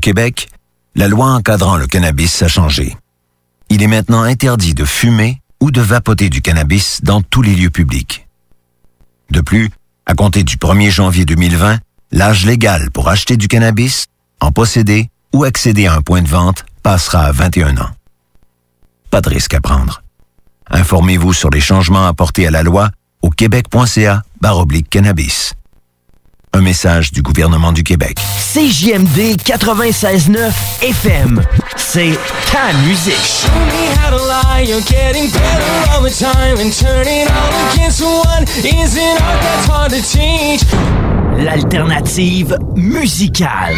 [0.00, 0.48] Québec,
[0.96, 2.96] la loi encadrant le cannabis a changé.
[3.68, 7.70] Il est maintenant interdit de fumer ou de vapoter du cannabis dans tous les lieux
[7.70, 8.26] publics.
[9.30, 9.70] De plus,
[10.06, 11.78] à compter du 1er janvier 2020,
[12.10, 14.06] l'âge légal pour acheter du cannabis,
[14.40, 17.90] en posséder ou accéder à un point de vente passera à 21 ans.
[19.10, 20.02] Pas de risque à prendre.
[20.70, 22.90] Informez-vous sur les changements apportés à la loi
[23.22, 25.54] au québec.ca baroblique cannabis.
[26.52, 28.18] Un message du gouvernement du Québec.
[28.52, 30.50] CJMD 96.9
[30.82, 31.40] FM.
[31.76, 32.18] C'est
[32.50, 33.14] ta musique.
[33.14, 38.02] Show me how to lie, you're getting better all the time And turning all against
[38.02, 40.62] one is an art that's hard to teach
[41.38, 43.76] L'alternative musicale.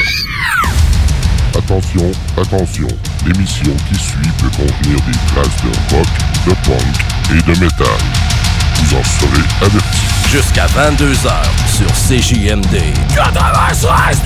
[1.54, 2.88] Attention, attention,
[3.27, 6.07] l'émission qui suit peut contenir des traces de rock,
[6.46, 6.95] de punk
[7.30, 8.31] et de métal.
[8.76, 10.06] Vous en serez avertis.
[10.30, 11.32] Jusqu'à 22h
[11.66, 12.95] sur CJMD.
[13.14, 14.22] 96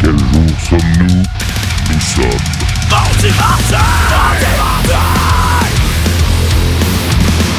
[0.00, 1.22] Quel jour sommes-nous?
[1.90, 2.58] Nous sommes
[2.90, 3.76] Mardi Martin!
[4.20, 4.98] Mardi Martin!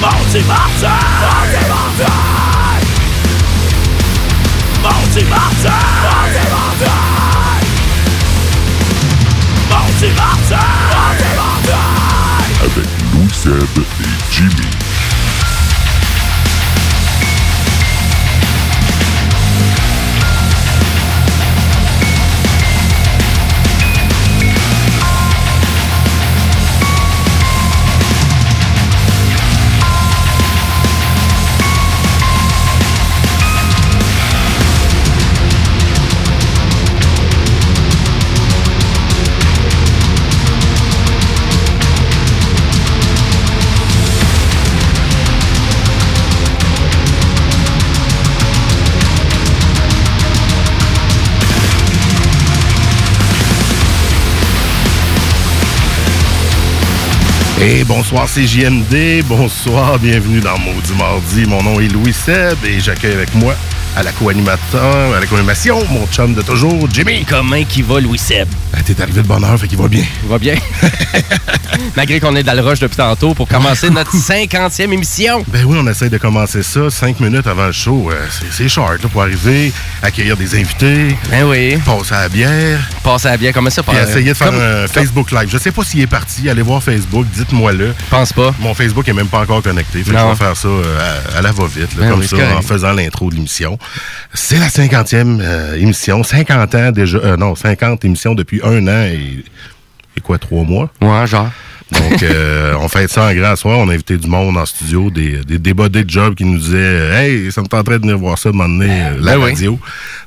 [0.01, 0.87] Mardi Martin!
[1.21, 2.09] Mardi Martin!
[4.81, 5.69] Mardi Martin!
[6.03, 6.97] Mardi Martin!
[9.69, 10.65] Mardi Martin!
[10.91, 12.09] Mardi Martin!
[12.61, 14.78] avec Louis Seb et Jimmy.
[57.61, 61.45] Et bonsoir CJMD, bonsoir, bienvenue dans Maudit Mardi.
[61.45, 63.53] Mon nom est Louis Seb et j'accueille avec moi
[63.99, 67.25] à la co-animateur, à la co-animation, mon chum de toujours, Jimmy.
[67.27, 68.47] Comment qui va, Louis Seb?
[68.73, 70.05] Ah, T'es arrivé de bonne heure, fait qu'il va bien.
[70.23, 70.55] Il va bien.
[71.95, 75.43] Malgré qu'on est dans le rush depuis tantôt pour commencer notre 50e émission.
[75.47, 78.09] Ben oui, on essaie de commencer ça cinq minutes avant le show.
[78.11, 79.71] Euh, c'est- c'est short là, pour arriver,
[80.01, 81.77] accueillir des invités, Ben oui.
[81.85, 83.51] passer à la bière, Passe à bien.
[83.51, 83.83] Comment ça?
[83.83, 85.49] puis essayer de faire Comme- un Facebook Live.
[85.51, 87.87] Je sais pas s'il est parti, allez voir Facebook, dites-moi-le.
[87.87, 88.53] Je pense pas.
[88.59, 90.03] Mon Facebook est même pas encore connecté.
[90.03, 90.33] Fait que Non.
[90.33, 92.55] je vais faire ça euh, à, à la va-vite, là, Ben comme oui, ça, correct.
[92.57, 93.77] en faisant l'intro de l'émission.
[94.33, 96.23] C'est la 50e euh, émission.
[96.23, 97.17] 50 ans déjà.
[97.19, 99.43] euh, non, 50 émissions depuis un an et,
[100.17, 100.89] et quoi, trois mois?
[101.01, 101.49] Ouais, genre.
[101.91, 103.79] Donc, euh, on fait ça en grand soir.
[103.79, 107.09] On a invité du monde en studio, des, des débordés de job qui nous disaient
[107.11, 109.51] Hey, ça me tenterait de venir voir ça, de m'emmener euh, la Ben oui.
[109.53, 109.79] radio.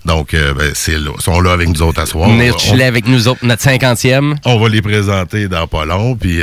[0.05, 1.11] Donc, euh, ben, c'est là.
[1.17, 2.29] Ils sont là avec nous autres à soir.
[2.29, 4.35] Venir On- chiller avec nous autres, notre 50e.
[4.45, 6.17] on, va les présenter dans pas long.
[6.17, 6.41] Puis,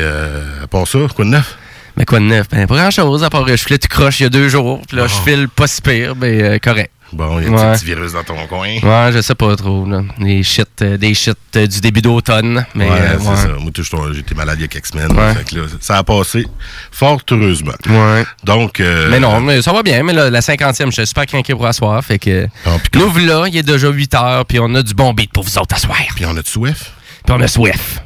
[0.72, 1.58] part ça, quoi de neuf?
[2.00, 2.48] Mais quoi de neuf?
[2.50, 4.82] Ben, pas grand-chose, à part que je filais tout croche il y a deux jours.
[4.88, 6.92] Puis là, je file pas si pire, ben, euh, correct.
[7.12, 7.62] Bon, il y a Ouais.
[7.62, 8.68] un petit virus dans ton coin.
[8.68, 10.04] Ouais, je sais pas trop, là.
[10.20, 12.66] Des shit, euh, des shit euh, du début d'automne.
[12.76, 13.36] Mais, ouais, euh, c'est ouais.
[13.36, 13.98] ça.
[13.98, 15.12] Moi, j'étais malade il y a quelques semaines.
[15.12, 15.34] Ouais.
[15.34, 16.46] Fait que là, ça a passé
[16.92, 17.74] fort heureusement.
[17.90, 18.24] Ouais.
[18.44, 20.04] Donc, euh, Mais non, mais ça va bien.
[20.04, 22.02] Mais là, la 50e, je suis super craqué pour asseoir.
[22.06, 22.48] Fait que.
[22.66, 25.44] Ah, Nous voilà, il est déjà 8 heures, puis on a du bon beat pour
[25.44, 25.98] vous autres asseoir.
[26.16, 26.92] Puis on a du Swift?
[27.26, 28.04] Puis on a Swift.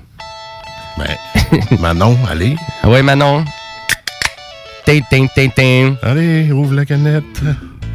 [0.97, 1.17] Ben,
[1.79, 2.55] Manon, allez.
[2.83, 3.43] Ah ouais, Manon.
[6.03, 7.23] Allez, ouvre la canette.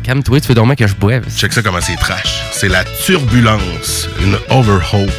[0.03, 1.25] Calme-toi, tu fais donc que je boive.
[1.37, 2.41] Check ça comment c'est trash.
[2.53, 5.11] C'est la Turbulence, une Overhope.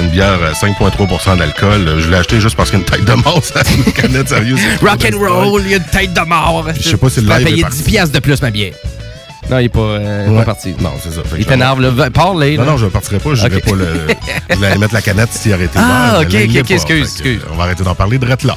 [0.00, 1.96] Une bière à 5,3% d'alcool.
[1.98, 4.28] Je l'ai acheté juste parce qu'il y a une tête de mort sur la canette,
[4.28, 4.56] sérieux.
[4.80, 6.66] Rock and roll, il y a une tête de mort.
[6.74, 7.76] Je sais pas si le live est payer parti.
[7.78, 8.72] 10 piastres de plus, ma bière.
[9.50, 10.36] Non, il est pas, euh, Ouais.
[10.38, 10.74] pas parti.
[10.80, 11.20] Non, c'est ça.
[11.36, 12.08] Il t'énerve, là.
[12.10, 13.34] Parle-les, Non, non, je ne partirai pas.
[13.34, 13.86] Je vais pas le.
[14.48, 17.40] Je vais aller mettre la canette s'il été Ah, ok, ok, excuse, excuse.
[17.44, 18.56] euh, On va arrêter d'en parler direct là.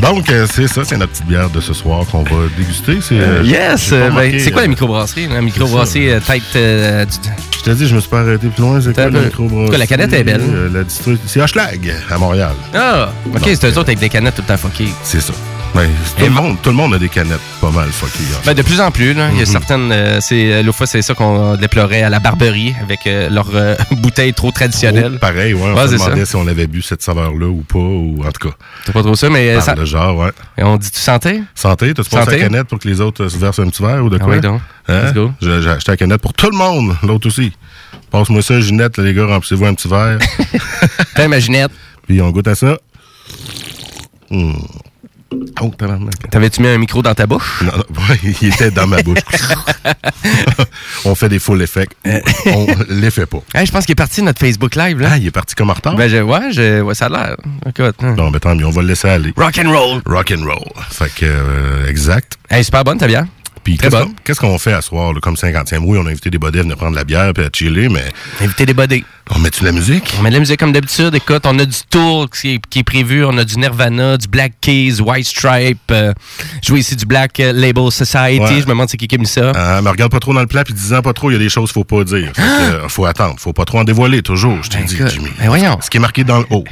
[0.00, 2.98] Donc, euh, c'est ça, c'est notre petite bière de ce soir qu'on va déguster.
[3.00, 3.90] C'est, euh, Yes!
[3.92, 5.28] euh, ben, marqué, c'est quoi la microbrasserie?
[5.28, 7.12] La microbrasserie tête euh, du-
[7.58, 8.80] Je t'ai dit, je me suis pas arrêté plus loin.
[8.80, 9.78] C'est quoi la microbrasserie?
[9.78, 10.42] La canette est belle.
[10.72, 10.80] La
[11.26, 12.52] C'est Hochelag, à Montréal.
[12.74, 13.10] Ah!
[13.34, 14.88] Ok, c'est eux autres avec des canettes tout le temps fuckées.
[15.02, 15.32] C'est ça.
[15.74, 15.80] Tout,
[16.22, 18.46] Et le monde, tout le monde a des canettes pas mal en fait.
[18.46, 19.28] Ben, de plus en plus, là.
[19.32, 19.46] Il y a Mhm.
[19.46, 19.90] certaines.
[19.92, 23.48] euh, c'est, euh, l'autre fois, c'est ça qu'on déplorait à la Barberie avec euh, leur
[23.54, 25.12] euh, bouteille trop traditionnelle.
[25.16, 26.26] Oh, pareil, ouais, on Ouais, se demandait ça.
[26.26, 28.54] si on avait bu cette saveur-là ou pas, ou en tout cas.
[28.86, 30.30] C'est pas trop ça, mais ça- de genre, ouais.
[30.58, 31.42] on dit tu santé?
[31.56, 34.10] Santé, t'as-tu passé la canette pour que les autres se versent un petit verre ou
[34.10, 34.34] de Ah quoi?
[34.34, 34.60] oui, donc.
[34.88, 35.02] Hein?
[35.06, 35.32] Let's go.
[35.40, 37.52] J'ai acheté la canette pour tout le monde, l'autre aussi.
[38.12, 40.18] Passe-moi ça, Ginette, les gars, remplissez-vous un petit verre.
[41.16, 41.72] T'as ma Ginette.
[42.06, 42.76] Puis on goûte à ça.
[44.30, 44.52] Hmm.
[45.60, 45.70] Oh.
[46.30, 47.62] T'avais-tu mis un micro dans ta bouche?
[47.62, 49.18] Non, non, il était dans ma bouche.
[51.04, 51.92] on fait des full effects.
[52.46, 53.38] On les fait pas.
[53.54, 55.10] Hey, je pense qu'il est parti de notre Facebook Live, là.
[55.12, 55.94] Ah, il est parti comme en retard?
[55.96, 57.36] Ben, je, ouais, je, ouais, ça a l'air.
[57.66, 57.96] Écoute.
[58.02, 58.14] hein.
[58.16, 59.32] Non, mais tant mieux, on va le laisser aller.
[59.36, 60.02] Rock and roll.
[60.06, 60.72] Rock and roll.
[60.90, 62.36] Fait que, euh, exact.
[62.50, 63.24] Hey, super bonne, ta bière.
[63.64, 65.84] Puis qu'est-ce qu'on- fait à soir, là, comme 50e?
[65.84, 67.88] Oui, on a invité des bodets à venir prendre de la bière puis à chiller,
[67.88, 68.04] mais
[68.40, 69.04] Inviter des bodés.
[69.30, 70.14] on met-tu de la musique?
[70.18, 71.14] On met de la musique comme d'habitude.
[71.14, 73.24] Écoute, on a du Tour qui est, qui est prévu.
[73.24, 75.78] On a du Nirvana, du Black Keys, White Stripe.
[75.90, 76.12] Euh,
[76.62, 78.38] je vois ici du Black euh, Label Society.
[78.40, 78.48] Ouais.
[78.60, 79.52] Je me demande c'est qui qui a mis ça.
[79.54, 81.38] Ah, mais regarde pas trop dans le plat, puis disant pas trop, il y a
[81.40, 82.30] des choses qu'il faut pas dire.
[82.34, 83.36] Fait que, euh, faut attendre.
[83.38, 85.28] Faut pas trop en dévoiler, toujours, je te Ben, dis, écoute, Jimmy.
[85.38, 85.78] ben voyons.
[85.80, 86.64] Ce qui est marqué dans le haut.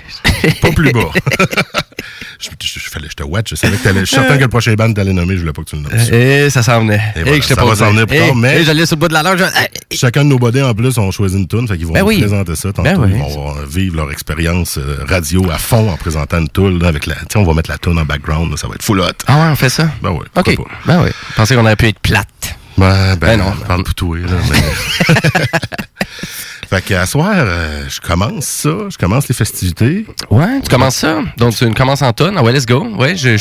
[0.61, 1.01] pas plus bas.
[2.39, 4.49] je, je, je je te watch, je savais que t'allais, je suis certain que le
[4.49, 5.93] prochain band t'allais nommer, je voulais pas que tu le nommes.
[6.13, 8.17] Et ça s'en Et Et voilà, que je te ça va pose- s'en venir plus
[8.17, 9.39] Et- tard, mais- j'allais sur le bout de la langue.
[9.39, 12.01] je- Chacun de nos bodets, en plus, ont choisi une tune, fait qu'ils vont Ben
[12.01, 12.21] nous oui.
[12.21, 12.83] présenter ça tantôt.
[12.83, 13.11] Ben oui.
[13.15, 16.89] Ils vont euh, vivre leur expérience euh, radio à fond en présentant une tune, là,
[16.89, 19.05] avec la, on va mettre la tune en background, là, ça va être full hot.
[19.27, 19.89] Ah ouais, on fait ça?
[20.03, 20.57] Ben ouais, OK.
[20.57, 20.63] pas.
[20.87, 21.11] Ben oui.
[21.31, 22.57] Je pensais qu'on aurait pu être plate.
[22.79, 23.53] Ben, ben, Ben non.
[23.63, 25.15] on parle pour toi, là, mais...
[26.71, 30.07] fait qu'à soir, euh, je commence ça, je commence les festivités.
[30.31, 31.21] Ouais, tu commences ça?
[31.37, 32.35] Donc, tu commences en tonne.
[32.39, 32.87] Ah ouais, let's go.
[32.99, 33.37] Ouais, je,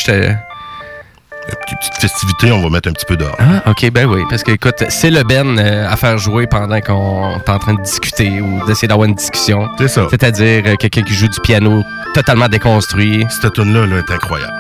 [1.48, 1.52] je te...
[1.52, 3.36] Les petites petites festivités, on va mettre un petit peu d'or.
[3.40, 4.22] Ah, OK, ben oui.
[4.30, 7.74] Parce que, écoute, c'est le Ben euh, à faire jouer pendant qu'on est en train
[7.74, 9.68] de discuter ou d'essayer d'avoir une discussion.
[9.78, 10.08] C'est ça.
[10.10, 11.84] C'est-à-dire euh, quelqu'un qui joue du piano
[12.14, 13.26] totalement déconstruit.
[13.30, 14.54] Cette tune-là là, est incroyable.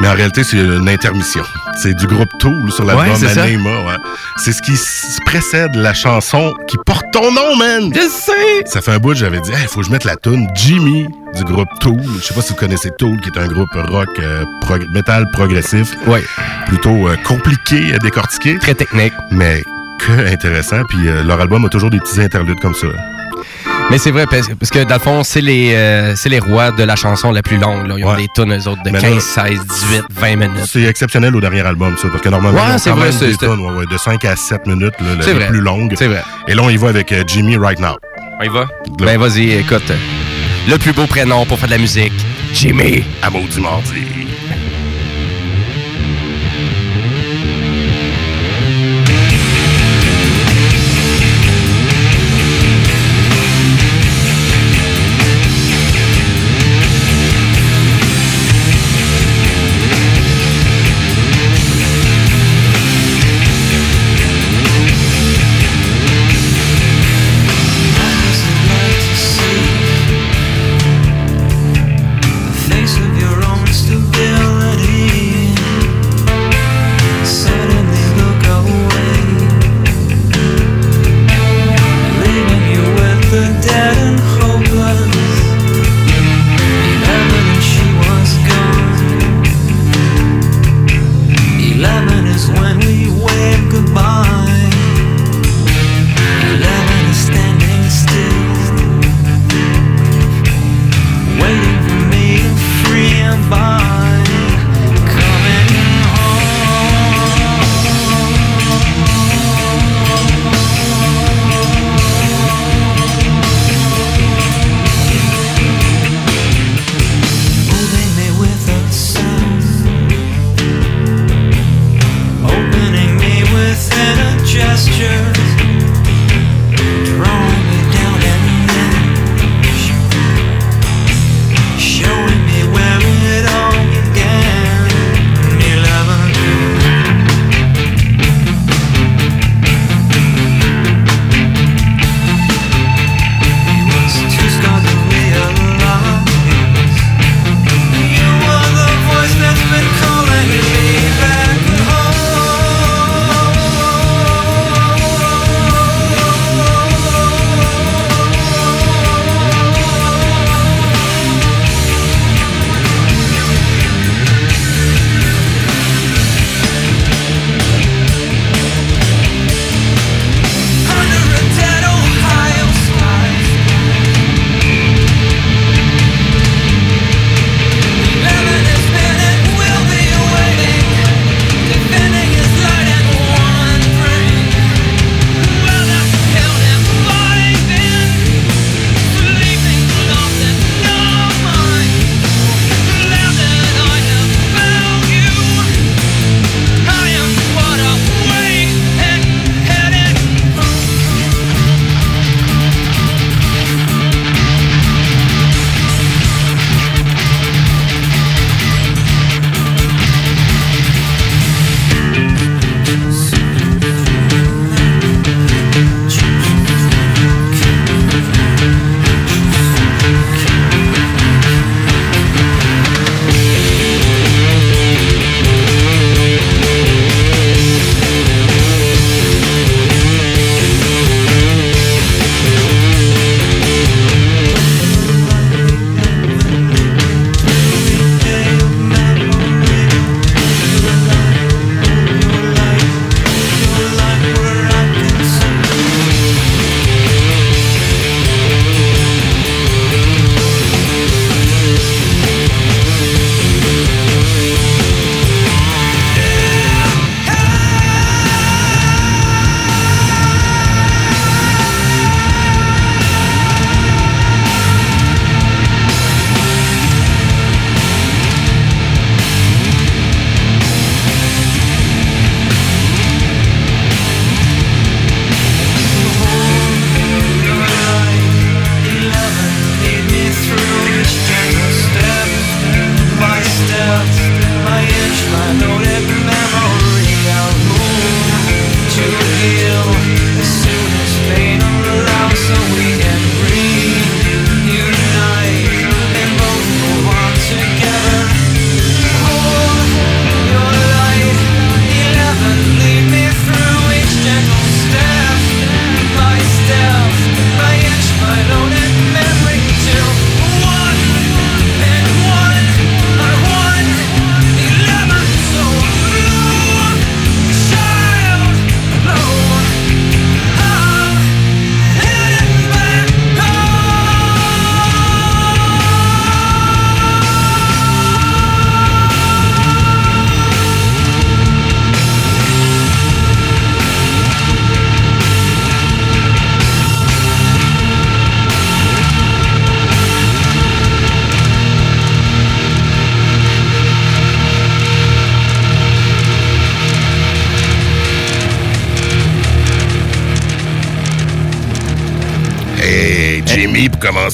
[0.00, 1.42] Mais en réalité, c'est une intermission.
[1.82, 3.38] C'est du groupe Tool sur l'album Ouais.
[3.38, 3.70] Anima.
[3.84, 3.96] Ouais.
[4.36, 4.72] C'est ce qui
[5.24, 7.92] précède la chanson qui porte ton nom, man!
[7.94, 8.64] Je sais!
[8.66, 11.06] Ça fait un bout, j'avais dit, il faut que je mette la tune Jimmy
[11.36, 12.00] du groupe Tool.
[12.20, 15.26] Je sais pas si vous connaissez Tool, qui est un groupe rock euh, prog- metal
[15.32, 16.22] progressif, Ouais,
[16.66, 19.12] plutôt euh, compliqué à décortiquer, très technique.
[19.32, 19.62] mais
[20.00, 20.82] que intéressant.
[20.88, 22.86] Puis euh, leur album a toujours des petits interludes comme ça.
[23.90, 26.72] Mais c'est vrai, parce parce que dans le fond, c'est les, euh, c'est les rois
[26.72, 27.86] de la chanson la plus longue.
[27.86, 27.94] Là.
[27.96, 28.16] Ils ont Ouais.
[28.18, 30.66] des tonnes, eux autres, de Mais 15, là- 16, 18, 20 minutes.
[30.70, 33.78] C'est exceptionnel au dernier album, ça, parce que normalement, Ouais, c'est vrai, des tunes, ouais,
[33.78, 35.46] ouais, de 5 à 7 minutes, là, la- vrai.
[35.48, 35.94] plus longues.
[35.96, 36.22] C'est vrai.
[36.46, 37.96] Et là, on y va avec euh, Jimmy Right Now.
[38.38, 38.66] On y va?
[38.98, 39.90] Ben vas-y, écoute.
[40.68, 42.12] Le plus beau prénom pour faire de la musique,
[42.52, 43.04] Jimmy.
[43.22, 44.04] À maudit mardi.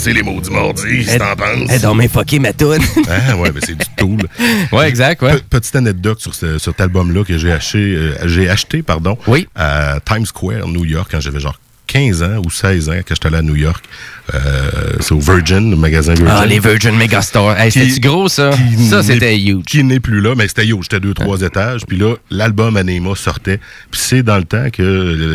[0.04, 1.70] Commencer les mots du mardi, si t'en penses.
[1.75, 2.78] Eh, donc, mais fucké ma toune.
[3.08, 4.18] Ah ouais, ben c'est du tout.
[4.76, 5.37] ouais, exact, ouais.
[5.38, 9.16] Pe- petite anecdote sur, ce- sur cet album-là que j'ai acheté, euh, j'ai acheté pardon,
[9.26, 9.49] Oui.
[9.54, 13.26] à Times Square, New York, quand j'avais genre 15 ans ou 16 ans, quand j'étais
[13.26, 13.84] allé à New York.
[14.34, 14.40] Euh,
[15.00, 16.34] c'est au Virgin, le magasin Virgin.
[16.34, 17.52] Ah, les Virgin Megastore.
[17.58, 18.52] Hey, c'était gros, ça?
[18.88, 19.64] Ça, c'était huge.
[19.66, 20.82] Qui n'est plus là, mais c'était huge.
[20.84, 21.82] J'étais deux, trois étages.
[21.86, 23.58] Puis là, l'album Anema sortait.
[23.90, 24.82] Puis c'est dans le temps que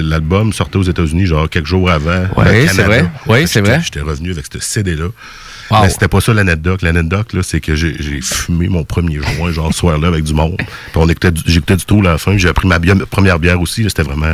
[0.04, 2.24] l'album sortait aux États-Unis, genre quelques jours avant.
[2.38, 3.06] Le c'est vrai.
[3.28, 3.80] Ouais, c'est vrai.
[3.84, 5.06] J'étais revenu avec ce CD-là.
[5.72, 5.84] Wow.
[5.84, 6.82] Mais c'était pas ça l'anecdote.
[6.82, 10.56] L'anecdote, là, c'est que j'ai fumé mon premier joint, genre, ce soir-là, avec du monde.
[10.58, 10.66] Puis
[10.96, 12.36] on écoutait du- j'écoutais du tout à la fin.
[12.40, 13.84] J'ai pris ma, bière- première bière aussi.
[13.84, 14.34] C'était vraiment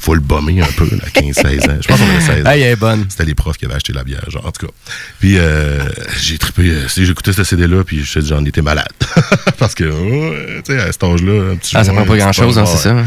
[0.00, 1.76] full bombé un peu, là, 15-16 ans.
[1.80, 2.42] Je pense qu'on avait 16 ans.
[2.46, 3.06] Ah, elle est bonne.
[3.08, 4.72] C'était les profs qui avaient acheté la bière, genre, en tout cas.
[5.20, 5.80] Puis euh,
[6.20, 8.88] j'ai trippé, euh, si j'écoutais ce CD-là, puis je j'en étais malade.
[9.58, 12.66] Parce que, tu sais, à cet âge-là, un petit Ah, ça prend pas grand-chose, hein,
[12.66, 13.04] c'est ça, hein?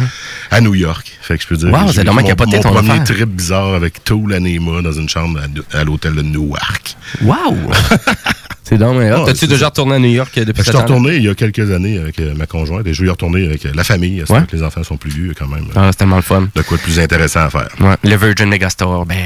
[0.50, 1.12] À New York.
[1.21, 1.69] Fait que je peux dire.
[1.71, 3.15] Wow, c'est j'ai dommage fait capoté mon, ton mon premier affaire.
[3.15, 5.39] trip bizarre avec Tool Anema dans une chambre
[5.74, 6.95] à, à l'hôtel de Newark.
[7.21, 7.57] Wow!
[8.72, 9.12] c'est dommage.
[9.20, 11.30] Ouais, T'as-tu c'est déjà retourné à New York euh, depuis je suis retourné il y
[11.30, 13.84] a quelques années avec euh, ma conjointe et je vais y retourner avec euh, la
[13.84, 14.24] famille.
[14.25, 14.40] C'est Ouais.
[14.40, 15.66] vrai que les enfants sont plus vieux quand même.
[15.75, 16.48] Ah, c'est tellement le fun.
[16.56, 17.70] De quoi de plus intéressant à faire.
[17.80, 17.96] Ouais.
[18.04, 19.18] Le Virgin Megastore, ben,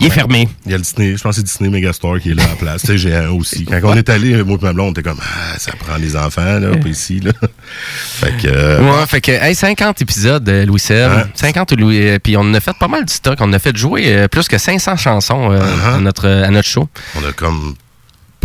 [0.00, 0.48] il est fermé.
[0.66, 2.56] Il y a le Disney, je pense que c'est Disney Megastore qui est là en
[2.56, 2.82] place.
[2.84, 3.64] C'est géant aussi.
[3.64, 6.14] Quand on est allé, moi et ma blonde, on était comme, ah, ça prend les
[6.16, 7.32] enfants, là, ici, là.
[8.20, 11.10] fait que, euh, Ouais, fait que, hey, 50 épisodes, euh, Louis Seb.
[11.10, 11.24] Ouais.
[11.34, 13.38] 50 Louis, euh, puis on a fait pas mal du stock.
[13.40, 15.96] On a fait jouer euh, plus que 500 chansons euh, Uh-huh.
[15.96, 16.88] à, notre, à notre show.
[17.20, 17.74] on a comme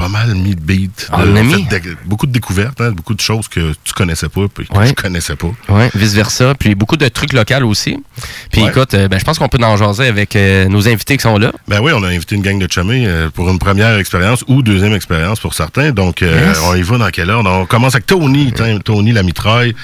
[0.04, 1.08] pas mal mis de beats.
[1.12, 1.64] On de- en a fait mis.
[1.66, 4.88] de- beaucoup de découvertes, hein, beaucoup de choses que tu connaissais pas, puis que Ouais.
[4.88, 5.52] je connaissais pas.
[5.70, 6.54] Ouais, vice versa.
[6.56, 7.98] Puis beaucoup de trucs locaux aussi.
[8.52, 8.70] Puis Ouais.
[8.70, 11.38] écoute, euh, ben, je pense qu'on peut en jaser avec euh, nos invités qui sont
[11.38, 11.52] là.
[11.68, 14.62] Ben oui, on a invité une gang de chumés euh, pour une première expérience ou
[14.62, 15.92] deuxième expérience pour certains.
[15.92, 16.60] Donc, euh, Yes.
[16.66, 17.50] on y va dans quelle ordre?
[17.50, 18.52] On commence avec Tony.
[18.84, 19.76] Tony, la mitraille.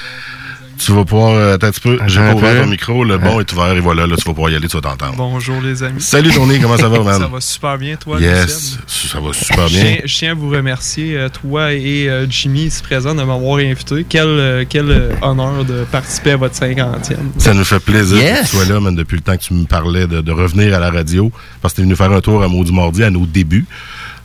[0.79, 1.33] Tu vas pouvoir...
[1.33, 2.00] euh, attends un petit peu.
[2.07, 3.03] J'ai pas ouvert ton micro.
[3.03, 5.15] Le bon est ouvert et voilà, là, tu vas pouvoir y aller, tu vas t'entendre.
[5.17, 6.01] Bonjour les amis.
[6.01, 7.19] Salut Tony, comment ça va, man?
[7.19, 8.79] Ça va super bien, toi, Yes, Lucien?
[8.88, 9.98] ça va super bien.
[10.05, 14.05] je tiens à vous remercier, euh, toi et euh, Jimmy, ici présent, de m'avoir invité.
[14.07, 17.31] Quel, quel honneur de participer à votre cinquantième.
[17.38, 18.39] Ça nous fait plaisir Yes.
[18.51, 20.74] que tu sois là, man, depuis le temps que tu me parlais de, de revenir
[20.75, 21.31] à la radio.
[21.62, 23.65] Parce que tu es venu faire un tour à Maudit Mardi à nos débuts.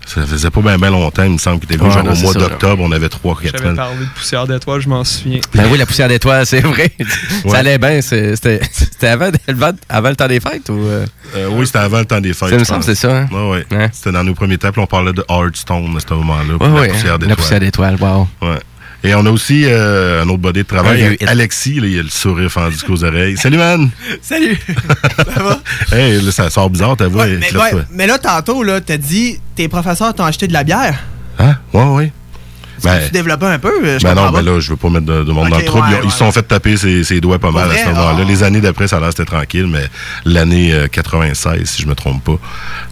[0.06, 2.16] Ça faisait pas bien longtemps, il me semble que tu venu Ouais, genre non, au
[2.16, 2.82] mois d'octobre.
[2.82, 5.40] On avait trois, quatre J'avais parlé de poussière d'étoiles, je m'en souviens.
[5.54, 6.92] Ben oui, la poussière d'étoiles, c'est vrai.
[7.44, 7.50] Ouais.
[7.50, 8.00] Ça allait bien.
[8.00, 8.60] C'était
[9.06, 10.78] avant, avant, avant le temps des fêtes ou.
[10.78, 11.04] euh?
[11.36, 12.48] Euh, oui, c'était avant le temps des fêtes.
[12.50, 13.28] Ça me semble, c'est ça, hein?
[13.32, 13.76] Ouais, ouais.
[13.76, 13.90] Ouais.
[13.92, 16.54] C'était dans nos premiers temps, puis on parlait de Hearthstone à ce moment-là.
[16.54, 16.88] Ouais, la ouais.
[16.88, 17.36] poussière La d'étoiles.
[17.36, 18.28] poussière d'étoiles, wow.
[18.42, 18.58] Ouais.
[19.04, 21.18] Et on a aussi euh, un autre body de travail.
[21.26, 23.36] Alexis, là, il a le sourire fendu jusqu'aux oreilles.
[23.36, 23.90] Salut, man!
[24.22, 24.58] Salut!
[25.34, 25.60] ça va?
[25.92, 27.24] Hey, là, ça sort bizarre, ta voix.
[27.24, 30.64] Ouais, mais, ouais, mais là, tantôt, là, t'as dit tes professeurs t'ont acheté de la
[30.64, 30.98] bière.
[31.38, 31.56] Hein?
[31.74, 32.12] Ouais, ouais.
[32.82, 33.98] Ben, tu développais un peu?
[33.98, 35.64] Je ben non, comprends ben là, je veux pas mettre de, de monde dans le
[35.64, 35.86] trouble.
[35.88, 38.18] ouais, ils, se sont fait taper ses, ses doigts pas mal à ce moment-là.
[38.20, 38.24] Ah.
[38.24, 39.84] Les années d'après, ça a l'air c'était tranquille, mais
[40.24, 42.38] l'année euh, 96, si je me trompe pas,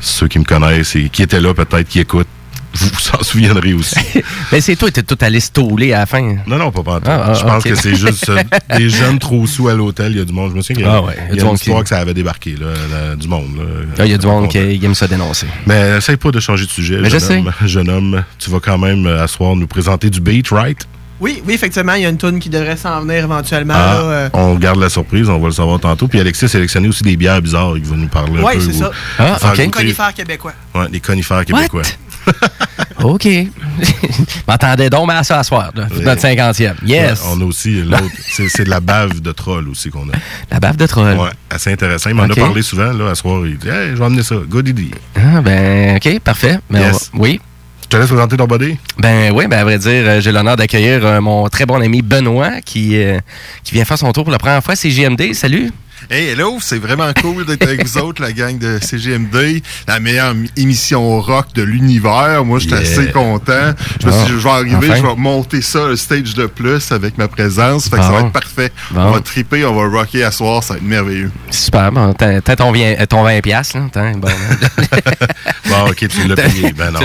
[0.01, 2.29] ceux qui me connaissent et qui étaient là, peut-être, qui écoutent,
[2.75, 3.97] vous vous en souviendrez aussi.
[4.53, 6.37] Mais c'est toi, t'es tout allé stauler à la fin.
[6.47, 7.09] Non, non, pas pantoute.
[7.09, 8.43] Ah, ah, Je pense que c'est juste euh,
[8.77, 10.13] des jeunes trop sous à l'hôtel.
[10.13, 10.51] Il y a du monde.
[10.53, 11.79] Je me souviens qu'il y a, Ah ouais, il y a du une monde histoire
[11.79, 13.57] qui- que ça avait débarqué, là, là, du monde.
[13.57, 13.63] là.
[13.99, 15.47] Ah, Il y a du monde qui qui aime ça dénoncer.
[15.67, 16.99] Mais essaye pas de changer de sujet.
[17.01, 17.39] Mais je jeune sais.
[17.39, 17.53] homme.
[17.65, 20.79] Jeune homme, tu vas quand même euh, à soir nous présenter du beat, right?
[21.21, 23.75] Oui, oui, effectivement, il y a une toune qui devrait s'en venir éventuellement.
[23.77, 24.29] Ah, là, euh.
[24.33, 26.09] On garde la surprise, on va le savoir tantôt.
[26.09, 27.77] Puis Alexis a sélectionné aussi des bières bizarres.
[27.77, 28.61] Il va nous parler un Ouais, peu.
[28.61, 28.91] c'est ou- ça.
[29.21, 29.57] Ah, faire ok.
[29.59, 30.53] goûter- Conifères québécois.
[30.75, 31.83] Ouais, des conifères québécois.
[33.03, 33.27] OK.
[34.49, 35.87] M'entendais donc à ça à soir, là.
[35.91, 36.05] Oui.
[36.05, 36.77] Notre cinquantième.
[36.85, 37.21] Yes.
[37.21, 38.05] Ouais, on a aussi l'autre.
[38.49, 40.13] c'est de la bave de troll aussi qu'on a.
[40.51, 41.17] La baffe de troll.
[41.17, 42.11] Ouais, assez intéressant.
[42.11, 43.47] Il m'en a parlé souvent, là, à soir.
[43.47, 44.37] Il dit, hey, je vais emmener ça.
[44.49, 44.97] Good idea.
[45.17, 46.59] Ah, ben, OK, parfait.
[46.71, 47.11] Ben, Yes.
[47.13, 47.41] va- oui.
[47.83, 48.79] Je te laisse présenter ton body.
[48.99, 52.01] Ben oui, ben à vrai dire, euh, j'ai l'honneur d'accueillir euh, mon très bon ami
[52.01, 53.19] Benoît qui, euh,
[53.65, 54.75] qui vient faire son tour pour la première fois.
[54.77, 55.35] C'est JMD.
[55.35, 55.71] Salut.
[56.15, 60.35] Hey, hello, c'est vraiment cool d'être avec vous autres, la gang de CGMD, la meilleure
[60.59, 62.45] émission rock de l'univers.
[62.45, 62.93] Moi, j'étais Yeah.
[63.01, 63.73] assez content.
[63.99, 64.97] Je me suis dit, je vais arriver, enfin.
[64.97, 67.89] je vais monter ça, le stage de plus avec ma présence.
[67.89, 68.71] Fait que ça va être parfait.
[68.91, 69.01] Bon.
[69.01, 71.31] On va triper, on va rocker à soir, ça va être merveilleux.
[71.51, 71.91] Super.
[71.91, 72.75] Bon, t'as ton,
[73.09, 73.85] ton 20 piastres, là.
[73.91, 74.29] T'as- Bon,
[75.71, 76.73] Bon, OK, tu l'as payé.
[76.75, 77.01] Ben non.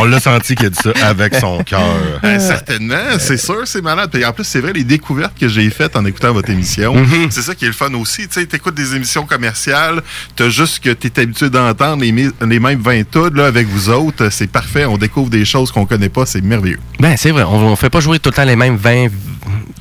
[0.00, 1.80] On l'a senti qu'il a dit ça avec son cœur.
[2.22, 4.10] Ben, certainement, c'est sûr, c'est malade.
[4.12, 7.30] Puis en plus, c'est vrai, les découvertes que j'ai faites en écoutant votre émission, Mm-hmm.
[7.30, 8.28] c'est ça qui est le fun aussi.
[8.28, 10.02] Tu sais, t'écoutes des émissions commerciales,
[10.36, 14.30] t'as juste que t'es habitué d'entendre les, mêmes 20 tudes, là, avec vous autres.
[14.30, 16.78] C'est parfait, on découvre des choses qu'on connaît pas, c'est merveilleux.
[17.00, 19.08] ben c'est vrai, on, on fait pas jouer tout le temps les mêmes 20,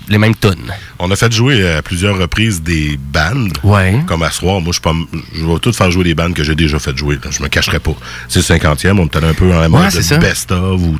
[0.09, 0.73] les mêmes tonnes.
[0.99, 3.57] On a fait jouer à plusieurs reprises des bandes.
[3.63, 3.99] Ouais.
[4.07, 4.93] Comme à soir, moi, je, pas,
[5.35, 7.19] je vais tout faire jouer des bandes que j'ai déjà fait jouer.
[7.23, 7.29] là.
[7.29, 7.93] Je me cacherai pas.
[8.27, 10.17] C'est le 50e, on est allé un peu en mode Ouais, c'est ça.
[10.17, 10.81] best-of.
[10.81, 10.97] Ou...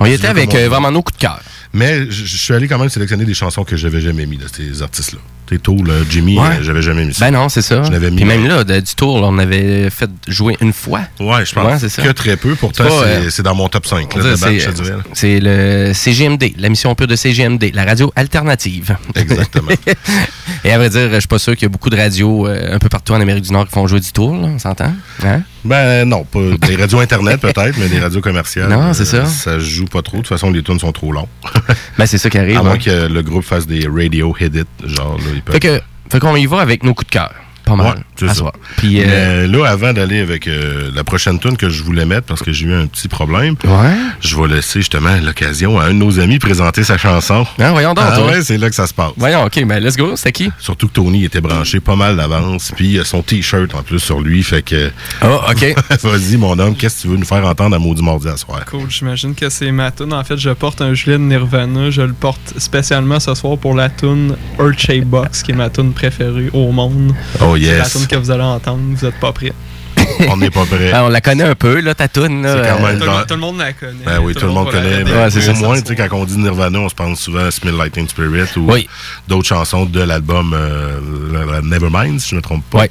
[0.00, 1.40] On y était avec euh, vraiment nos coups de cœur.
[1.72, 4.46] Mais je je suis allé quand même sélectionner des chansons que j'avais jamais mis de
[4.54, 5.18] ces artistes-là.
[5.46, 6.46] T'es tôt, là, Jimmy, Ouais.
[6.46, 7.26] euh, j'avais jamais mis ça.
[7.26, 7.82] Ben non, c'est ça.
[7.82, 8.16] Je l'avais mis.
[8.16, 11.00] Puis même là, de- du tour, là, on avait fait jouer une fois.
[11.20, 12.02] Ouais, je pense Ouais, c'est ça.
[12.02, 12.54] que très peu.
[12.54, 15.92] Pourtant, C'est euh, c'est dans mon top 5 On là, dirait, de batch, c'est- le
[15.92, 18.96] CGMD, la mission pure de CGMD, la radio alternative.
[19.14, 19.68] Exactement.
[20.64, 22.74] Et à vrai dire, je suis pas sûr qu'il y a beaucoup de radios euh,
[22.74, 24.92] un peu partout en Amérique du Nord qui font jouer du tour, là, on s'entend?
[25.24, 25.42] Hein?
[25.64, 28.68] Ben non, pas des radios internet peut-être, mais des radios commerciales.
[28.68, 29.24] Non, c'est ça.
[29.24, 30.18] Ça se joue pas trop.
[30.18, 31.28] De toute façon, les tunes sont trop longs.
[31.98, 32.56] Ben c'est ça qui arrive.
[32.56, 32.64] À hein.
[32.64, 35.54] moins que le groupe fasse des radio edit, genre là, ils peuvent.
[35.54, 37.34] Fait que, fait qu'on y va avec nos coups de cœur.
[37.64, 37.86] Pas mal.
[37.86, 38.34] Ouais, c'est ça.
[38.34, 38.52] soir.
[38.76, 42.26] Puis, euh, Mais là, avant d'aller avec euh, la prochaine tune que je voulais mettre,
[42.26, 43.94] parce que j'ai eu un petit problème, Ouais.
[44.20, 47.46] je vais laisser justement l'occasion à un de nos amis présenter sa chanson.
[47.58, 49.12] Ah, voyons donc, Ah ouais, c'est là que ça se passe.
[49.16, 50.50] Voyons, ok, ben let's go, c'était qui?
[50.58, 54.42] Surtout que Tony était branché pas mal d'avance, puis son t-shirt en plus sur lui,
[54.42, 54.90] fait que.
[55.22, 55.74] Oh, ok.
[56.02, 58.64] Vas-y, mon homme, qu'est-ce que tu veux nous faire entendre à Maudit Mardi à soir?
[58.66, 60.12] Cool, j'imagine que c'est ma tune.
[60.12, 61.90] En fait, je porte un gilet de Nirvana.
[61.90, 65.70] Je le porte spécialement ce soir pour la tune Earth Shape Box, qui est ma
[65.70, 67.14] tune préférée au monde.
[67.40, 68.80] Oh C'est la tune que vous allez entendre.
[68.94, 69.52] Vous êtes pas prêts.
[70.28, 70.90] On n'est pas prêt.
[70.92, 73.24] Ah, on la connaît un peu, là, ta là, C'est quand même Tout, dans- le-
[73.26, 74.04] tout le monde la connaît.
[74.04, 75.02] Ben oui, tout le monde connaît.
[75.02, 77.46] Ouais, c'est ça, au moins, tu sais, quand on dit Nirvana, on se pense souvent
[77.46, 78.88] à Smell Lightning Spirit ou Oui.
[79.28, 82.84] d'autres chansons de l'album euh, Nevermind, si je ne me trompe pas.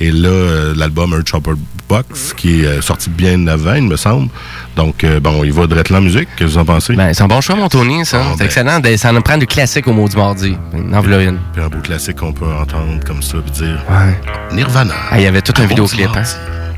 [0.00, 1.52] Et là, euh, l'album Earth Chopper
[1.88, 4.28] Box, qui est euh, sorti bien avant, il me semble.
[4.78, 6.28] Donc, euh, bon, il va direct la musique.
[6.36, 6.94] Qu'est-ce que vous en pensez?
[6.94, 8.20] Ben, c'est un bon choix, mon Tony, ça.
[8.22, 8.44] Ah, c'est ben.
[8.44, 8.78] excellent.
[8.78, 10.56] de- Ça nous prend du classique au mot du mardi.
[10.94, 11.38] En voilà une.
[11.52, 14.54] Puis un beau classique qu'on peut entendre comme ça, puis dire Ouais.
[14.56, 14.94] Nirvana.
[15.10, 16.22] Ah, il y avait tout un vidéoclip, hein.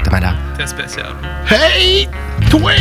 [0.02, 0.34] T'es malade.
[0.56, 1.12] Très spécial.
[1.50, 2.08] Hey!
[2.48, 2.72] Toi!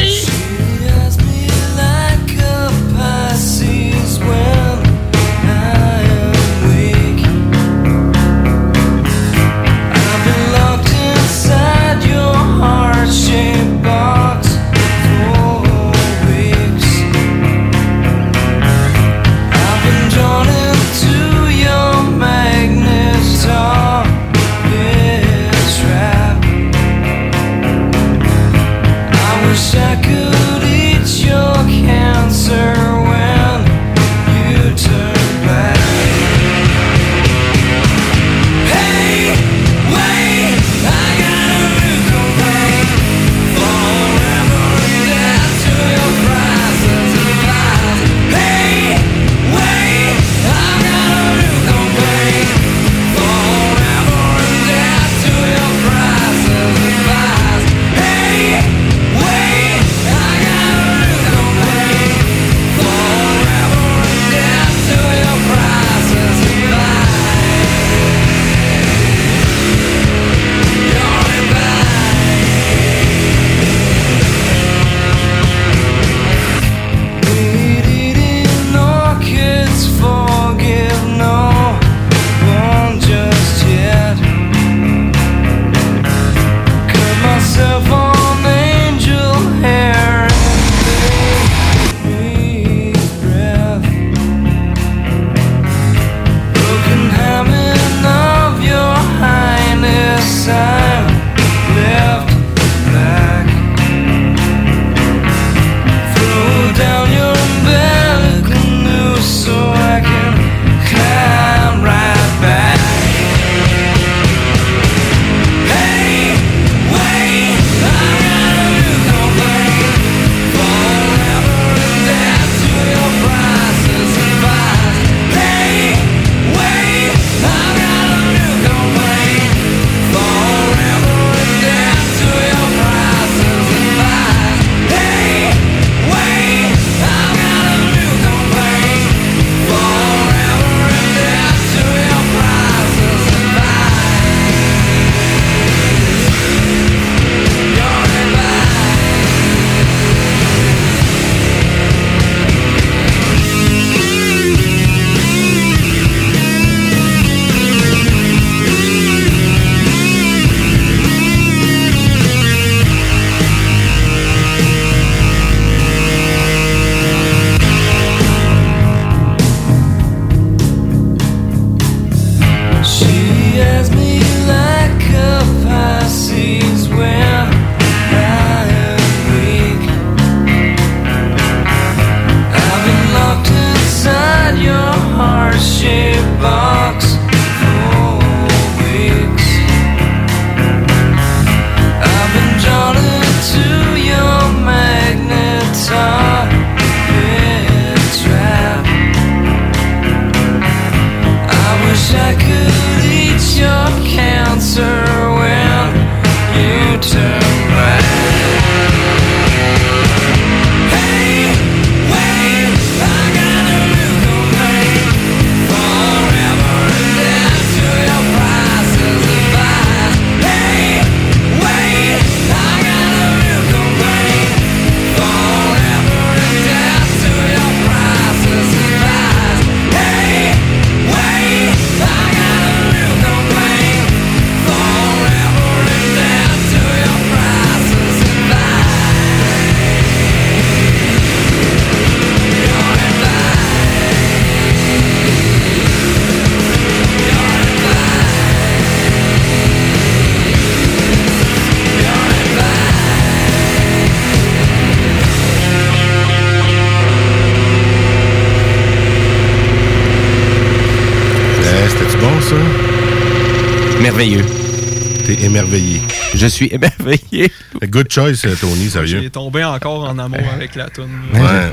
[266.65, 267.51] Suis émerveillé.
[267.83, 269.21] Good choice, euh, Tony, sérieux.
[269.21, 271.09] J'ai tombé encore en amour avec la tune.
[271.33, 271.39] Ouais.
[271.41, 271.71] Euh,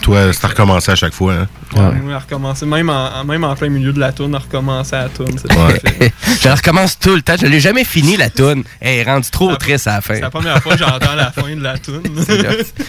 [0.00, 1.48] Toi, c'est à recommencer à chaque fois, hein?
[1.74, 2.64] Ouais, à recommencer.
[2.64, 6.12] Même en, même en plein milieu de la tune, à recommencer à la c'est Ouais.
[6.40, 7.34] je la recommence tout le temps.
[7.40, 8.64] Je l'ai jamais fini, la toune.
[8.80, 10.14] Elle est rendue trop triste à la fin.
[10.14, 12.02] C'est la première fois que j'entends la fin de la tune.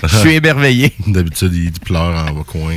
[0.03, 0.93] Je suis émerveillé.
[1.07, 2.75] D'habitude, il pleure en coin.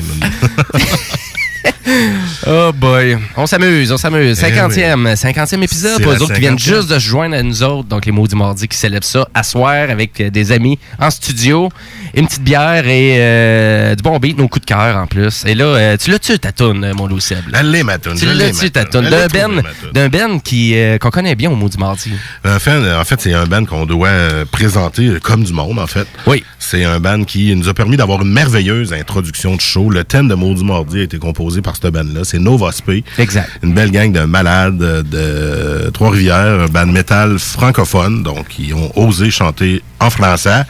[2.49, 3.19] Oh boy.
[3.37, 4.41] On s'amuse, on s'amuse.
[4.45, 6.59] Eh 50e, 50e épisode pour eux autres qui viennent 50e.
[6.77, 7.89] juste de se joindre à nous autres.
[7.89, 11.71] Donc les Maudits Mardis qui célèbrent ça à soir avec euh, des amis en studio.
[12.15, 15.45] Une petite bière et euh, du bon beat, nos coups de cœur en plus.
[15.45, 17.39] Et là, euh, tu l'as-tu ta toune, euh, mon Seb?
[17.53, 18.17] Elle l'est, ma toune.
[18.17, 19.07] Tu l'as-tu ta toune.
[19.07, 19.11] toune?
[19.11, 22.13] D'un Ben, d'un Ben qui, euh, qu'on connaît bien au Maudit Mardi.
[22.45, 24.11] En fait, en fait c'est un band qu'on doit
[24.53, 26.07] présenter comme du monde, en fait.
[26.29, 26.45] Oui.
[26.61, 29.91] C'est un band qui nous a permis d'avoir une merveilleuse introduction de show.
[29.91, 32.25] Le thème de Maudit Mardi a été composé par ce band-là.
[32.37, 33.03] C'est Nova Spé.
[33.17, 33.49] Exact.
[33.63, 38.93] Une belle gang de malades euh, de Trois-Rivières, un band métal francophone, donc ils ont
[38.95, 40.65] osé chanter en français.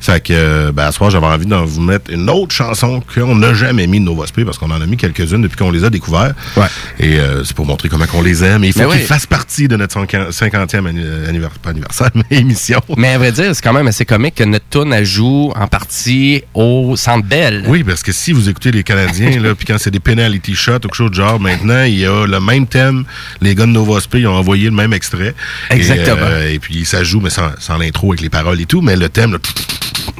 [0.00, 3.02] Fait que, euh, ben, à ce soir, j'avais envie de vous mettre une autre chanson
[3.14, 5.70] qu'on n'a jamais mis de Nova Spé, parce qu'on en a mis quelques-unes depuis qu'on
[5.70, 6.32] les a découverts.
[6.56, 6.66] Ouais.
[6.98, 8.64] Et euh, c'est pour montrer comment on les aime.
[8.64, 9.06] Et il faut Ben qu'ils oui.
[9.06, 10.86] fassent partie de notre 50e
[11.28, 12.80] anniversaire, pas anniversaire, mais émission.
[12.96, 16.42] Mais à vrai dire, c'est quand même assez comique que notre elle joue en partie
[16.54, 17.64] au Centre Bell.
[17.66, 20.76] Oui, parce que si vous écoutez les Canadiens, là, puis quand c'est des penalty shots
[20.76, 23.04] ou quelque chose de genre, maintenant, il y a le même thème.
[23.40, 25.34] Les gars de Nova ont envoyé le même extrait.
[25.70, 26.26] Exactement.
[26.28, 28.80] Et, euh, et puis, ça joue, mais sans, sans l'intro, avec les paroles et tout.
[28.80, 29.38] Mais le thème, là,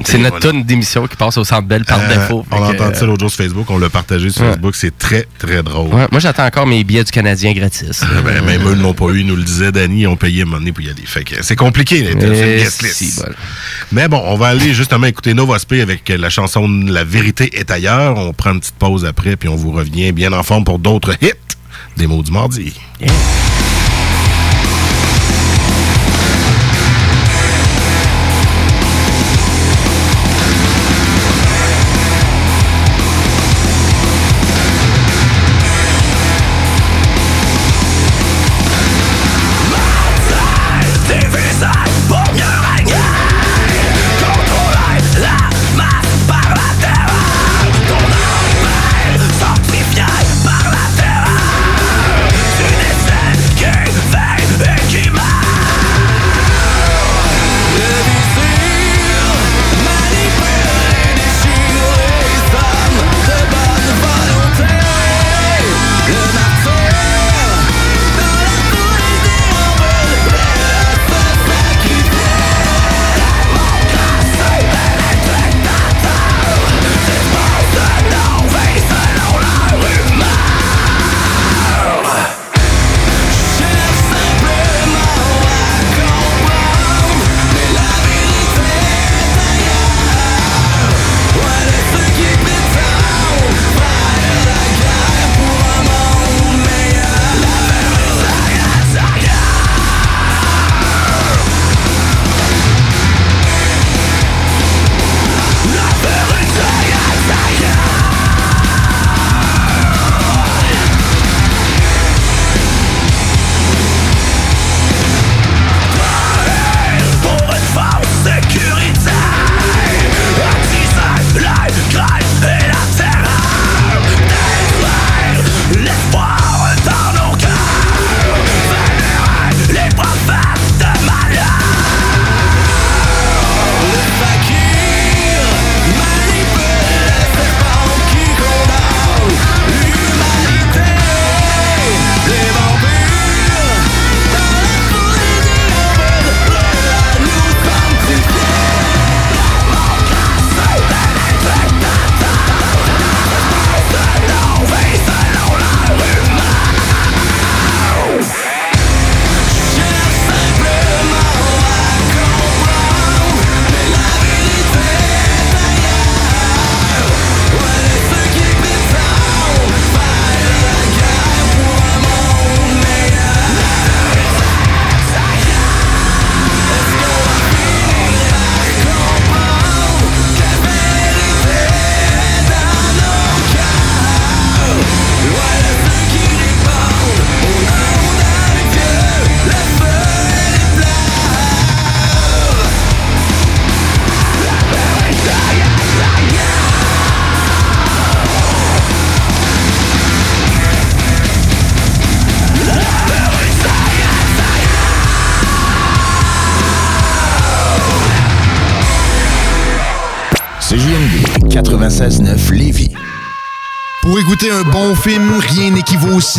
[0.03, 0.51] C'est notre voilà.
[0.51, 2.45] toune d'émission qui passe au Centre Bell par Euh, défaut.
[2.51, 4.51] On a Fait que, entendu ça l'autre jour sur Facebook, on l'a partagé sur Ouais.
[4.53, 4.75] Facebook.
[4.75, 5.93] C'est très, très drôle.
[5.93, 8.01] Ouais, moi, j'attends encore mes billets du Canadien gratis.
[8.03, 10.15] Euh, ben, même eux ne l'ont pas eu, ils nous le disaient, Danny, ils ont
[10.15, 11.03] payé un moment donné pour y aller.
[11.05, 12.95] Fait que c'est compliqué d'être sur une Eh, guest list.
[12.95, 13.21] si.
[13.91, 17.69] Mais bon, on va aller justement écouter Nova Spé avec la chanson La vérité est
[17.71, 18.17] ailleurs.
[18.17, 21.13] On prend une petite pause après, puis on vous revient bien en forme pour d'autres
[21.21, 21.31] hits
[21.97, 22.73] des mots du mardi.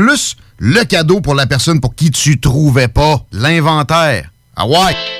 [0.00, 4.30] plus le cadeau pour la personne pour qui tu trouvais pas l'inventaire.
[4.56, 5.19] Ah ouais!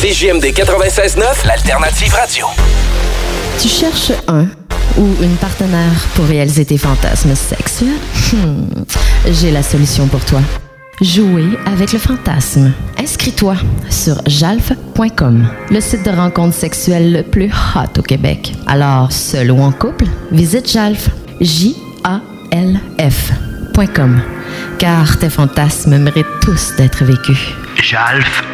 [0.00, 2.46] CJMD 96.9, l'alternative radio.
[3.60, 4.46] Tu cherches un
[4.98, 7.98] ou une partenaire pour réaliser tes fantasmes sexuels?
[8.32, 8.66] Hmm,
[9.30, 10.40] J'ai la solution pour toi.
[11.00, 12.72] Jouer avec le fantasme.
[12.98, 13.54] Inscris-toi
[13.88, 18.52] sur jalf.com, le site de rencontre sexuelle le plus hot au Québec.
[18.66, 21.08] Alors, seul ou en couple, visite jalf.
[21.40, 21.80] J-A-L-F.com.
[24.78, 27.38] Car tes fantasmes méritent tous d'être vécus.
[27.82, 28.53] Jalf.com.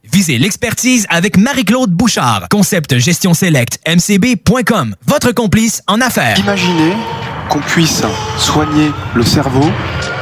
[0.11, 2.47] Visez l'expertise avec Marie-Claude Bouchard.
[2.51, 4.95] Concept Gestion Select, mcb.com.
[5.07, 6.37] Votre complice en affaires.
[6.37, 6.93] Imaginez
[7.49, 8.03] qu'on puisse
[8.37, 9.69] soigner le cerveau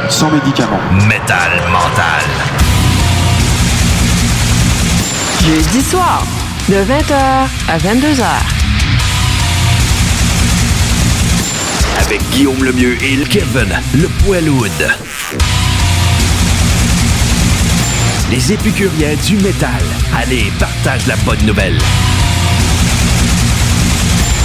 [0.10, 0.80] sans médicaments.
[1.08, 2.24] Métal mental.
[5.44, 6.24] Jeudi soir,
[6.68, 8.26] de 20h à 22h.
[12.06, 14.70] Avec Guillaume Lemieux et Kevin Le Poilwood.
[18.30, 19.82] Les épicuriens du métal.
[20.16, 21.78] Allez, partage la bonne nouvelle.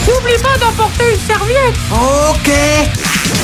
[0.08, 1.76] N'oublie pas d'emporter une serviette.
[1.92, 3.43] OK.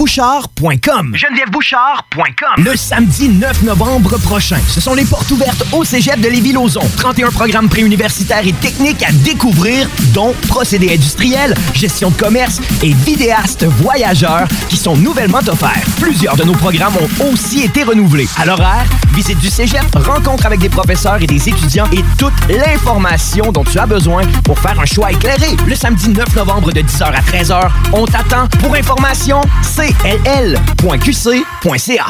[0.00, 1.14] genevièvebouchard.com.
[1.14, 2.64] genevièvebouchard.com.
[2.64, 6.80] Le samedi 9 novembre prochain, ce sont les portes ouvertes au cégep de Lévis-Lauzon.
[6.96, 13.64] 31 programmes préuniversitaires et techniques à découvrir, dont procédés industriels, gestion de commerce et vidéastes
[13.64, 15.84] voyageurs qui sont nouvellement offerts.
[16.00, 18.28] Plusieurs de nos programmes ont aussi été renouvelés.
[18.38, 23.52] À l'horaire, visite du cégep, rencontre avec des professeurs et des étudiants et toute l'information
[23.52, 25.56] dont tu as besoin pour faire un choix éclairé.
[25.66, 28.46] Le samedi 9 novembre de 10h à 13h, on t'attend.
[28.60, 29.40] Pour information,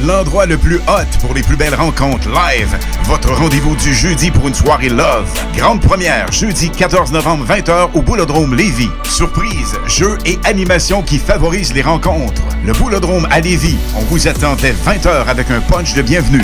[0.06, 2.78] l'endroit le plus hot pour les plus belles rencontres live.
[3.06, 5.30] Votre rendez-vous du jeudi pour une soirée love.
[5.56, 8.90] Grande première, jeudi 14 novembre 20h au Boulodrome Lévis.
[9.04, 12.42] Surprise, jeux et animations qui favorisent les rencontres.
[12.66, 13.78] Le Boulodrome à Lévis.
[13.96, 16.44] On vous attend dès 20h avec un punch de bienvenue.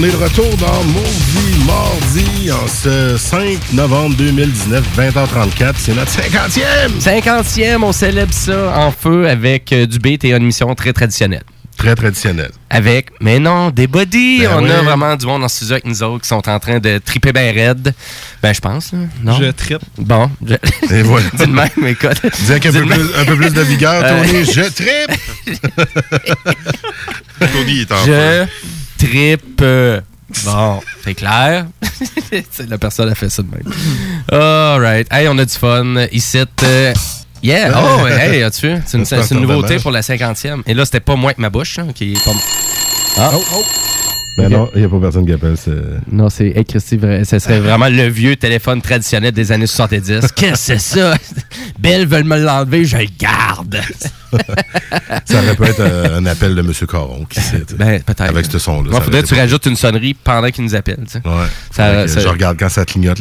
[0.00, 5.74] On est de retour dans Maudit Mardi en ce 5 novembre 2019, 20h34.
[5.76, 7.00] C'est notre 50e!
[7.00, 11.42] 50e, on célèbre ça en feu avec euh, du beat et une émission très traditionnelle.
[11.76, 12.50] Très traditionnelle.
[12.70, 14.40] Avec, mais non, des bodies.
[14.40, 14.70] Ben on oui.
[14.70, 17.32] a vraiment du monde le studio avec nous autres qui sont en train de triper
[17.32, 17.92] ben raide.
[18.42, 18.98] Ben, je pense, là.
[19.22, 19.38] Non?
[19.38, 19.82] Je trippe.
[19.98, 20.30] Bon.
[20.46, 20.54] Je...
[20.94, 21.26] Et voilà.
[21.34, 22.20] Dis de même, écoute.
[22.44, 24.44] Dis avec un peu, plus, un peu plus de vigueur, Euh, Tony.
[24.54, 25.60] Je trippe!
[27.52, 28.46] Tony est en Je feu.
[29.06, 29.62] Trippe.
[30.44, 31.66] Bon, c'est clair.
[32.68, 33.72] La personne a fait ça de même.
[34.30, 35.06] All right.
[35.12, 36.06] Hey, on a du fun.
[36.12, 36.94] Ici, euh,
[37.42, 37.72] yeah.
[37.76, 38.74] Oh, hey, as-tu?
[38.86, 40.62] C'est une, C'est une nouveauté pour la 50e.
[40.66, 42.32] Et là, c'était pas moi avec ma bouche, hein, qui est pas.
[43.18, 43.32] Ah.
[44.36, 44.52] Ben Ok.
[44.52, 45.54] non, il n'y a pas personne qui appelle.
[46.10, 50.28] Non, c'est hey, Christy, ce serait vraiment le vieux téléphone traditionnel des années 70.
[50.34, 51.14] Qu'est-ce que c'est ça?
[51.78, 53.80] Belle veulent me l'enlever, je le garde.
[55.24, 56.72] Ça aurait pu être euh, un appel de M.
[56.88, 57.64] Caron, qui sait.
[57.76, 58.20] Ben, peut-être.
[58.22, 59.00] Avec ce son-là.
[59.00, 61.00] Faudrait que tu rajoutes une sonnerie pendant qu'il nous appelle.
[61.04, 61.22] tu sais.
[61.24, 61.46] Ouais.
[61.72, 63.18] Ça- ça- Je regarde quand ça clignote.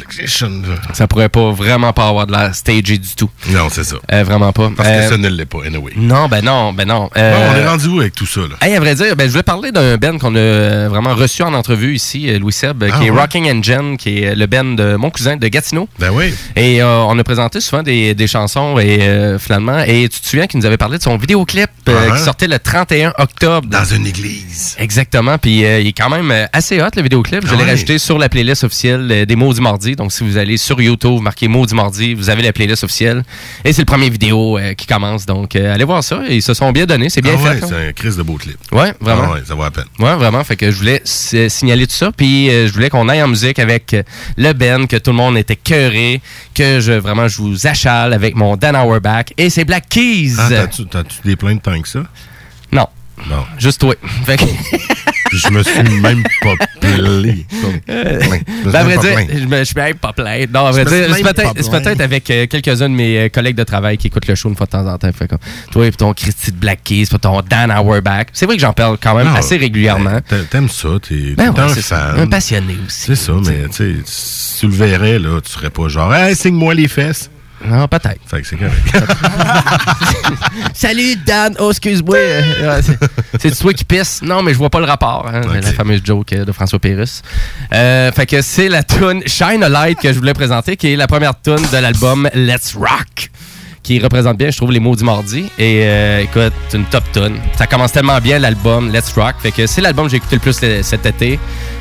[0.94, 3.30] Ça pourrait pas vraiment pas avoir de l'air stagé du tout.
[3.50, 3.96] Non, c'est ça.
[4.12, 4.70] Euh, vraiment pas.
[4.78, 5.94] Parce Euh, que ça ne l'est pas, anyway.
[5.98, 7.04] Non, ben non, ben non.
[7.06, 8.56] Bon, Euh, on est rendu où avec tout ça, là?
[8.62, 11.54] Hey, à vrai dire, ben, je voulais parler d'un band qu'on a euh, reçu en
[11.54, 13.20] entrevue ici, euh, Louis Seb, euh, Ah qui est ouais?
[13.22, 15.88] Rocking Engine, qui est le band de mon cousin de Gatineau.
[16.00, 16.34] Ben oui.
[16.56, 20.28] Et euh, on a présenté souvent des, des chansons et euh, finalement, et tu te
[20.28, 23.68] souviens qu'il nous avait parlé de son vidéoclip euh, Ah, qui sortait le 31 octobre.
[23.70, 24.76] Dans une église.
[24.80, 25.38] Exactement.
[25.38, 27.46] Puis euh, il est quand même euh, assez hot le vidéoclip.
[27.46, 27.70] Je Ah l'ai ouais?
[27.70, 29.96] rajouté sur la playlist officielle euh, des Maudits Mardi.
[29.96, 33.24] Donc si vous allez sur YouTube, vous marquez Maudits Mardi, vous avez la playlist officielle.
[33.66, 35.26] Et c'est le premier vidéo euh, qui commence.
[35.26, 36.22] Donc euh, allez voir ça.
[36.30, 37.10] Ils se sont bien donnés.
[37.10, 37.62] C'est bien Ah fait.
[37.64, 38.58] ouais, c'est un crise de beau clip.
[38.72, 39.24] Ouais, vraiment.
[39.28, 39.86] Ah ouais, ça vaut la peine.
[40.00, 40.44] Ouais, vraiment.
[40.44, 42.12] Fait que je voulais s- signaler tout ça.
[42.16, 44.04] Puis euh, je voulais qu'on aille en musique avec euh,
[44.38, 46.22] le Ben, que tout le monde était cœuré,
[46.54, 50.34] que je vraiment je vous achale avec mon Dan Auerbach et c'est Black Keys.
[50.38, 52.04] Ah, t'as-tu t'as-tu des plaintes tant que ça?
[52.72, 52.88] non.
[53.30, 53.44] Non.
[53.58, 53.96] Juste toi.
[54.26, 54.44] Fait que-
[55.32, 57.00] Je me suis même pas plaint.
[57.90, 58.20] Euh,
[58.66, 60.46] ben, à vrai dire, je me je suis même pas plein.
[60.52, 63.98] Non, à vrai dire, c'est peut-être avec euh, quelques-uns de mes euh, collègues de travail
[64.00, 65.12] qui écoutent le show une fois de temps en temps.
[65.14, 65.38] Fait comme,
[65.72, 68.26] toi et ton Christy de Black Keys, puis ton Dan Auerbach.
[68.34, 70.20] C'est vrai que j'en parle quand même Non, assez régulièrement.
[70.28, 72.14] t'a- T'aimes ça, t'es Ben ouais, un c'est ça.
[72.16, 72.20] fan.
[72.22, 73.02] Un passionné aussi.
[73.06, 76.36] C'est ça, mais tu sais, si tu le verrais, là, tu serais pas genre, hey,
[76.36, 77.30] signe-moi les fesses.
[77.66, 78.20] Non, peut-être.
[78.26, 79.04] Fait que c'est correct.
[80.74, 82.18] Salut Dan, oh excuse-moi.
[82.60, 82.82] Euh,
[83.40, 84.22] c'est- toi qui pisse.
[84.22, 85.28] Non, mais je vois pas le rapport.
[85.28, 85.42] hein.
[85.54, 87.22] La fameuse joke euh, de François Pérus.
[87.74, 90.96] Euh, fait que c'est la tune Shine a Light que je voulais présenter, qui est
[90.96, 93.30] la première tune de l'album Let's Rock.
[93.90, 95.50] Qui représente bien, je trouve, les mots du mardi.
[95.58, 97.40] Et euh, écoute, c'est une top tune.
[97.58, 99.34] Ça commence tellement bien l'album Let's Rock.
[99.40, 101.40] Fait que c'est l'album que j'ai écouté le plus cet été.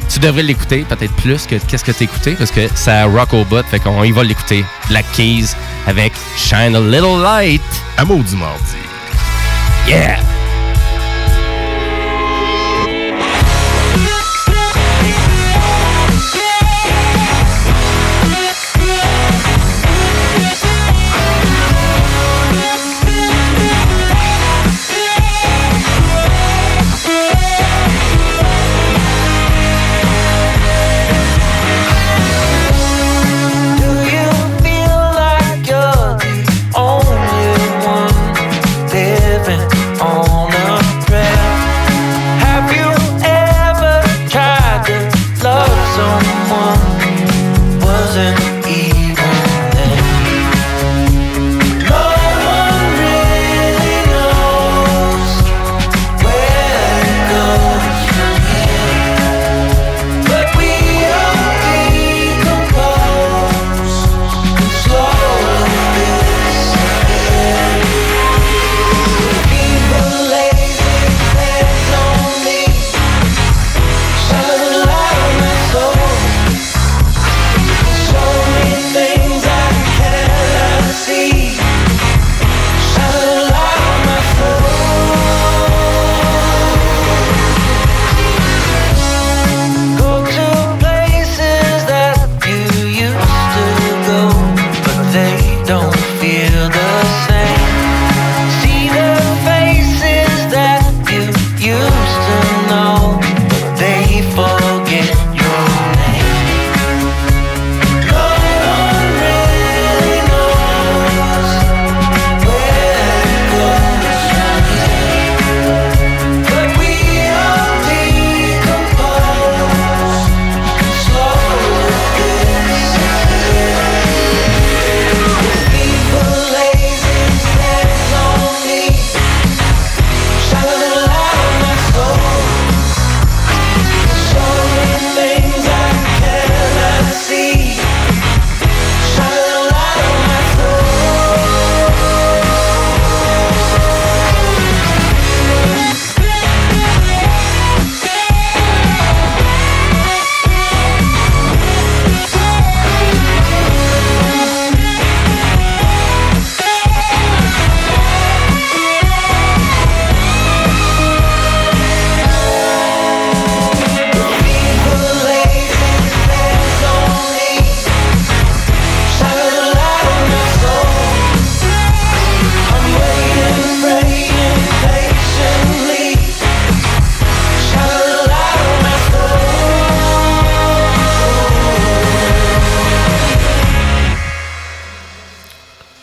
[0.08, 3.44] Tu devrais l'écouter, peut-être plus que qu'est-ce que t'as écouté, parce que ça rock au
[3.44, 3.62] bout.
[3.66, 4.64] Fait qu'on y va l'écouter.
[4.88, 5.48] Black Keys
[5.86, 7.60] avec Shine a Little Light.
[7.98, 8.78] À maudit mardi.
[9.86, 10.37] Yeah!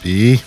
[0.06, 0.40] Et.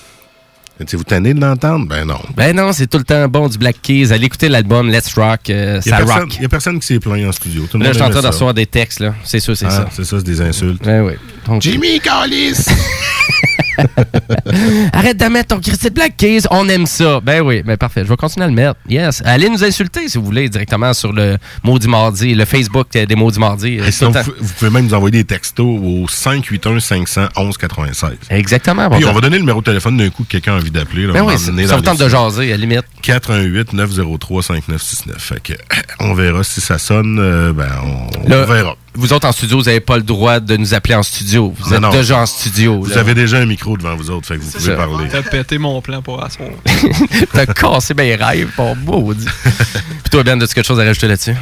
[0.80, 1.86] Étiez-vous tanné de l'entendre?
[1.88, 2.20] Ben non.
[2.36, 4.12] Ben non, c'est tout le temps bon du Black Keys.
[4.12, 5.50] Allez écouter l'album Let's Rock.
[5.50, 6.34] euh, ça personne- rock.
[6.34, 7.66] Il n'y a personne qui s'est plaint en studio.
[7.68, 9.12] Tout le Là, je suis en train de recevoir des textes, là.
[9.24, 9.88] C'est sûr, c'est Ah, ça.
[9.90, 10.84] C'est ça, c'est des insultes.
[10.84, 11.14] Ben oui.
[11.46, 12.64] Donc- Jimmy Callis!
[14.92, 17.20] Arrête de mettre ton de Black Keys, on aime ça.
[17.20, 18.74] Ben oui, ben parfait, je vais continuer à le mettre.
[18.88, 19.22] Yes.
[19.24, 23.14] Allez nous insulter si vous voulez directement sur le Maudit Mardi, le Facebook euh, des
[23.14, 23.78] Maudits Mardi.
[23.90, 28.16] Sinon, vous, vous pouvez même nous envoyer des textos au 581 500 1196.
[28.30, 28.88] Exactement.
[28.90, 31.06] Puis on va donner le numéro de téléphone d'un coup que quelqu'un a envie d'appeler.
[31.06, 32.84] Ben oui, ça vous tente de jaser, à la limite.
[33.02, 35.16] 418 903 5969.
[35.18, 35.52] Fait que
[36.00, 37.18] on verra si ça sonne.
[37.18, 38.76] euh, ben on, on verra.
[39.00, 41.54] Vous autres en studio, vous n'avez pas le droit de nous appeler en studio.
[41.56, 41.90] Vous Non, êtes non.
[41.90, 42.80] déjà en studio.
[42.82, 42.98] Vous là.
[42.98, 44.76] avez déjà un micro devant vous autres, fait que vous pouvez ça.
[44.76, 45.08] parler.
[45.08, 46.48] T'as pété mon plan pour asseoir.
[47.32, 49.24] T'as cassé mes rêves, ton maudit.
[49.44, 51.36] Puis toi, Ben, as-tu quelque chose à rajouter là-dessus?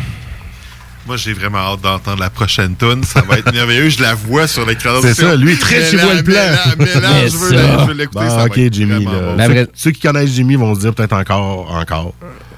[1.07, 3.05] Moi, j'ai vraiment hâte d'entendre la prochaine tune.
[3.05, 3.89] Ça va être merveilleux.
[3.89, 4.99] Je la vois sur l'écran.
[5.01, 6.35] C'est ça, lui, très il voit le plan.
[6.79, 8.25] Mélange, je veux la- je veux l'écouter.
[8.27, 9.05] Bon, va ok, Jimmy.
[9.07, 9.39] bon.
[9.39, 12.13] Ceux- Ceux qui connaissent Jimmy vont se dire peut-être encore, encore.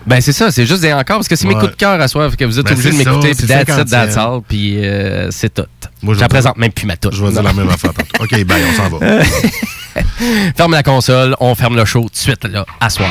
[0.06, 2.08] Ben c'est ça, c'est juste des encore parce que c'est mes coups de cœur à
[2.08, 3.90] soir, que vous êtes Ben, obligés de m'écouter puis that's it, 50e.
[3.90, 5.66] that's all, puis euh, c'est tout.
[6.02, 7.14] Moi, je la présente même plus ma toute.
[7.14, 7.90] Je vais dire la même affaire.
[8.20, 9.22] OK, bye, on s'en va.
[10.56, 13.10] ferme la console, on ferme le show tout de suite là, à soir.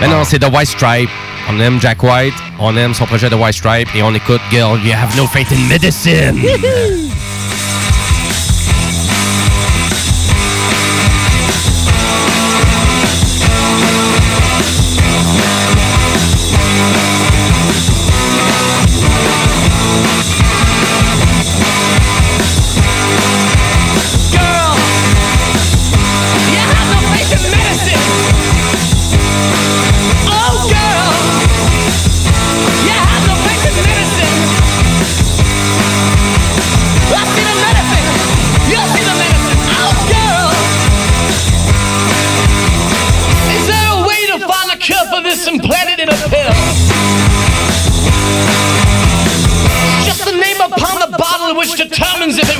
[0.00, 1.10] Ben non, c'est The White Stripe.
[1.50, 4.78] On aime Jack White, on aime son projet The White Stripe et on écoute Girl,
[4.84, 6.38] You Have No Faith in Medicine.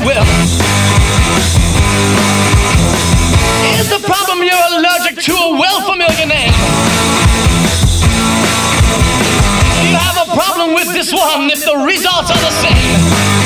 [0.04, 0.24] will.
[3.80, 6.52] Is the problem you're allergic to a well familiar name?
[9.82, 13.37] You have a problem with this one if the results are the same?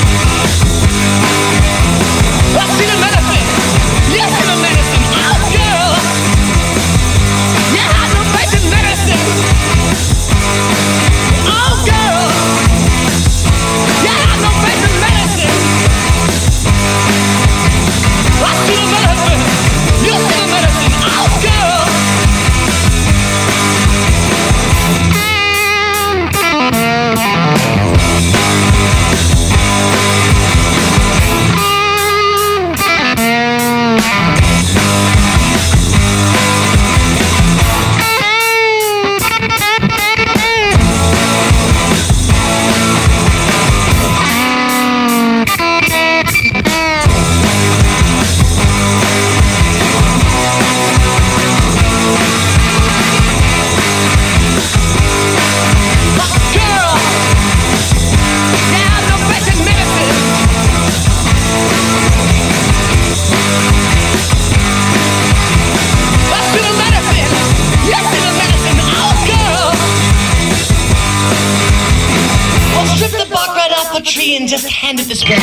[74.03, 75.39] Tree and just hand it this way.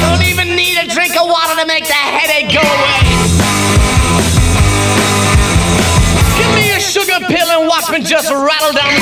[0.00, 3.00] Don't even need a drink of water to make the headache go away.
[6.38, 8.94] Give me a sugar pill and watch me just rattle down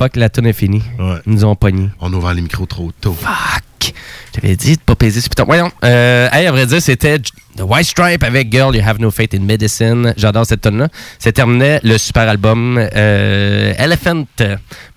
[0.00, 0.82] fuck, la tune est finie.
[1.26, 1.90] Ils nous ont pogné.
[2.00, 3.12] On a ouvert les micros trop tôt.
[3.12, 3.92] Fuck.
[4.34, 5.44] J'avais dit de pas peser sur piton.
[5.44, 5.70] Voyons.
[5.84, 7.18] Euh, hey, à vrai dire, c'était
[7.56, 10.14] The White Stripe avec Girl, You Have No Faith in Medicine.
[10.16, 10.88] J'adore cette tune là
[11.18, 14.24] C'est terminé le super album euh, Elephant,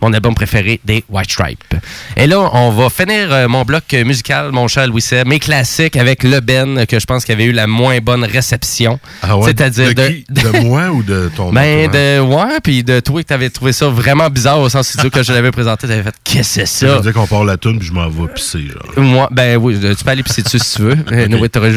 [0.01, 1.75] mon album préféré des White Stripe.
[2.15, 5.95] Et là, on va finir euh, mon bloc musical, mon cher Louis Seb, mes classiques
[5.95, 8.99] avec Le Ben, que je pense qu'il avait eu la moins bonne réception.
[9.21, 9.45] Ah ouais?
[9.45, 10.25] C'est-à-dire de, qui?
[10.29, 13.87] de moi ou de ton Ben, de ouais, puis de toi, que t'avais trouvé ça
[13.87, 16.95] vraiment bizarre au sens où que je l'avais présenté, t'avais fait Qu'est-ce que c'est Ça?
[16.97, 19.03] Veut dire qu'on part la toune puis je m'en vais pisser, genre.
[19.03, 20.97] Moi, ben oui, tu peux aller pisser dessus si tu veux.
[21.13, 21.71] Euh, Noé, t'aurais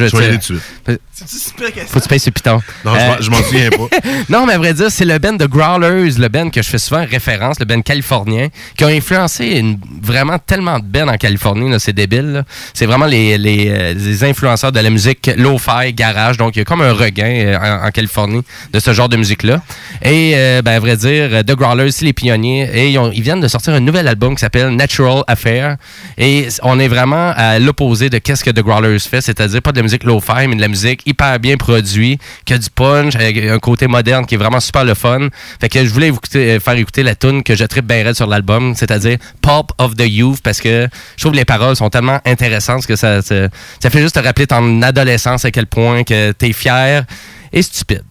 [1.89, 2.61] Faut que tu payes ce piton.
[2.85, 3.97] Non, je m'en- je m'en souviens pas.
[4.29, 6.79] non, mais à vrai dire, c'est le band de Growlers, le band que je fais
[6.79, 11.75] souvent référence, le band californien, qui a influencé une- vraiment tellement de bands en Californie,
[11.79, 12.45] c'est débile.
[12.75, 16.37] C'est vraiment les, les, euh, les influenceurs de la musique lo-fi, garage.
[16.37, 18.43] Donc, il y a comme un regain euh, en, en Californie
[18.73, 19.63] de ce genre de musique-là.
[20.03, 22.69] Et, euh, ben, à vrai dire, euh, The Growlers, c'est les pionniers.
[22.75, 25.77] Et ils, ont- ils viennent de sortir un nouvel album qui s'appelle Natural Affair.
[26.19, 29.77] Et on est vraiment à l'opposé de qu'est-ce que The Growlers fait, c'est-à-dire pas de
[29.79, 33.37] la musique lo-fi, mais de la musique hyper bien produite, qui a du punch, avec
[33.39, 35.29] un côté moderne qui est vraiment super le fun.
[35.61, 38.05] Fait que je voulais vous écouter- euh, faire écouter la tune que je tripe bien
[38.05, 41.77] raide sur l'album, c'est-à-dire Pop of the Youth, parce que je trouve que les paroles
[41.77, 43.49] sont tellement intéressantes que ça, ça,
[43.83, 47.05] ça fait juste te rappeler ton adolescence à quel point que t'es fier
[47.53, 48.03] et stupide.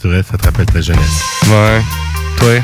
[0.00, 1.22] C'est vrai, ça te rappelle ta jeunesse.
[1.46, 1.80] Ouais.
[2.38, 2.62] Toi?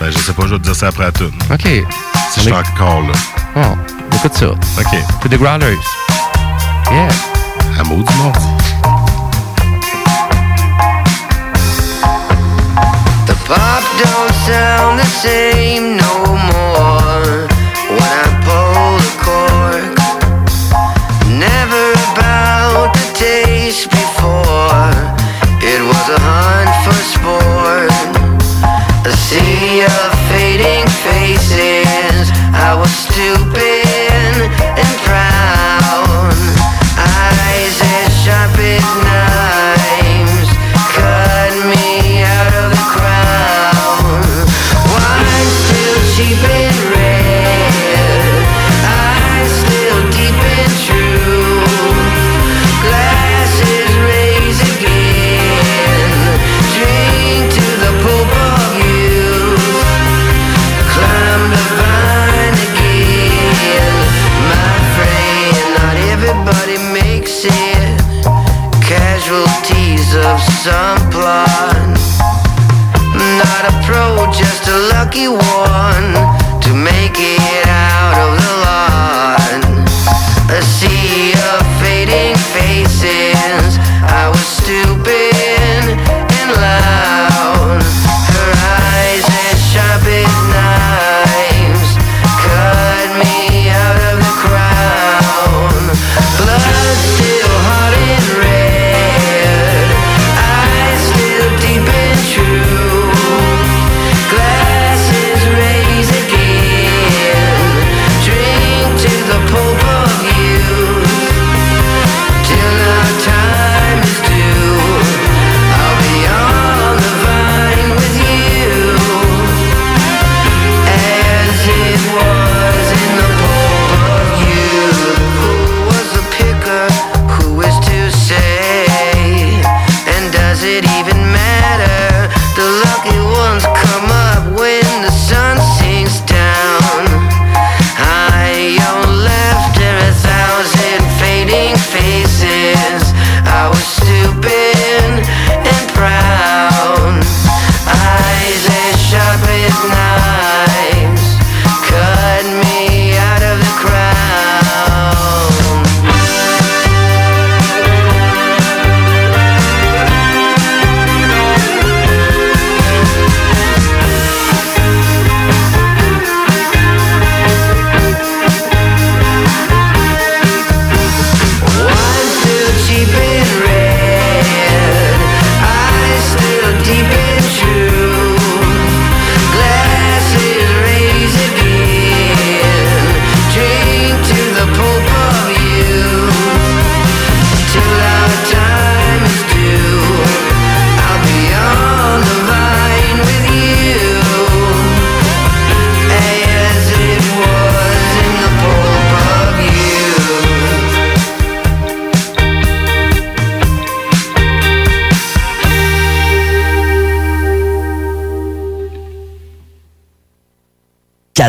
[0.00, 1.32] Ben, je sais pas, je vais te dire ça après la toune.
[1.52, 1.62] OK.
[1.62, 3.12] Si je suis encore là.
[3.56, 4.46] Oh, écoute ça.
[4.50, 4.98] OK.
[5.22, 5.76] C'est The Growlers.
[6.90, 7.08] Yeah.
[7.78, 8.48] À maudit mardi.
[13.26, 16.14] The pop don't sound the same no
[16.50, 17.48] more
[17.98, 19.94] when I pull the cork.
[21.28, 24.94] Never about the taste before.
[25.60, 27.90] It was a hunt for sport.
[29.04, 32.30] A sea of fading faces.
[32.54, 33.73] I was stupid
[71.34, 71.94] some.
[73.40, 76.10] Not a pro, just a lucky one
[76.64, 78.53] to make it out of the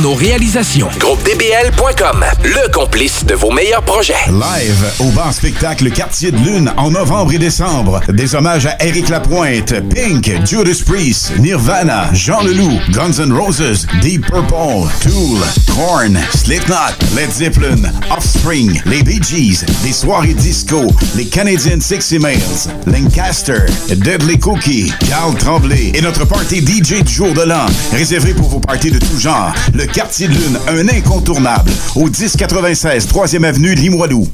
[0.00, 0.88] nos réalisations.
[0.98, 4.14] GroupeDBL.com, le complice de vos meilleurs projets.
[4.28, 8.00] Live au bar spectacle Quartier de Lune en novembre et décembre.
[8.08, 14.26] Des hommages à Eric Lapointe, Pink, Judas Priest, Nirvana, Jean Leloup, Guns N' Roses, Deep
[14.26, 15.38] Purple, Tool,
[15.74, 16.76] Korn, Slipknot,
[17.14, 20.86] Led Zeppelin, Offspring, les Bee Gees, des soirées disco,
[21.16, 22.38] les Canadian Sexy Males,
[22.86, 28.48] Lancaster, Deadly Cookie, Carl Tremblay et notre party DJ du jour de l'an, réservé pour
[28.48, 29.52] vos parties de tout genre.
[29.74, 34.28] Le Quartier de Lune, un incontournable, au 1096 3e avenue Limoilou.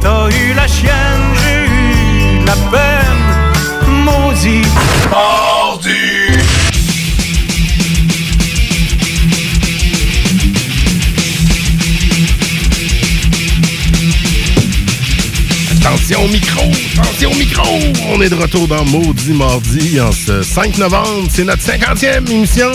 [0.00, 0.92] T'as eu la chienne,
[1.42, 4.62] j'ai eu de la peine, maudit.
[5.10, 5.90] Mardi.
[15.80, 17.78] Attention au micro, attention au micro.
[18.14, 21.28] On est de retour dans Maudit Mardi en ce 5 novembre.
[21.30, 22.70] C'est notre 50e émission.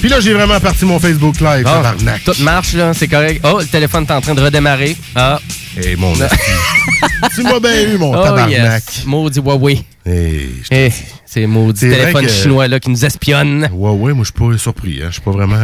[0.00, 1.64] Puis là, j'ai vraiment parti mon Facebook Live.
[1.64, 2.22] Tabarnak.
[2.24, 3.40] tout marche, là, c'est correct.
[3.44, 4.96] Oh, le téléphone est en train de redémarrer.
[5.14, 5.40] Ah.
[5.82, 6.12] Et mon
[7.34, 8.50] Tu m'as bien eu, mon oh, tabarnak.
[8.50, 9.04] yes.
[9.06, 9.82] Maudit Huawei.
[10.06, 10.90] Hey, Eh,
[11.26, 13.68] c'est maudit C'est vrai téléphone que- chinois là, qui nous espionne.
[13.72, 15.00] Ouais, moi, je suis pas surpris.
[15.02, 15.06] Hein.
[15.08, 15.58] Je suis pas vraiment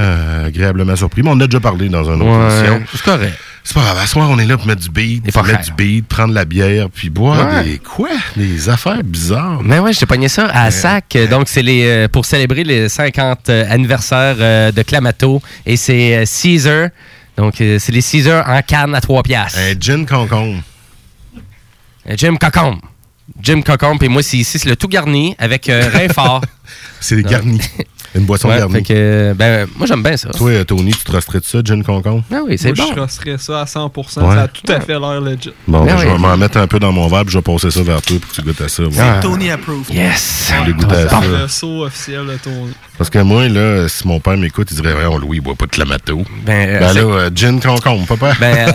[0.45, 1.23] agréablement surpris.
[1.23, 2.83] Mais on en a déjà parlé dans une autre Ouais, émission.
[2.93, 3.39] c'est correct.
[3.67, 3.99] C'est pas grave.
[3.99, 6.29] À ce soir, on est là pour mettre du beat, pour mettre du beat, prendre
[6.31, 7.65] de la bière, puis boire Ouais.
[7.65, 8.11] des quoi?
[8.37, 9.63] Des affaires bizarres.
[9.65, 11.17] Mais ouais, j'ai pogné ça à Sac.
[11.31, 15.41] Donc, c'est les euh, pour célébrer les 50 euh, anniversaires euh, de Clamato.
[15.65, 16.91] Et c'est Caesar.
[17.39, 19.59] Donc, c'est les Caesar en canne à 3 piastres.
[19.59, 20.63] Un gin concombre.
[22.07, 22.81] Un Jim Cocombe.
[23.41, 24.03] Jim Cocombe.
[24.03, 26.43] Et moi, c'est ici, c'est le tout garni avec euh, rein fort.
[27.01, 27.61] C'est garni.
[28.17, 28.75] Une boisson Ouais, garnie.
[28.75, 30.29] fait que, ben, moi, j'aime bien ça.
[30.31, 32.23] Toi, euh, Tony, tu te rosterais de ça, gin concombre?
[32.33, 32.95] Ah oui, c'est Moi, bon.
[32.95, 34.21] je rosterais ça à 100%.
[34.23, 34.35] Ouais.
[34.37, 35.53] Ça a tout à fait l'air legit.
[35.67, 36.13] Bon, Ben je oui.
[36.13, 38.17] vais m'en mettre un peu dans mon verre, puis je vais passer ça vers toi
[38.21, 38.85] pour que tu goûtes à ça.
[38.85, 38.91] ouais.
[39.01, 39.19] Ah.
[39.21, 39.93] Tony approved.
[39.93, 40.53] Yes.
[40.61, 41.21] On les goûte à ça.
[41.27, 42.73] Le saut officiel de Tony.
[42.99, 45.67] Parce que moi, là, si mon père m'écoute, il dirait, Voyons, Louis, il boit pas
[45.67, 46.23] de clamato.
[46.47, 48.33] Ben, euh, Ben c'est- là, euh, gin concombre, papa.
[48.39, 48.73] Ben, euh,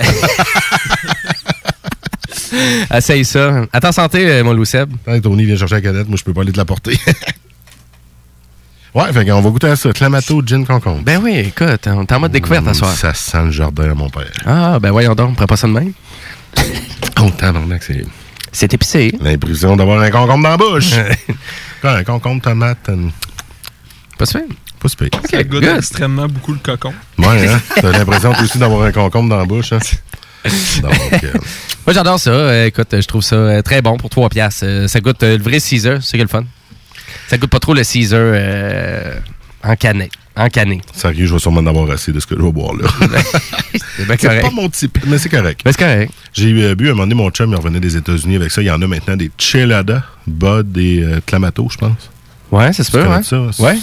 [2.98, 3.66] essaye ça.
[3.72, 4.92] À ta santé, euh, mon Louis Seb.
[5.06, 6.98] Tant que Tony vient chercher la canette, moi, je peux pas aller te la porter.
[8.96, 9.92] Ouais, fait qu'on va goûter à ça.
[9.92, 11.02] Clamato, gin concombre.
[11.04, 12.92] Ben oui, écoute, on est en mode découverte à soir.
[12.92, 14.32] Ça sent le jardin à mon père.
[14.46, 15.94] Ah, ben voyons donc, on prend pas ça de même.
[17.22, 18.06] Oh, tabarnak, c'est...
[18.54, 19.14] C'est épicé.
[19.20, 20.94] L'impression d'avoir un concombre dans la bouche.
[21.84, 23.12] Un concombre, tomate, une...
[24.18, 24.42] Pas sûr.
[24.80, 25.10] Pas super.
[25.30, 25.78] ça goûte good.
[25.78, 26.94] extrêmement beaucoup le cocon.
[27.18, 27.60] Ouais, hein?
[27.82, 29.80] T'as l'impression aussi d'avoir un concombre dans la bouche, hein?
[30.82, 31.34] Donc, euh,
[31.86, 32.32] Moi, j'adore ça.
[32.32, 34.64] Euh, écoute, je trouve ça euh, très bon pour 3 piastres.
[34.66, 36.44] Euh, ça goûte euh, le vrai Caesar, c'est que le fun.
[37.30, 39.16] Ça goûte pas trop le Caesar euh,
[39.64, 40.10] en canet.
[40.36, 40.80] En cané.
[40.94, 42.88] sérieux, je vais sûrement en avoir assez de ce que je vais boire, là.
[43.02, 43.08] C'est
[44.06, 44.42] bien c'est correct.
[44.42, 45.62] pas mon type, mais c'est correct.
[45.66, 46.14] Ben, c'est correct.
[46.34, 48.62] J'ai euh, bu, à un moment donné, mon chum, il revenait des États-Unis avec ça.
[48.62, 52.10] Il y en a maintenant des Chelada, Bud et euh, Clamato, je pense.
[52.52, 53.24] Ouais, c'est Tu super, connais ouais.
[53.24, 53.64] ça?
[53.64, 53.78] Ouais.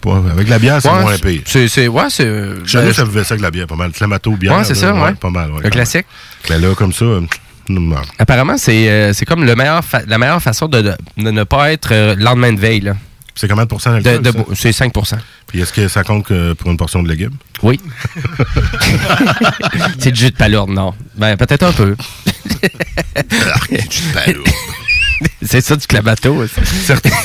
[0.00, 1.42] pas- avec la bière, c'est Ouais, moins pire.
[1.44, 2.24] C'est, c'est, ouais, c'est.
[2.64, 3.92] Chez nous, ben, ça buvait ça avec la bière, pas mal.
[3.92, 4.56] Clamato, bière.
[4.56, 5.12] Ouais, c'est là, ça, ouais.
[5.14, 6.06] Pas mal, ouais, Le classique.
[6.48, 7.20] Mais là, comme ça, euh.
[8.18, 11.72] Apparemment, c'est, euh, comme le meilleur fa- la meilleure façon de, de- de ne pas
[11.72, 12.80] être euh, le lendemain de veille.
[12.80, 12.94] Là.
[13.34, 14.44] c'est combien de pourcents d'alcool?
[14.54, 15.14] c'est 5%
[15.46, 17.36] Puis est-ce que ça compte que pour une portion de légumes?
[17.62, 17.78] Oui.
[19.98, 20.94] c'est du jus de palourde, non.
[21.16, 21.96] Ben, peut-être un peu.
[25.42, 26.44] c'est ça du clamato.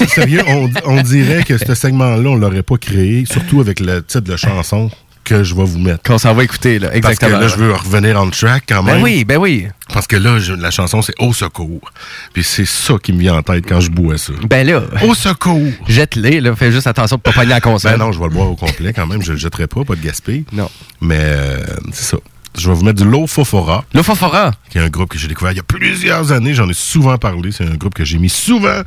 [0.08, 4.22] Sérieux, on, on dirait que ce segment-là, on l'aurait pas créé, surtout avec le titre
[4.22, 4.90] de chanson
[5.24, 6.04] que je vais vous mettre.
[6.04, 6.94] Qu'on s'en va écouter, là.
[6.96, 7.32] Exactement.
[7.40, 9.04] Parce que là, je veux revenir en track quand Ben même.
[9.04, 9.68] oui, ben oui.
[9.94, 11.92] Parce que là, je- la chanson, c'est Au secours.
[12.34, 14.34] Puis c'est ça qui me vient en tête quand je bois ça.
[14.50, 14.82] Ben là.
[15.04, 15.72] Au secours.
[15.88, 16.56] Jette-les, là.
[16.56, 17.94] Fais juste attention de pas pogner la console.
[17.94, 19.22] Ben non, je vais le boire au complet quand même.
[19.22, 20.46] Je le jetterai pas, pas de gaspille.
[20.52, 20.70] Non.
[21.02, 21.58] Mais euh,
[21.92, 22.18] c'est ça.
[22.56, 23.84] Je vais vous mettre du Lofofora.
[23.96, 24.52] Lofofora.
[24.70, 26.54] Qui est un groupe que j'ai découvert il y a plusieurs années.
[26.54, 27.52] J'en ai souvent parlé.
[27.52, 28.82] C'est un groupe que j'ai mis souvent,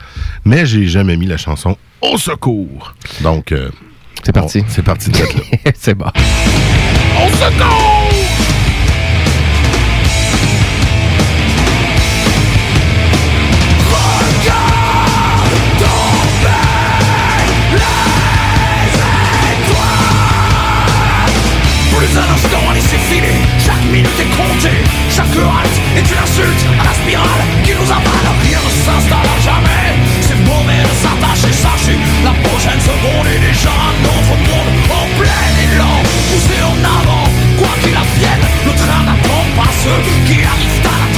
[0.45, 2.95] mais j'ai jamais mis la chanson Au secours.
[3.23, 3.71] Donc, euh,
[4.25, 4.65] c'est parti.
[4.69, 5.25] c'est parti de là.
[5.79, 6.07] c'est bon.
[6.07, 8.07] Au secours!
[21.97, 26.67] Plus un instant, allez c'est fini Chaque minute est comptée Chaque halte est une insulte
[26.79, 27.27] à la spirale
[27.65, 29.76] qui nous avale Rien ne s'installe à jamais
[32.25, 37.31] La prochaine seconde est déjà un autre monde En plein élan, poussé en avant.
[37.59, 41.16] Quoi qu'il advienne, le train n'attend pas ceux qui arrivent à la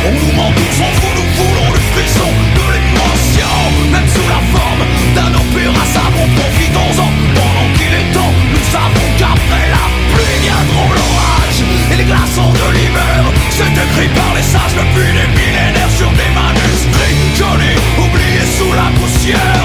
[0.00, 3.52] Qu'on nous ment, on s'en fout, nous voulons le frisson de l'émotion
[3.92, 4.84] Même sous la forme
[5.14, 11.60] d'un opéra savon, profitons-en Pendant qu'il est temps, nous savons qu'après la pluie viendront l'orage
[11.92, 13.20] Et les glaçons de l'hiver
[13.50, 18.88] C'est écrit par les sages depuis des millénaires sur des manuscrits Johnny, oublié sous la
[18.96, 19.59] poussière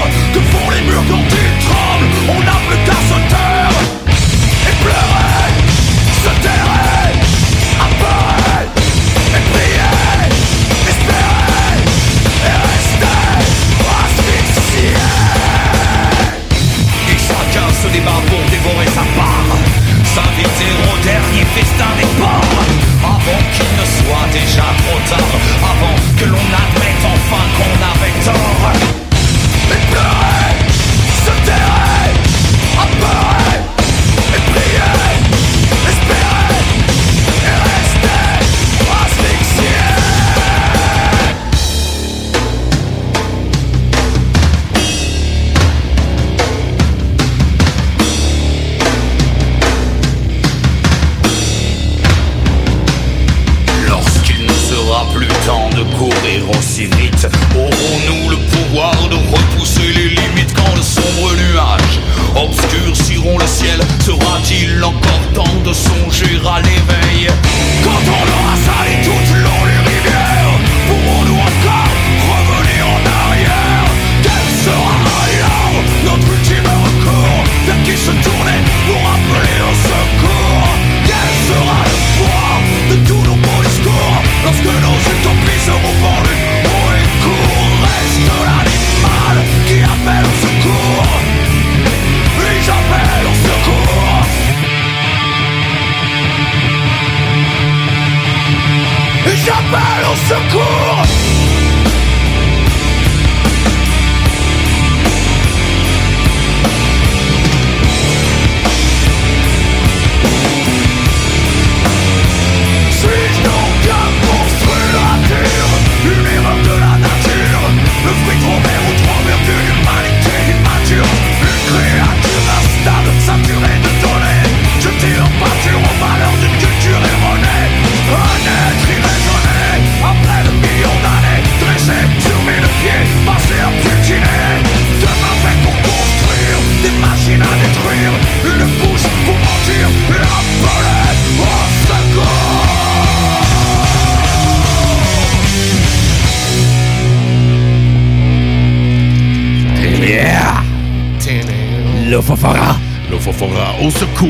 [153.82, 154.28] au secours!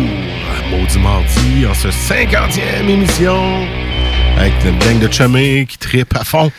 [0.71, 3.67] Maudit mardi, en ce 50e émission,
[4.37, 6.51] avec une gang de chumés qui trippent à fond.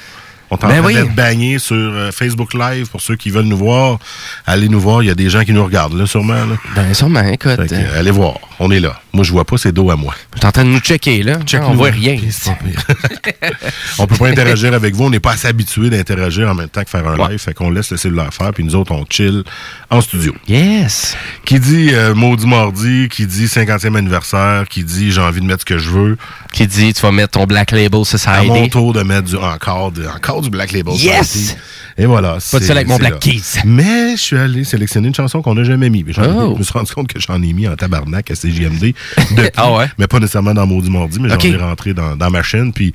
[0.50, 0.94] On est en Ben train oui.
[0.94, 4.00] d'être bagnés sur euh, Facebook Live pour ceux qui veulent nous voir.
[4.46, 6.46] Allez nous voir, il y a des gens qui nous regardent, là, sûrement.
[6.46, 6.56] Là.
[6.74, 7.58] Ben, sûrement, écoute.
[7.68, 9.02] Que, euh, allez voir, on est là.
[9.18, 10.14] Moi, je vois pas ses dos à moi.
[10.40, 11.40] T'es en train de nous checker, là.
[11.64, 12.18] on voit rien.
[13.98, 15.06] on peut pas interagir avec vous.
[15.06, 17.30] On n'est pas assez habitué d'interagir en même temps que faire un Ouais.
[17.32, 17.40] live.
[17.40, 19.44] Fait qu'on laisse le cellulaire faire, puis nous autres, on chill
[19.90, 20.36] en studio.
[20.48, 21.18] Yes.
[21.46, 25.62] Qui dit euh, maudit mardi, qui dit 50e anniversaire, qui dit j'ai envie de mettre
[25.62, 26.18] ce que je veux.
[26.54, 28.70] Qui dit tu vas mettre ton Black Label À mon Society.
[28.70, 31.28] tour de mettre du, encore, de- encore du Black Label Yes!
[31.32, 31.56] Society.
[31.98, 32.34] Et voilà.
[32.34, 33.18] Pas de c'est- seul avec mon Black là.
[33.20, 33.60] Keys.
[33.66, 36.06] Mais je suis allé sélectionner une chanson qu'on n'a jamais mis.
[36.08, 36.54] Oh.
[36.54, 38.94] Je me suis rendu compte que j'en ai mis en tabarnak à CGMD.
[39.32, 39.88] depuis, Ah ouais?
[39.98, 42.72] Mais pas nécessairement dans Maudit Mardi, mais j'en ai rentré dans, dans ma chaîne.
[42.72, 42.94] Puis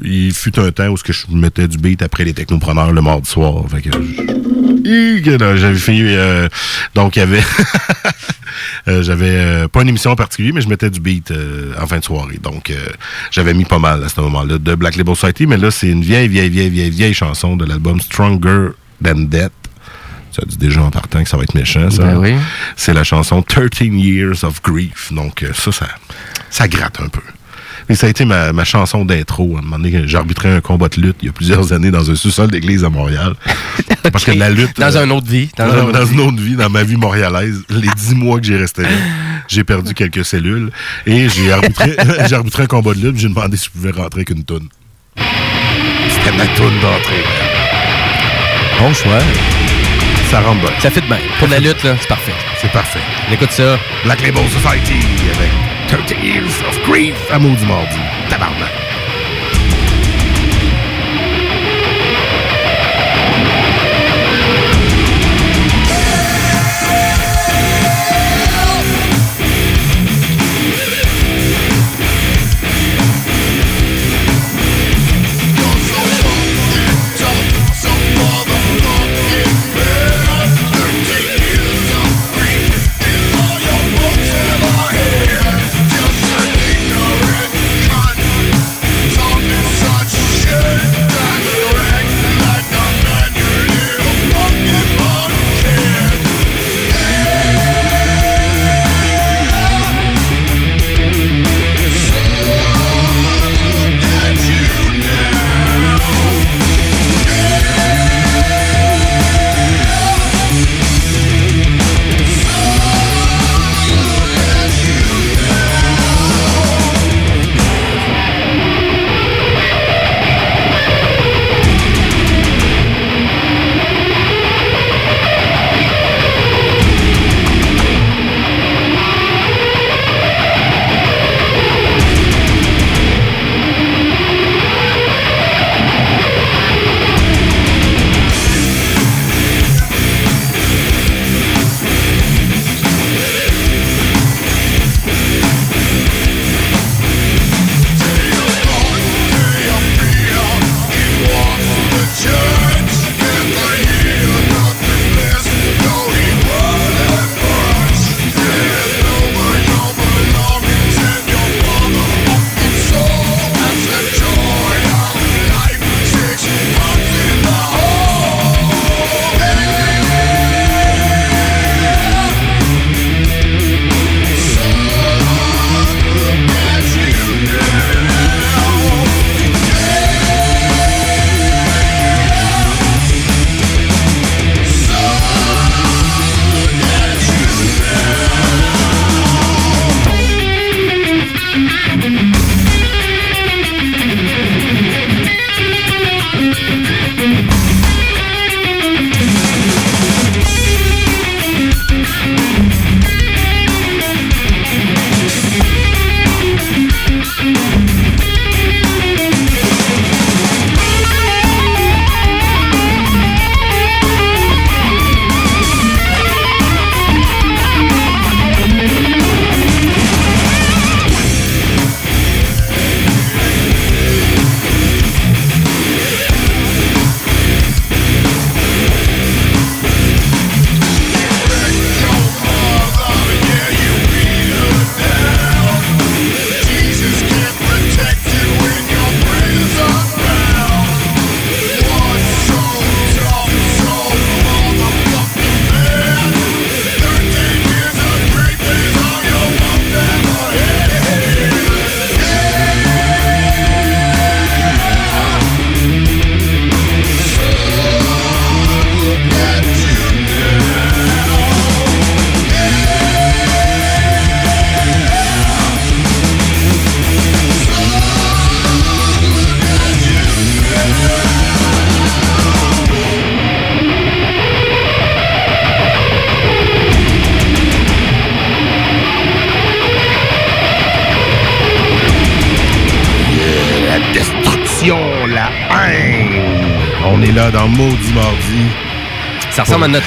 [0.00, 3.02] il fut un temps où ce que je mettais du beat après les technopreneurs le
[3.02, 3.64] mardi soir.
[3.68, 3.90] Fait que
[5.56, 6.48] j'avais fait euh,
[6.94, 7.42] donc il y avait
[8.88, 11.32] euh, j'avais euh, pas une émission en particulier mais je mettais du beat
[11.80, 12.38] en fin de soirée.
[12.42, 12.72] Donc
[13.30, 16.02] j'avais mis pas mal à ce moment-là de Black Label Society mais là c'est une
[16.02, 18.70] vieille vieille vieille vieille vieille chanson de l'album Stronger
[19.04, 19.52] Than Death.
[20.30, 22.04] Ça dit déjà en partant que ça va être méchant ça.
[22.04, 22.34] Ben oui.
[22.76, 25.12] c'est la chanson 13 Years of Grief.
[25.12, 25.86] Donc ça ça
[26.48, 27.20] ça gratte un peu
[27.88, 29.56] mais ça a été ma, ma chanson d'intro.
[29.56, 32.10] À un moment donné, j'arbitrais un combat de lutte il y a plusieurs années dans
[32.10, 33.34] un sous-sol d'église à Montréal.
[34.12, 34.78] Parce que la lutte...
[34.78, 35.48] Dans euh, une autre vie.
[35.56, 36.14] Dans, dans, une autre dans vie.
[36.14, 38.88] une autre vie, dans ma vie montréalaise, les dix mois que j'ai resté là,
[39.48, 40.70] j'ai perdu quelques cellules
[41.06, 41.96] et j'ai arbitré,
[42.32, 43.18] arbitré un combat de lutte.
[43.18, 44.68] J'ai demandé si je pouvais rentrer avec une toune.
[45.16, 47.24] C'était ma toune d'entrée.
[48.78, 49.18] Bon choix.
[50.30, 50.70] Ça rentre bien.
[50.80, 51.18] Ça fait de bien.
[51.38, 52.32] Pour la lutte, là, c'est parfait.
[52.60, 53.00] C'est parfait.
[53.28, 53.78] On écoute ça.
[54.04, 55.06] Black Label Society
[55.36, 55.61] avec
[55.92, 57.14] 30 Years of Grief.
[57.30, 58.00] Amour du mardi.
[58.30, 58.91] Tabarnak.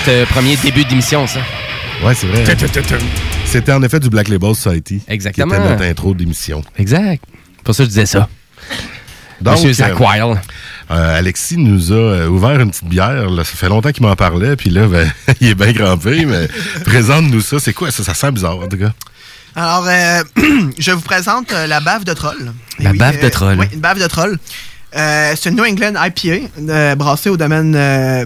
[0.06, 1.40] Notre euh, premier début d'émission, ça?
[2.04, 2.44] Ouais, c'est vrai.
[2.48, 2.98] hein.
[3.46, 5.02] C'était en effet du Black Label Society.
[5.08, 5.48] Exactement.
[5.56, 6.64] Qui était notre intro d'émission.
[6.78, 7.24] Exact.
[7.64, 8.28] Pour ça, je disais ça.
[9.42, 10.40] Monsieur Zach euh, Wild.
[10.92, 13.30] euh, Alexis nous a ouvert une petite bière.
[13.30, 13.44] là.
[13.44, 14.56] Ça fait longtemps qu'il m'en parlait.
[14.56, 15.10] Puis là, ben,
[15.42, 16.26] il est bien crampé.
[16.26, 16.48] Mais
[16.86, 17.60] présente-nous ça.
[17.60, 18.04] C'est quoi ça?
[18.04, 18.92] Ça sent bizarre, en tout cas.
[19.56, 20.24] Alors, euh,
[20.78, 22.54] je vous présente euh, la bave de troll.
[22.80, 23.58] La bave de troll.
[23.60, 24.38] Oui, une bave de troll.
[24.96, 28.26] Euh, c'est une New England IPA euh, brassée au domaine euh,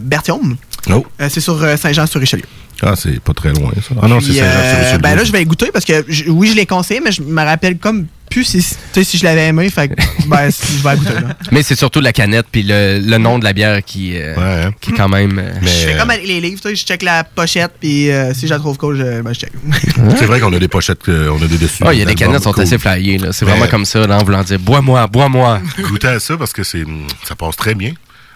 [0.91, 1.05] Oh.
[1.21, 2.43] Euh, c'est sur euh, Saint-Jean-sur-Richelieu.
[2.81, 3.93] Ah, c'est pas très loin, ça.
[4.01, 4.99] Ah non, c'est euh, Richelieu.
[4.99, 7.43] Ben là, je vais goûter parce que je- oui, je l'ai conseillé, mais je me
[7.43, 9.69] rappelle comme plus si, tu sais, si je l'avais aimé.
[9.69, 9.95] Fait que,
[10.27, 11.13] ben, si- je vais goûter.
[11.15, 11.35] Là.
[11.51, 14.91] Mais c'est surtout la canette puis le, le nom de la bière qui, euh, qui
[14.91, 15.37] est quand même.
[15.39, 18.33] euh, Je fais comme avec les livres, tu sais, je check la pochette, puis euh,
[18.33, 19.51] si je la trouve cool, je, ben, je check.
[20.17, 21.83] C'est vrai qu'on a des pochettes, euh, on a des dessus.
[21.85, 22.63] Ah, il y a des canettes qui sont cool.
[22.63, 23.17] assez flyées.
[23.17, 23.33] là.
[23.33, 25.59] C'est Mais- vraiment comme ça, là, en voulant dire bois-moi, bois-moi.
[25.89, 26.85] Goûtez à ça parce que c'est
[27.25, 27.91] ça passe très bien.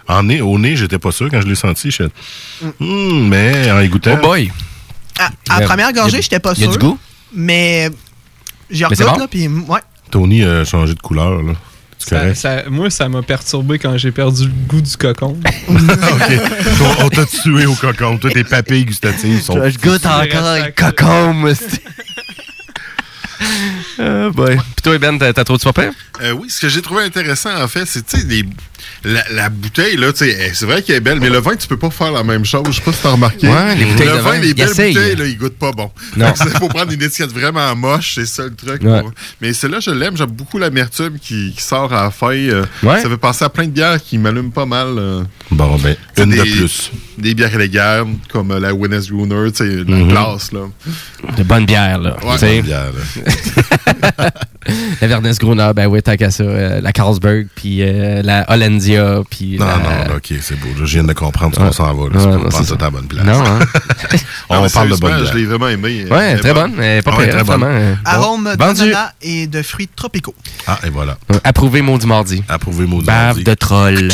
[0.07, 1.91] En nez, au nez, j'étais pas sûr quand je l'ai senti.
[1.91, 2.09] Je fais,
[2.79, 4.17] Hmm, mais en y goûtant.
[4.21, 4.51] Oh boy!
[5.19, 6.71] À, à Euh, première gorgée, j'étais pas y a sûr.
[6.71, 6.99] du goût?
[7.33, 7.89] Mais
[8.69, 9.17] j'ai regoute, bon?
[9.17, 9.79] là, puis ouais.
[10.11, 11.41] Tony a changé de couleur.
[11.41, 11.53] Là.
[12.35, 15.37] Ça- moi, ça m'a perturbé quand j'ai perdu le goût du cocon.
[15.69, 15.77] OK.
[16.99, 18.17] On, on t'a tué au cocon.
[18.17, 19.55] Toi, tes papilles gustatives sont.
[19.69, 21.45] Je goûte encore le cocon,
[23.99, 24.57] Ah, boy.
[24.83, 25.71] Puis toi, Ben, t'as trop de soin
[26.21, 28.43] Euh, oui, ce que j'ai trouvé intéressant, en fait, c'est, tu sais, les-
[29.05, 31.55] la, la bouteille, là, tu sais, elle- c'est vrai qu'elle est belle, mais le vin,
[31.55, 32.63] tu peux pas faire la même chose.
[32.67, 33.47] Je sais pas si t'as remarqué.
[33.47, 35.89] Ouais, les bouteilles le de vin, vin, les belles bouteilles, là, ils goûtent pas bon.
[36.17, 36.33] Non.
[36.45, 38.81] Il faut prendre une étiquette vraiment moche, c'est ça le truc.
[38.83, 39.01] Ouais.
[39.01, 39.11] pour-
[39.41, 40.17] Mais celle-là, je l'aime.
[40.17, 42.31] J'aime beaucoup l'amertume qui, qui sort à la fin.
[42.33, 43.01] euh, Ouais.
[43.01, 44.87] Ça fait penser à plein de bières qui m'allument pas mal.
[44.97, 45.23] euh.
[45.49, 46.91] Bon, ben, une de plus.
[47.17, 50.09] Des bières élégantes, comme euh, la Winnes Gruner, tu sais, la Mhm.
[50.09, 50.61] classe, là.
[51.37, 52.17] De bonnes bières, là.
[52.23, 52.33] Ouais.
[52.33, 52.55] tu sais.
[52.57, 52.91] Bonne bière,
[55.01, 56.43] la Vernes Gruner, ben oui, tant qu'à ça.
[56.43, 59.77] euh, la Carlsberg, puis euh, la Hollandia, puis Non, la...
[59.77, 60.67] non, là, OK, c'est beau.
[60.77, 61.67] Je viens de comprendre ce Ouais.
[61.67, 62.09] qu'on s'en va.
[62.09, 63.25] Là, Ouais, c'est non, pas tout à la bonne place.
[63.25, 63.59] Non, hein?
[64.49, 66.05] On Non, parle de bonne Je l'ai vraiment aimé.
[66.11, 66.79] Ouais, très bonne.
[66.81, 67.61] Est pas Ouais, pire, très bonne.
[67.61, 67.75] vraiment.
[67.79, 70.35] euh, Arôme d'ananas et de fruits tropicaux.
[70.67, 71.17] Ah, et voilà.
[71.31, 72.43] Euh, Approuvé maudit mardi.
[72.49, 73.43] Approuvé maudit Bave mardi.
[73.43, 74.09] de troll.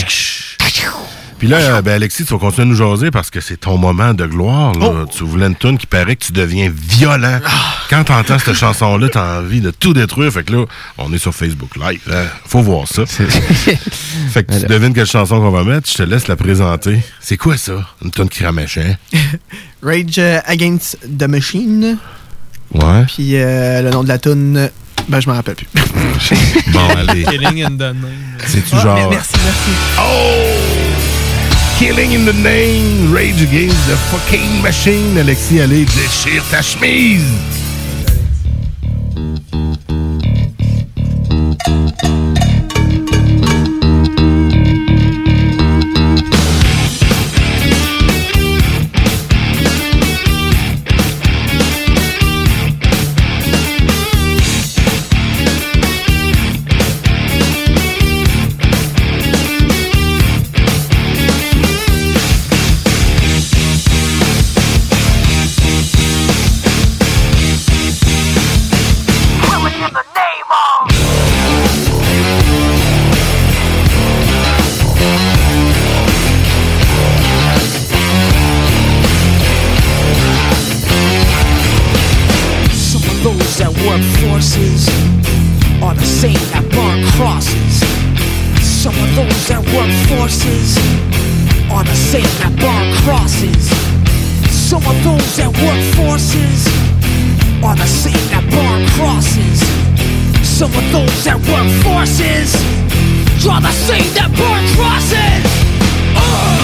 [1.39, 4.13] Puis là, ben Alexis, tu vas continuer à nous jaser parce que c'est ton moment
[4.13, 4.73] de gloire.
[4.75, 4.79] Oh.
[4.79, 5.05] Là.
[5.09, 7.39] Tu voulais une tune qui paraît que tu deviens violent.
[7.45, 7.49] Ah.
[7.89, 10.31] Quand tu entends cette chanson-là, tu as envie de tout détruire.
[10.33, 10.65] Fait que là,
[10.97, 12.01] on est sur Facebook Live.
[12.11, 12.25] hein.
[12.45, 13.05] Faut voir ça.
[13.07, 15.89] fait que tu devines quelle chanson qu'on va mettre.
[15.89, 16.99] Je te laisse la présenter.
[17.21, 17.87] C'est quoi ça?
[18.03, 18.95] Une tune qui ramèche, hein?
[19.81, 21.97] Rage euh, Against the Machine.
[22.73, 23.05] Ouais.
[23.07, 24.69] Puis euh, le nom de la tune,
[25.07, 25.67] ben je m'en rappelle plus.
[26.73, 27.23] Bon, allez.
[27.23, 28.05] Killing in the name.
[28.45, 30.68] C'est-tu Ah, Merci, merci.
[31.79, 35.17] Killing in the name, Rage Against the fucking machine.
[35.17, 37.23] Alexis, allez, déchire ta chemise.
[42.01, 42.78] Some
[100.79, 102.55] Of those that work forces.
[103.49, 105.43] Are the same that burn crosses.
[106.15, 106.59] Uh.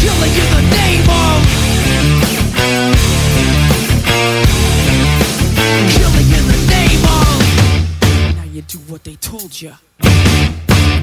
[0.00, 1.38] Killing in the name of.
[5.96, 7.38] Killing in the name of.
[8.36, 9.72] Now you do what they told ya.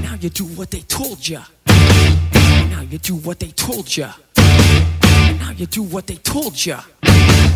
[0.01, 1.43] Now you do what they told ya.
[1.67, 4.13] Now you do what they told ya.
[4.37, 6.65] Now you do what they told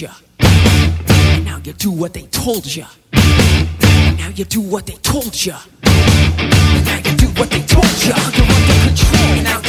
[0.00, 0.08] you
[0.40, 5.44] And now you do what they told you And now you do what they told
[5.44, 5.54] you
[5.84, 9.22] And now you do what they told you You're under control.
[9.38, 9.63] And now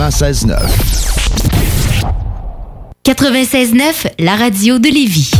[0.00, 0.56] 96.9.
[3.04, 5.39] 96.9, la radio de Lévis.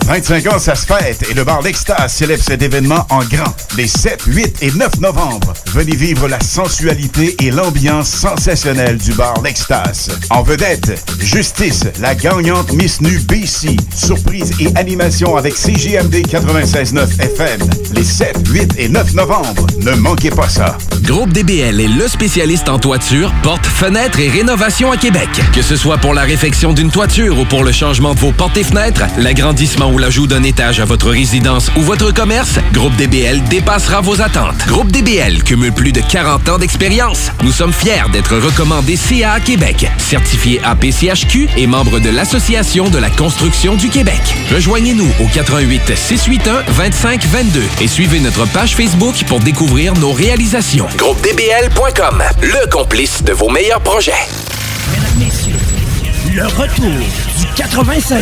[0.06, 3.54] 25 ans, ça se fête et le bar L'Extase célèbre cet événement en grand.
[3.76, 9.40] Les 7, 8 et 9 novembre, venez vivre la sensualité et l'ambiance sensationnelle du bar
[9.42, 10.18] L'Extase.
[10.30, 13.76] En vedette, Justice, la gagnante Miss Nu BC.
[13.94, 17.60] Surprise et animation avec CJMD 96.9 FM.
[17.94, 19.66] Les 7, 8 et 9 novembre.
[19.80, 20.78] Ne manquez pas ça.
[21.02, 25.28] Groupe DBL est le spécialiste en toiture, portes, fenêtres et rénovation à Québec.
[25.52, 28.56] Que ce soit pour la réfection d'une toiture ou pour le changement de vos portes
[28.56, 33.42] et fenêtres, l'agrandissement ou l'ajout d'un étage à votre résidence ou votre commerce, Groupe DBL
[33.44, 34.66] dépassera vos attentes.
[34.66, 37.30] Groupe DBL cumule plus de 40 ans d'expérience.
[37.42, 43.10] Nous sommes fiers d'être recommandés CA Québec, certifié APCHQ et membre de l'Association de la
[43.10, 44.20] construction du Québec.
[44.52, 50.86] Rejoignez-nous au 88 681 25 2522 et suivez notre page Facebook pour découvrir nos réalisations.
[50.98, 54.12] GroupeDBL.com, le complice de vos meilleurs projets.
[56.34, 56.90] Le retour
[57.38, 58.18] du 96.9.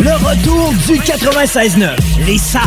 [0.00, 1.90] Le retour du 96.9.
[2.24, 2.62] Les salles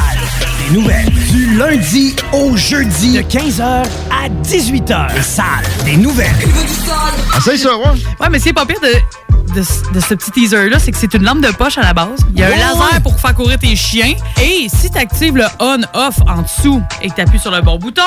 [0.67, 1.09] des nouvelles.
[1.31, 5.15] Du lundi au jeudi de 15h à 18h.
[5.15, 5.45] Les salles
[5.85, 6.29] des nouvelles.
[7.33, 7.85] Ah, c'est ça, ouais.
[8.19, 8.89] Ouais, mais c'est pas pire de,
[9.55, 9.63] de,
[9.93, 12.19] de ce petit teaser-là, c'est que c'est une lampe de poche à la base.
[12.33, 14.13] Il y a un laser pour faire courir tes chiens.
[14.41, 17.77] Et si tu actives le on-off en dessous et que tu appuies sur le bon
[17.77, 18.01] bouton.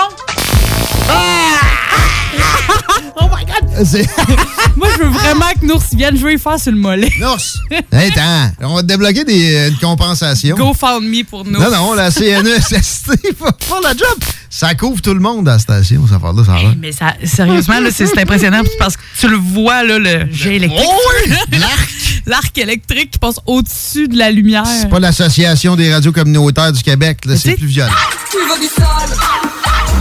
[3.17, 3.77] oh my god!
[4.77, 7.11] Moi, je veux vraiment que Nours vienne jouer fort sur le mollet.
[7.19, 7.55] Nours!
[7.93, 10.57] Hey, attends, on va te débloquer des, euh, une compensation.
[10.57, 11.63] Go found me pour Nours.
[11.63, 13.07] Non, non, la CNESST
[13.39, 14.19] va faire la job.
[14.51, 16.75] Ça couvre tout le monde à la station, ça affaire-là, ça a l'air.
[16.79, 20.81] Mais ça, sérieusement, là, c'est impressionnant parce que tu le vois, là, le jet électrique.
[21.59, 21.91] L'arc!
[22.27, 24.65] L'arc électrique qui passe au-dessus de la lumière.
[24.67, 27.93] C'est pas l'Association des radios communautaires du Québec, là, c'est plus violent.
[28.31, 28.87] Tu veux du sale,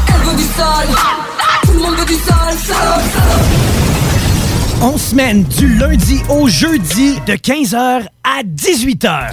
[0.08, 0.88] elle veut du sale,
[1.64, 3.65] tout le monde veut du sale, sale,
[4.82, 9.32] On semaine du lundi au jeudi de 15h à 18h.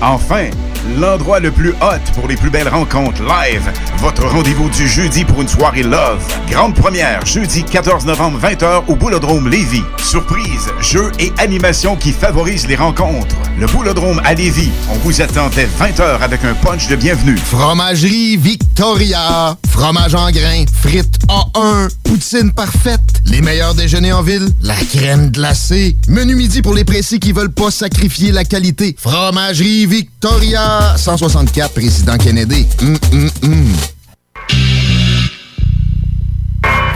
[0.00, 0.50] Enfin,
[0.98, 3.70] l'endroit le plus hot pour les plus belles rencontres live.
[3.98, 6.22] Votre rendez-vous du jeudi pour une soirée love.
[6.50, 9.84] Grande première, jeudi 14 novembre 20h au Boulodrome Lévis.
[10.02, 13.36] Surprise, jeux et animations qui favorisent les rencontres.
[13.58, 14.70] Le Boulodrome à Lévis.
[14.90, 17.36] On vous attend dès 20h avec un punch de bienvenue.
[17.38, 19.56] Fromagerie Victoria.
[19.70, 20.64] Fromage en grains.
[20.82, 21.88] Frites A1.
[22.02, 23.00] Poutine parfaite.
[23.24, 24.48] Les meilleurs déjeuners en ville?
[24.62, 25.96] La crème glacée.
[26.08, 28.96] Menu midi pour les précis qui veulent pas sacrifier la qualité.
[28.98, 30.94] Fromagerie Victoria.
[30.96, 32.66] 164 Président Kennedy.
[32.80, 33.66] Hum, hum, hum.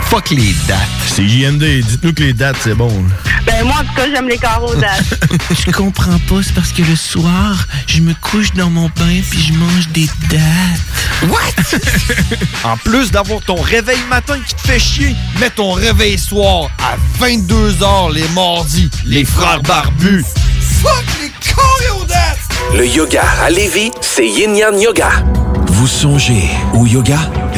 [0.09, 0.79] Fuck les dates.
[1.15, 2.91] C'est JMD, dites-nous que les dates, c'est bon.
[3.47, 5.05] Ben moi, en tout cas, j'aime les carreaux dates.
[5.65, 9.41] Je comprends pas, c'est parce que le soir, je me couche dans mon bain puis
[9.41, 11.29] je mange des dates.
[11.29, 11.79] What?
[12.69, 16.97] en plus d'avoir ton réveil matin qui te fait chier, mets ton réveil soir à
[17.23, 18.89] 22h les mardis.
[19.05, 20.25] Les frères barbus.
[20.81, 22.37] Fuck les choréodates!
[22.75, 25.09] Le yoga à Lévis, c'est Yin Yang Yoga.
[25.67, 27.19] Vous songez au yoga?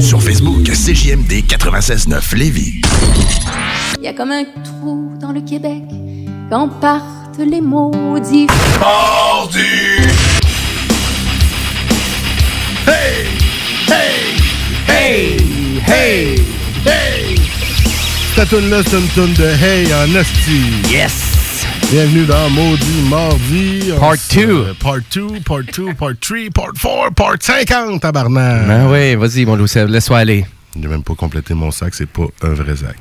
[0.00, 2.80] Sur Facebook, CJMD 96.9 Lévis.
[3.98, 5.82] Il y a comme un trou dans le Québec
[6.50, 8.46] quand partent les maudits.
[12.86, 13.26] Hey!
[13.88, 14.36] Hey!
[14.88, 15.36] Hey!
[15.86, 16.44] Hey!
[16.86, 17.40] Hey!
[18.34, 20.62] Cette tune-là, c'est une tune de Hey en esti.
[20.90, 21.49] Yes!
[21.90, 23.92] Bienvenue dans Maudit Mardi.
[23.98, 24.74] Part On se- 2.
[24.80, 28.66] Part 2, Part 2, Part 3, Part 4, Part 50, tabarnak.
[28.68, 30.46] Ben oui, vas-y, mon Louis, laisse-moi aller.
[30.80, 32.96] J'ai même pas complété mon sac, c'est pas un vrai sac.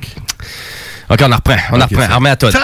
[1.10, 1.56] OK, on en reprend.
[1.72, 2.26] On en Ok, reprend.
[2.26, 2.50] à toi.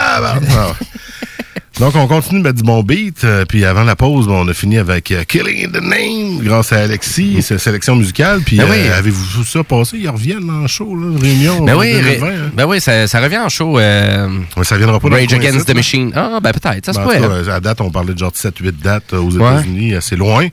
[1.79, 3.25] Donc, on continue de mettre du bon beat.
[3.25, 6.71] euh, puis avant la pause, bon, on a fini avec euh, Killing the Name grâce
[6.71, 8.39] à Alexis, sa sélection musicale.
[8.45, 8.77] Puis Ben oui.
[8.87, 9.97] euh, avez-vous vu ça passer?
[9.97, 11.65] Ils reviennent en show, là, réunion.
[11.65, 12.51] Ben en oui, 2020, ré- hein.
[12.55, 13.77] ben oui ça, ça revient en show.
[13.77, 15.75] ça viendra pas Rage Against the.
[15.75, 16.13] Machine.
[16.15, 18.81] Ah, ben peut-être, ça se Ben, tout à date, on parlait de genre de 7-8
[18.81, 19.53] dates aux Ouais.
[19.55, 20.47] États-Unis, assez loin.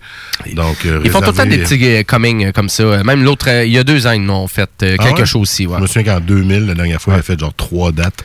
[0.55, 3.05] Donc, Ils font tout le temps des petits coming euh, comme ça.
[3.05, 5.25] Même l'autre, il y a deux ans, ils m'ont fait Ah quelque ouais?
[5.27, 5.69] chose aussi.
[5.73, 8.25] Je me souviens qu'en 2000, la dernière fois, il a fait genre 3 dates.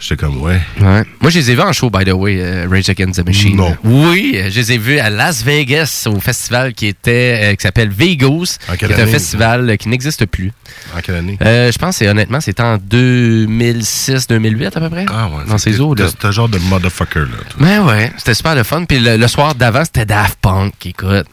[0.00, 0.60] J'étais comme, ouais.
[0.80, 1.02] Ouais.
[1.20, 3.56] Moi, je les ai vus en show, by the way, euh, Rage Against the Machine.
[3.56, 3.76] Non.
[3.82, 7.62] Oui, euh, je les ai vus à Las Vegas au festival qui était euh, qui
[7.62, 10.52] s'appelle Vegas, qui est un festival qui n'existe plus.
[10.96, 11.36] En quelle année?
[11.42, 15.06] Euh, je pense, honnêtement, c'était en 2006-2008 à peu près.
[15.08, 15.44] Ah ouais.
[15.48, 16.08] Dans ces eaux-là.
[16.08, 17.26] C'était genre de motherfucker, là.
[17.58, 18.84] Mais ouais, c'était super le fun.
[18.84, 20.74] Puis le, le soir d'avant, c'était Daft Punk.
[20.86, 21.26] Écoute,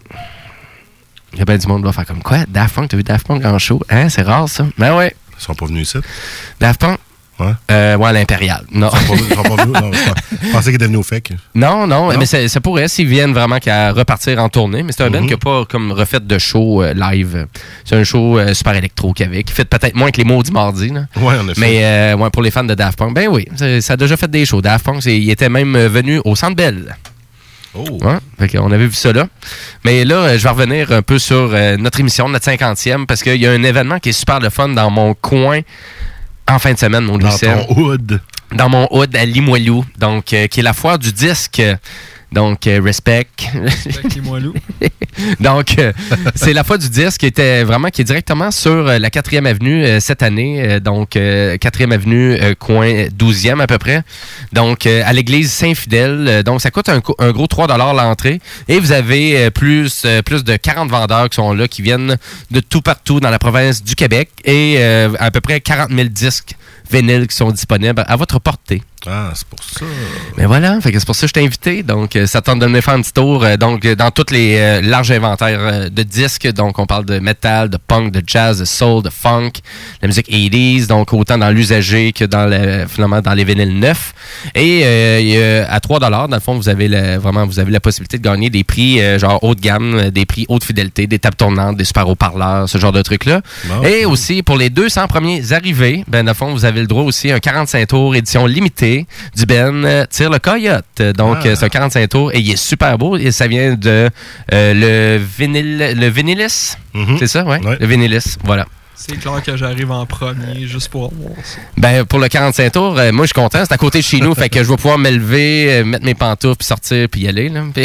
[1.34, 2.40] il y a bien du monde qui va faire comme quoi?
[2.48, 3.82] Daft Punk, t'as vu Daft Punk en show?
[3.90, 4.66] Hein, c'est rare ça.
[4.78, 5.16] Mais ouais.
[5.38, 5.98] Ils sont pas venus ici?
[6.60, 6.98] Daft Punk,
[7.38, 7.52] Ouais.
[7.70, 8.64] Euh, ouais, l'Impérial.
[8.72, 8.90] Non.
[9.12, 11.34] Ils sont pas- venus, non, je pensais qu'ils étaient venus au FEC.
[11.54, 12.18] Non, non, Non?
[12.18, 14.84] mais ça, ça pourrait s'ils viennent vraiment qu'à repartir en tournée.
[14.84, 15.26] Mais c'est un band Mhm.
[15.28, 17.48] qui n'a pas comme refait de show euh, live.
[17.84, 20.24] C'est un show euh, super électro qu'il y avait, qui fait peut-être moins que les
[20.24, 20.90] maudits mardi.
[20.92, 21.08] Là.
[21.18, 21.60] Ouais, en effet.
[21.60, 23.46] Mais euh, ouais, pour les fans de Daft Punk, ben oui,
[23.82, 24.62] ça, a déjà fait des shows.
[24.62, 26.96] Daft Punk, il était même venu au Centre Bell.
[27.78, 27.84] Oh.
[28.02, 29.28] Ouais, fait qu'on avait vu ça là.
[29.84, 33.46] Mais là, je vais revenir un peu sur notre émission, notre 50e, parce qu'il y
[33.46, 35.60] a un événement qui est super le fun dans mon coin
[36.48, 38.22] en fin de semaine, mon Dans Lucien ton hood.
[38.54, 41.62] dans mon hood à Limoilou, donc euh, qui est la foire du disque.
[42.36, 43.28] Donc, euh, respect.
[45.40, 45.94] donc, euh,
[46.36, 49.46] c'est la foire du disque qui était vraiment, qui est directement sur euh, la 4e
[49.46, 50.82] avenue euh, cette année.
[50.82, 54.04] donc, euh, 4e avenue, euh, coin 12e à peu près.
[54.52, 56.44] Donc, euh, à l'église Saint-Fidèle.
[56.44, 57.00] Donc, ça coûte un,
[57.32, 58.42] gros 3 l'entrée.
[58.68, 62.18] Et vous avez plus, plus de 40 vendeurs qui sont là, qui viennent
[62.52, 64.30] de tout partout dans la province du Québec.
[64.44, 66.56] Et euh, à peu près 40 000 disques
[66.92, 68.82] vinyles qui sont disponibles à votre portée.
[69.08, 69.86] Ah, c'est pour ça.
[70.38, 71.84] Mais voilà, c'est pour ça que je t'ai invité.
[71.84, 73.44] Donc, ça tente de venir faire un petit tour.
[73.44, 76.48] euh, donc, dans tous les euh, larges inventaires euh, de disques.
[76.54, 79.52] Donc, on parle de metal, de punk, de jazz, de soul, de funk,
[80.02, 80.88] la musique 80s.
[80.88, 84.14] Donc, autant dans l'usager que dans le, finalement dans les vinyles neufs.
[84.54, 88.18] Et euh, à 3 dans le fond, vous avez la- vraiment vous avez la possibilité
[88.18, 91.36] de gagner des prix euh, genre haut de gamme, des prix haute fidélité, des tables
[91.36, 93.42] tournantes, des super haut-parleurs, ce genre de trucs-là.
[93.66, 93.84] Bon.
[93.84, 97.04] Et aussi, pour les 200 premiers arrivés, ben, dans le fond, vous avez le droit
[97.04, 101.02] aussi à un 45 tours édition limitée du Ben Tire le Coyote.
[101.16, 101.56] Donc, Ah.
[101.56, 103.18] c'est un 45 et il est super beau.
[103.18, 104.10] Et ça vient de
[104.54, 106.76] euh, le vinyle, le Vinylis.
[107.20, 107.60] C'est ça, ouais?
[107.80, 108.66] Le Vinylis, voilà.
[108.98, 111.58] C'est clair que j'arrive en premier juste pour voir ça.
[111.78, 113.60] Ben, pour le 45 tours, euh, moi, je suis content.
[113.66, 114.34] C'est à côté de chez nous.
[114.36, 117.28] fait que je vais pouvoir me lever, euh, mettre mes pantoufles, puis sortir, puis y
[117.28, 117.50] aller.
[117.50, 117.64] Là.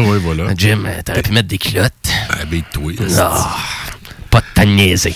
[0.00, 0.52] Oui, voilà.
[0.56, 1.92] Jim, t'aurais pu mettre des culottes.
[2.40, 2.92] Habille-toi.
[3.18, 3.56] Ah,
[4.32, 5.14] pas de temps de niaiser.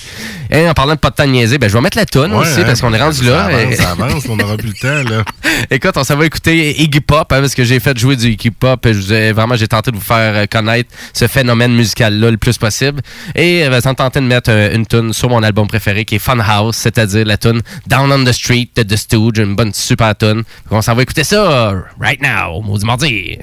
[0.50, 2.32] Et en parlant de pas de temps de niaiser, ben, je vais mettre la toune
[2.32, 3.32] Ouais, aussi hein, parce qu'on est rendu là.
[3.32, 5.24] Ça avance, Et- ça avance, on n'aura plus le temps, là.
[5.70, 8.50] Écoute, on s'en va écouter Iggy Pop hein, parce que j'ai fait jouer du Iggy
[8.50, 8.86] Pop.
[8.86, 13.00] Je vraiment, j'ai tenté de vous faire euh, connaître ce phénomène musical-là le plus possible.
[13.34, 16.16] Et euh, ça me tentait de mettre euh, une tune sur mon album préféré qui
[16.16, 19.72] est Fun House, c'est-à-dire la tune Down on the Street de The Stooge, une bonne
[19.72, 20.42] super tune.
[20.70, 23.38] On s'en va écouter ça right now, maudit mardi.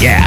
[0.00, 0.20] Yeah!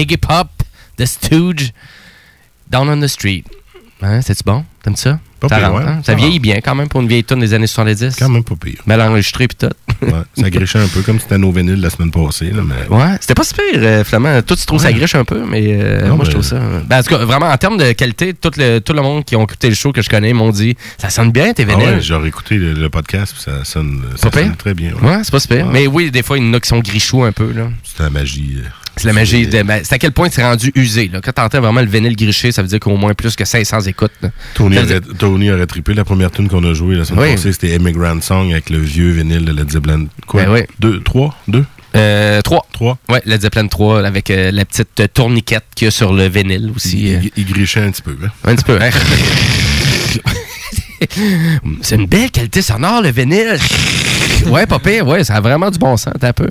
[0.00, 0.48] Iggy Pop,
[0.96, 1.72] The Stooge,
[2.70, 3.44] Down on the Street.
[4.02, 4.64] Hein, c'est-tu bon?
[4.82, 5.20] T'aimes ça?
[5.40, 5.90] Pas ça pire, rentre, ouais.
[5.90, 5.96] hein?
[6.04, 8.16] Ça Ça vieillit bien quand même pour une vieille tune des années 70.
[8.18, 8.80] Quand même pas pire.
[8.86, 9.68] Mal enregistré pis tout.
[10.02, 12.50] Ouais, ça grichait un peu comme c'était nos vinyles la semaine passée.
[12.50, 12.94] Là, mais...
[12.94, 14.40] Ouais, c'était pas super, euh, finalement.
[14.42, 16.58] Tout, tu trouves ça griche un peu, mais euh, Non, moi, je trouve ça.
[16.86, 19.36] Ben, en tout cas, vraiment, en termes de qualité, tout le, tout le monde qui
[19.36, 21.94] ont écouté le show que je connais m'ont dit ça sonne bien, tes Ah vinyles.
[21.96, 24.92] ouais, j'ai écouté le, le podcast, puis ça sonne, ça très bien.
[25.02, 25.66] Ouais, c'est pas super.
[25.66, 27.52] Mais oui, des fois, il y en a qui sont grichous un peu.
[27.52, 27.68] là.
[27.84, 28.58] C'est la magie.
[29.00, 29.46] C'est la magie.
[29.46, 31.08] de- ben, c'est à quel point c'est rendu usé.
[31.12, 31.20] Là.
[31.22, 34.12] Quand t'entends vraiment le vinyle griché, ça veut dire qu'au moins plus que 500 écoutes.
[34.22, 34.30] là.
[34.54, 35.94] Tony aurait, Tony aurait trippé.
[35.94, 37.30] La première tune qu'on a jouée la semaine Oui.
[37.34, 40.06] passée, c'était Immigrant Song avec le vieux vinyle de Led Zeppelin.
[40.26, 40.44] Quoi?
[40.44, 40.60] Ben oui.
[40.78, 41.34] Deux, trois?
[41.48, 41.64] Deux?
[41.96, 42.66] Euh, 3.
[42.72, 42.98] 3.
[43.08, 46.28] Ouais, Led Zeppelin 3 avec euh, la petite euh, tourniquette qu'il y a sur le
[46.28, 47.12] vinyle aussi.
[47.14, 47.20] euh.
[47.22, 48.16] Il, il grichait un petit peu.
[48.24, 48.28] Hein?
[48.44, 48.90] Un petit peu, hein?
[51.82, 53.56] C'est une belle qualité sonore, le vinyle.
[54.46, 56.48] Ouais, pas pire, ouais, ça a vraiment du bon sens, t'as un peu.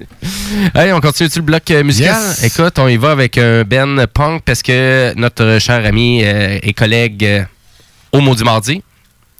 [0.74, 2.20] Allez, on continue-tu le bloc euh, musical?
[2.20, 2.44] Yes.
[2.44, 6.72] Écoute, on y va avec un Ben Punk parce que notre cher ami euh, et
[6.72, 7.44] collègue euh,
[8.12, 8.82] au Maudit Mardi,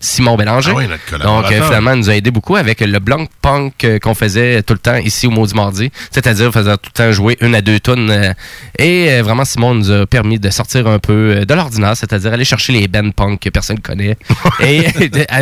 [0.00, 0.70] Simon Bélanger.
[0.72, 3.84] Ah oui, notre Donc, euh, finalement, il nous a aidé beaucoup avec le bloc punk
[3.84, 5.90] euh, qu'on faisait tout le temps ici au Maudit Mardi.
[6.12, 8.34] C'est-à-dire, on faisait tout le temps jouer une à deux tonnes.
[8.78, 12.32] et euh, vraiment, Simon nous a permis de sortir un peu euh, de l'ordinaire, c'est-à-dire
[12.32, 14.16] aller chercher les bands punk que personne ne connaît.
[14.60, 14.86] et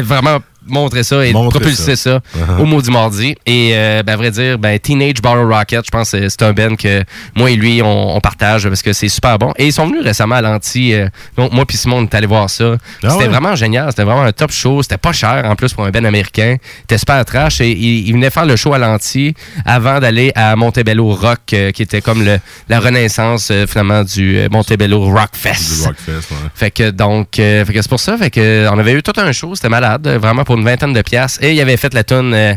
[0.02, 2.40] vraiment montrer ça et Montrer propulser ça, ça.
[2.60, 3.34] Au Maudit Mardi.
[3.46, 6.52] Et euh, ben, à vrai dire, ben, Teenage Bottle Rocket, je pense que c'est un
[6.52, 7.02] band que
[7.34, 9.52] moi et lui, on, on partage parce que c'est super bon.
[9.58, 10.92] Et ils sont venus récemment à l'anti.
[10.94, 12.76] euh, donc, moi puis Simon, on est allé voir ça.
[13.02, 13.28] Ah c'était ouais?
[13.28, 13.86] vraiment génial.
[13.90, 14.82] C'était vraiment un top show.
[14.82, 16.56] C'était pas cher en plus pour un band américain.
[16.80, 17.60] C'était super trash.
[17.60, 19.34] Et il, il venait faire le show à l'anti
[19.64, 22.38] avant d'aller à Montebello Rock, euh, qui était comme le,
[22.68, 25.82] la renaissance finalement du Montebello Rock Fest.
[25.82, 26.36] Du Rockfest, ouais.
[26.54, 28.16] Fait que donc, fait que c'est pour ça.
[28.16, 31.02] Fait que on avait eu tout un show, c'était malade, vraiment pour une vingtaine de
[31.02, 31.42] piastres.
[31.42, 32.54] Et il avait fait la tune euh,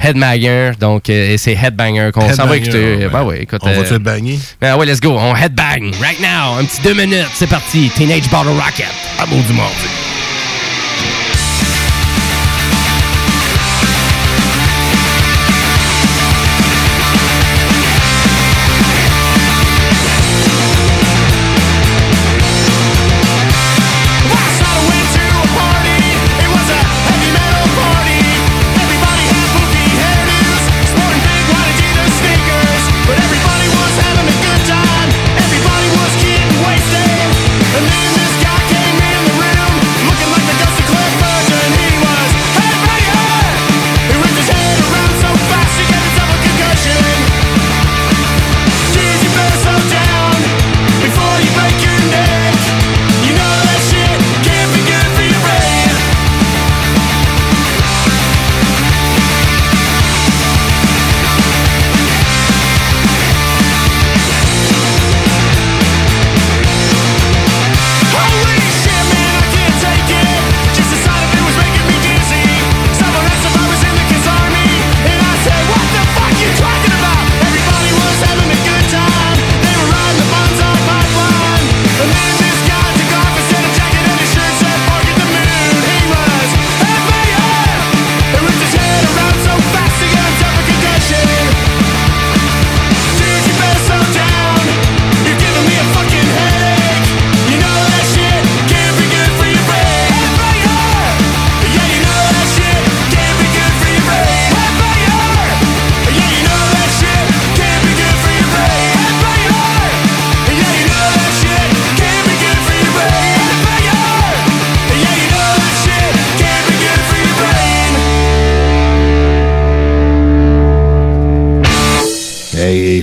[0.00, 2.96] Headbanger, donc euh, c'est Headbanger qu'on s'en va écouter.
[2.96, 3.08] ouais.
[3.08, 3.60] Ben oui, écoute.
[3.62, 4.38] On va-tu être bagné?
[4.60, 7.90] Ben ouais, let's go, on headbang right now, un petit deux minutes, c'est parti.
[7.94, 8.86] Teenage Bottle Rocket,
[9.20, 10.01] à bout du mardi.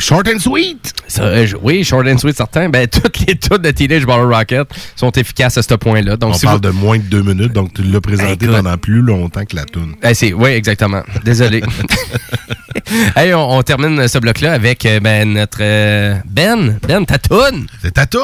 [0.09, 0.78] Short and sweet!
[1.69, 2.67] Oui, Short and Sweet, certain.
[2.67, 6.17] Ben, toutes les tunes de Teenage Bottle Rocket sont efficaces à ce point-là.
[6.17, 8.55] Donc, On si parle vous- de moins de deux minutes, donc tu l'as présenté Écoute.
[8.55, 9.93] pendant plus longtemps que la toune.
[10.15, 11.03] C'est- oui, exactement.
[11.23, 11.61] Désolé.
[13.15, 16.79] hey, on, on termine ce bloc-là avec euh, ben, notre euh, Ben.
[16.87, 17.67] Ben, ta toune.
[17.83, 18.19] C'est ta toune!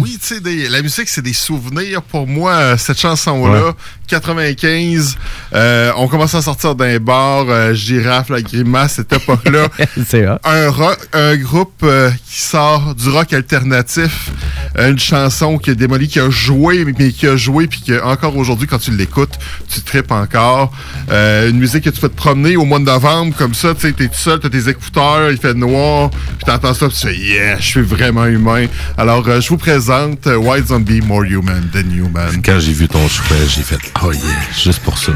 [0.00, 2.02] Oui, tu sais, des- la musique, c'est des souvenirs.
[2.02, 3.72] Pour moi, euh, cette chanson-là, Ouais.
[4.08, 5.16] 95,
[5.54, 9.66] euh, on commence à sortir d'un bar, euh, Girafe, la grimace, cette époque-là.
[10.06, 14.30] c'est un, rock, un groupe euh, qui sort du rock alternatif,
[14.78, 18.02] euh, une chanson qui a démoli, qui a joué, mais qui a joué, puis que
[18.02, 19.38] encore aujourd'hui, quand tu l'écoutes,
[19.72, 20.72] tu tripes encore.
[21.10, 23.82] Euh, une musique que tu fais te promener au mois de novembre, comme ça, tu
[23.82, 27.06] sais, t'es tout seul, t'as tes écouteurs, il fait noir, puis t'entends ça, puis tu
[27.06, 28.66] fais yeah, je suis vraiment humain.
[28.98, 32.42] Alors, euh, je vous présente White Zombie, More Human Than Human.
[32.44, 34.22] Quand j'ai vu ton choix, j'ai fait Oh yeah,
[34.62, 35.12] juste pour ça.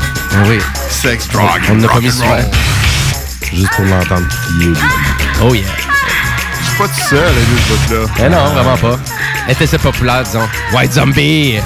[0.47, 0.59] Oui.
[0.89, 2.37] Sex, drug, On n'a pas mis souvent.
[3.53, 4.73] Juste pour l'entendre crier.
[5.43, 6.30] Oh yeah.
[6.81, 8.07] Pas tout seul, à ce bout-là.
[8.19, 8.98] Eh non, vraiment pas.
[9.47, 10.48] Elle était assez populaire, disons.
[10.73, 11.59] White Zombie!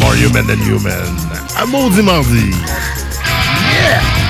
[0.00, 1.16] More human than human.
[1.56, 2.50] À maudit mardi.
[3.22, 4.29] Talk,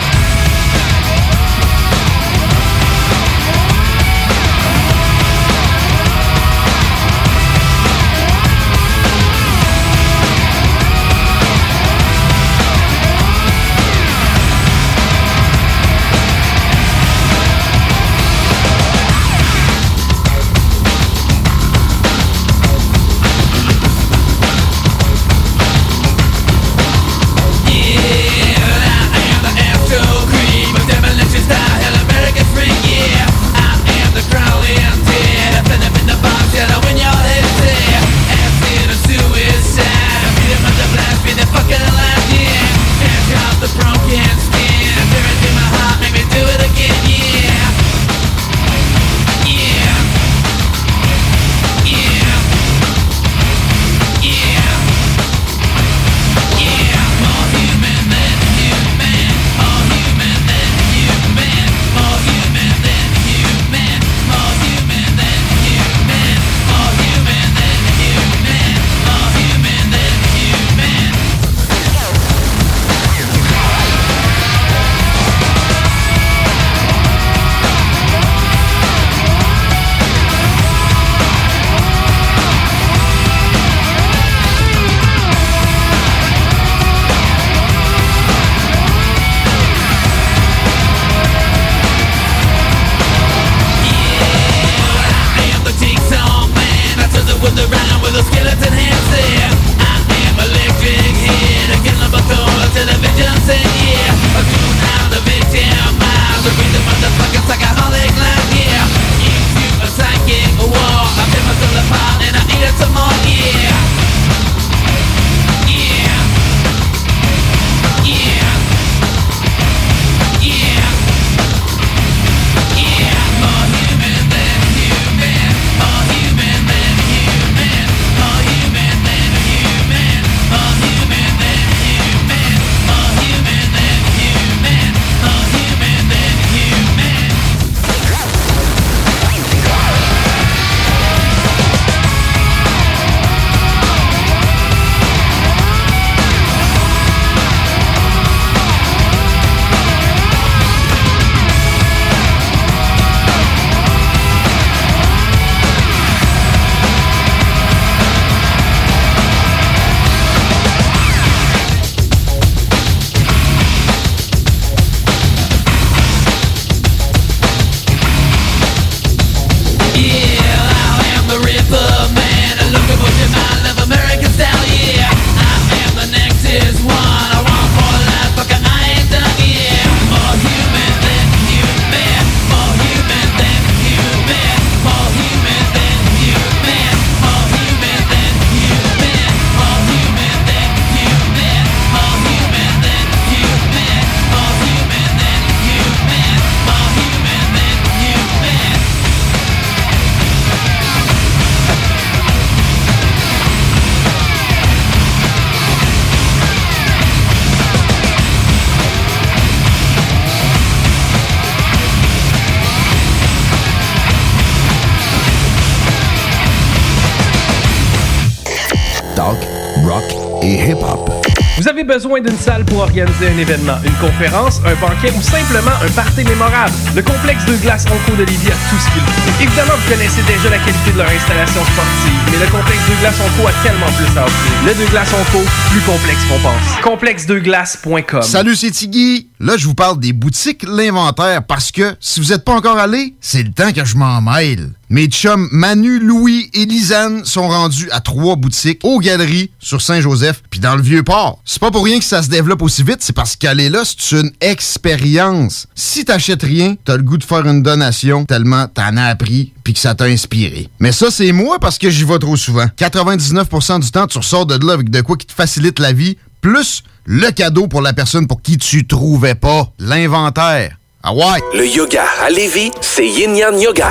[222.20, 226.72] d'une salle pour organiser un événement, une conférence, un banquet ou simplement un party mémorable.
[226.94, 229.42] Le complexe de glace Onco de Lévis a tout ce qu'il faut.
[229.42, 233.16] Évidemment, vous connaissez déjà la qualité de leur installation sportive, mais le complexe de glace
[233.20, 234.52] Onco a tellement plus à offrir.
[234.66, 236.82] Le de glace Onco, plus complexe qu'on pense.
[236.82, 238.22] Complexedeglace.com.
[238.22, 239.28] Salut, c'est Tiggy.
[239.40, 243.14] Là, je vous parle des boutiques L'Inventaire parce que si vous n'êtes pas encore allé,
[243.20, 244.70] c'est le temps que je m'en mêle.
[244.92, 250.42] Mes chums Manu, Louis et Lisanne sont rendus à trois boutiques aux Galeries sur Saint-Joseph
[250.50, 251.40] puis dans le Vieux-Port.
[251.44, 254.18] C'est pas pour rien que ça se développe aussi vite, c'est parce qu'aller là, c'est
[254.18, 255.68] une expérience.
[255.76, 259.74] Si t'achètes rien, t'as le goût de faire une donation tellement t'en as appris puis
[259.74, 260.68] que ça t'a inspiré.
[260.80, 262.66] Mais ça, c'est moi parce que j'y vais trop souvent.
[262.76, 266.16] 99% du temps, tu ressors de là avec de quoi qui te facilite la vie,
[266.40, 270.78] plus le cadeau pour la personne pour qui tu trouvais pas l'inventaire.
[271.04, 271.40] Ah ouais?
[271.54, 273.90] Le yoga à Lévis, c'est Yin Yang Yoga.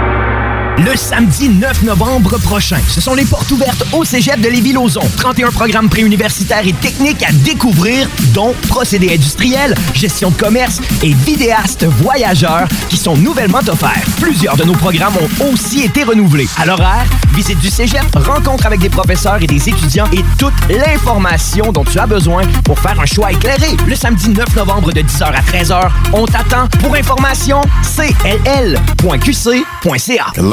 [0.77, 5.03] Le samedi 9 novembre prochain, ce sont les portes ouvertes au Cégep de Lévis-Lauzon.
[5.17, 11.83] 31 programmes préuniversitaires et techniques à découvrir, dont procédés industriels, gestion de commerce et vidéastes
[11.83, 14.05] voyageurs qui sont nouvellement offerts.
[14.19, 16.47] Plusieurs de nos programmes ont aussi été renouvelés.
[16.57, 21.71] À l'horaire, visite du Cégep, rencontre avec des professeurs et des étudiants et toute l'information
[21.71, 23.77] dont tu as besoin pour faire un choix éclairé.
[23.87, 26.67] Le samedi 9 novembre de 10h à 13h, on t'attend.
[26.79, 28.81] Pour information, cll.qc.ca.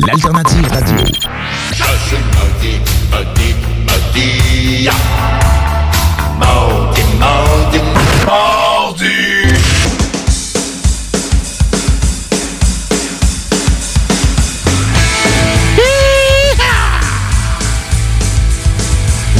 [0.00, 1.28] L'alternative radio.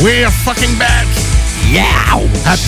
[0.02, 1.06] We're fucking back!
[1.70, 2.18] Yeah!
[2.46, 2.60] At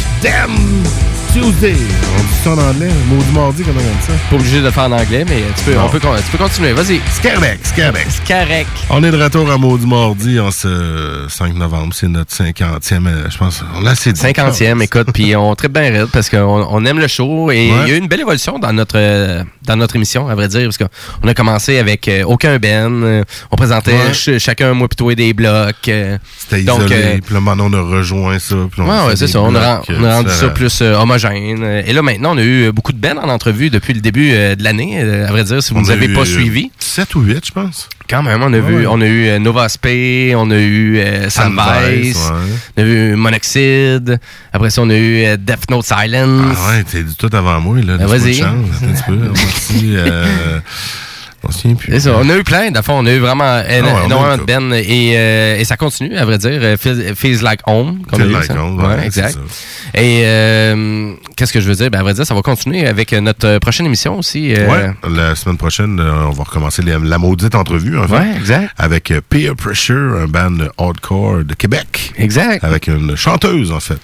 [1.32, 1.76] Tuesday!
[2.18, 4.12] On dit ça en anglais, maudit mardi, comment on dit ça?
[4.28, 6.42] Pas obligé de le faire en anglais, mais tu peux, on peut, con- tu peux
[6.42, 6.72] continuer.
[6.72, 7.00] Vas-y.
[7.22, 7.60] Correct.
[7.62, 8.68] C'est correct.
[8.90, 11.94] On est de retour à Maudit Mardi en ce 5 novembre.
[11.94, 13.62] C'est notre 50e, euh, je pense.
[13.76, 16.98] On a assez de 50e, écoute, puis on tripe bien raide parce qu'on on aime
[16.98, 17.88] le show et il Ouais.
[17.88, 20.64] y a eu une belle évolution dans notre euh, dans notre émission, à vrai dire,
[20.68, 24.14] parce qu'on a commencé avec euh, aucun Ben, on présentait Ouais.
[24.14, 25.76] ch- chacun moi plutôt et des blocs.
[25.84, 28.56] C'était isolé, euh, puis là, maintenant, on a rejoint ça.
[28.70, 29.40] puis on Ouais, c'est ça.
[29.40, 31.62] On a, blocs, ren- on a rendu ça plus euh, homogène.
[31.62, 34.00] Euh, Et là, maintenant, on a eu euh, beaucoup de bands en entrevue depuis le
[34.00, 36.20] début euh, de l'année, euh, à vrai dire, si vous ne nous avez eu, pas
[36.22, 36.70] euh, suivis.
[36.78, 37.88] 7 ou 8, je pense.
[38.08, 38.86] Quand même, on a, vu, ouais.
[38.88, 42.36] on a eu euh, Nova Spay, on a eu euh, Sunrise, Sunvice, ouais.
[42.76, 44.18] on a eu Monoxide,
[44.52, 46.56] après ça, on a eu euh, Death Note Silence.
[46.58, 47.98] Ah ouais, t'es du tout avant moi, là.
[47.98, 48.42] Ben, vas-y.
[48.82, 49.94] Merci.
[49.96, 50.58] Euh,
[51.42, 51.92] on se souvient plus.
[51.92, 54.42] C'est ça, on a eu plein, fond, on a eu vraiment Ah énormément de
[54.74, 56.58] et, euh, et ça continue, à vrai dire.
[56.62, 58.00] euh, Feels, Feels Like Home.
[58.10, 58.62] qu'on a Feel eu, Like ça.
[58.62, 59.32] Home, ouais, exact.
[59.34, 60.00] ça.
[60.00, 61.90] Et euh, qu'est-ce que je veux dire?
[61.90, 64.54] Ben, à vrai dire, ça va continuer avec euh, notre prochaine émission aussi.
[64.54, 68.14] euh, Ouais, la semaine prochaine, euh, on va recommencer les- la maudite entrevue, en fait.
[68.14, 68.70] Ouais, exact.
[68.76, 72.12] Avec euh, Peer Pressure, un band hardcore de Québec.
[72.18, 72.62] Exact.
[72.64, 74.00] Avec une chanteuse, en fait.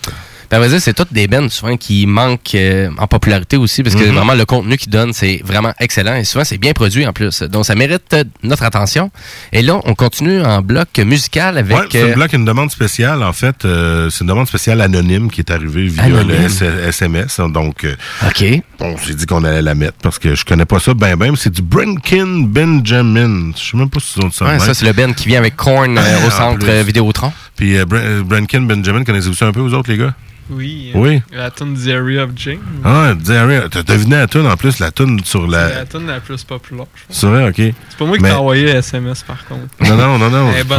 [0.51, 4.05] Ben, dire, c'est toutes des bands souvent qui manquent euh, en popularité aussi parce que
[4.05, 4.15] Mhm.
[4.15, 7.43] vraiment le contenu qu'ils donnent, c'est vraiment excellent et souvent c'est bien produit en plus.
[7.43, 9.11] Donc ça mérite euh, notre attention.
[9.53, 11.77] Et là, on continue en bloc musical avec.
[11.77, 13.23] Ouais, c'est euh, une bloc, une demande spéciale.
[13.23, 16.49] En fait, euh, c'est une demande spéciale anonyme qui est arrivée via Anonyme.
[16.61, 17.41] le SMS.
[17.41, 17.95] Donc, euh,
[18.27, 18.45] OK.
[18.81, 21.35] on s'est dit qu'on allait la mettre parce que je connais pas ça ben ben.
[21.37, 23.53] C'est du Brinkin Benjamin.
[23.57, 24.45] Je sais même pas si c'est ça.
[24.47, 26.83] ouais, ça, c'est le band qui vient avec Korn euh, Ah, au en centre euh,
[26.83, 27.33] Vidéotron.
[27.57, 30.15] Puis euh, Br- euh, Benjamin, connaissez-vous ça un peu, vous autres, les gars?
[30.51, 30.91] Oui.
[30.95, 31.23] Oui.
[31.33, 32.59] La tune Diary of Jane.
[32.85, 35.69] Ah, Diary, t'as deviné la tune en plus, la tune sur C'est la.
[35.69, 37.17] la tune la plus populaire, je pense.
[37.17, 37.55] C'est vrai, ok.
[37.57, 39.63] C'est pas moi qui t'ai envoyé SMS par contre.
[39.81, 40.53] Non, non, non, non.
[40.57, 40.79] Est bonne.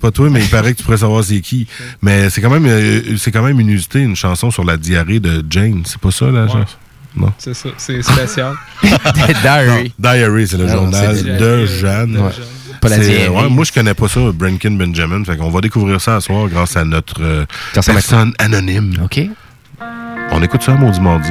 [0.00, 1.66] Pas toi, mais il paraît que tu pourrais savoir c'est qui.
[2.00, 5.44] Mais c'est quand même euh, c'est quand même inusité, une chanson sur la diarrhée de
[5.50, 5.82] Jane.
[5.84, 6.48] C'est pas ça, la Ouais.
[6.48, 6.76] chanson?
[7.16, 7.32] Non.
[7.38, 8.54] C'est ça, c'est spécial.
[9.42, 9.92] Diary.
[9.98, 12.18] Non, Diary, c'est le non, journal de Jeanne.
[12.80, 15.24] Pas la ouais, moi, je connais pas ça, Brinkin Benjamin.
[15.24, 17.44] Fait qu'on va découvrir ça ce soir grâce à notre euh,
[17.74, 18.94] Personne personne anonyme.
[19.04, 19.20] OK.
[20.32, 21.30] On écoute ça, Maudit Mardi.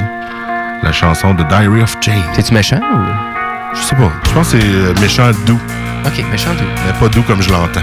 [0.82, 2.22] La chanson de Diary of Jane.
[2.34, 3.74] C'est-tu méchant ou?
[3.74, 4.12] Je sais pas.
[4.24, 5.60] Je pense que c'est euh, méchant doux.
[6.06, 6.64] OK, méchant doux.
[6.86, 7.82] Mais pas doux comme je l'entends.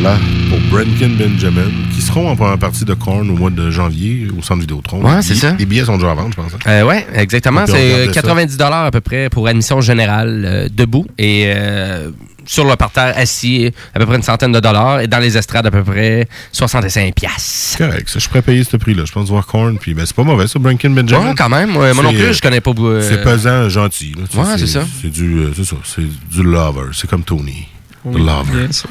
[0.00, 0.18] Voilà,
[0.48, 4.42] pour Brenkin Benjamin, qui seront en première partie de Korn au mois de janvier au
[4.42, 5.02] centre Vidéotron.
[5.02, 5.56] Ouais, Les c'est billets- ça.
[5.58, 6.52] Les billets sont déjà à vendre, je pense.
[6.54, 6.58] hein.
[6.70, 7.66] Euh, ouais, exactement.
[7.66, 7.72] C'est
[8.06, 8.12] regarder ça.
[8.22, 12.10] 90 à peu près pour admission générale euh, debout et euh,
[12.46, 15.66] sur le parterre assis à peu près une centaine de dollars et dans les estrades
[15.66, 17.76] à peu près 65 piastres.
[17.78, 19.04] Correct, ça, je pourrais payer ce prix-là.
[19.04, 21.28] Je pense voir Korn, puis ben, c'est pas mauvais, ça, Brenkin Benjamin.
[21.28, 21.76] Ouais, quand même.
[21.76, 22.70] Ouais, moi non plus, je connais pas.
[22.78, 24.14] euh, C'est pesant, gentil.
[24.16, 24.42] là.
[24.42, 24.82] Ouais, c'est ça.
[25.02, 26.02] C'est du, c'est ça, c'est
[26.34, 26.88] du lover.
[26.92, 27.66] C'est comme Tony.
[28.04, 28.58] The Oui, lover.
[28.64, 28.88] bien sûr.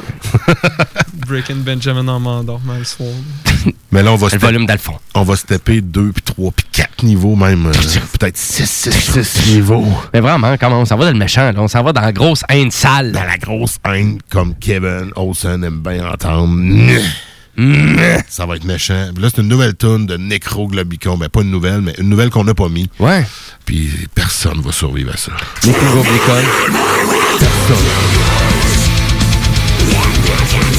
[1.28, 3.10] Breaking Benjamin en m'endormant le soir.
[3.92, 4.94] Mais là, on va Le volume d'Alphon.
[5.16, 7.66] On va se taper 2, puis 3, puis 4 niveaux, même.
[7.68, 7.72] euh,
[8.20, 9.86] Peut-être 6, 6, 6 niveaux.
[10.14, 11.54] Mais vraiment, comment on s'en va dans le méchant, là?
[11.58, 13.12] on s'en va dans la grosse haine sale.
[13.12, 16.58] Dans la grosse haine, comme Kevin Olsen aime bien entendre.
[18.30, 19.10] Ça va être méchant.
[19.14, 21.18] Puis là, c'est une nouvelle tune de Necroglobicon.
[21.18, 22.90] Ben, pas une nouvelle, mais une nouvelle qu'on n'a pas mis.
[23.00, 23.26] Ouais.
[23.66, 25.32] Puis personne va survivre à ça.
[25.66, 26.44] Necroglobicon.
[29.92, 30.79] Yeah, I can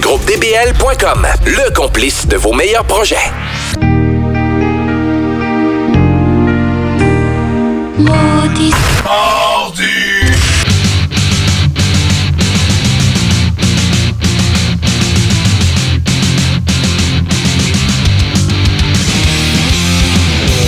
[0.00, 3.16] GroupeDBL.com, le complice de vos meilleurs projets.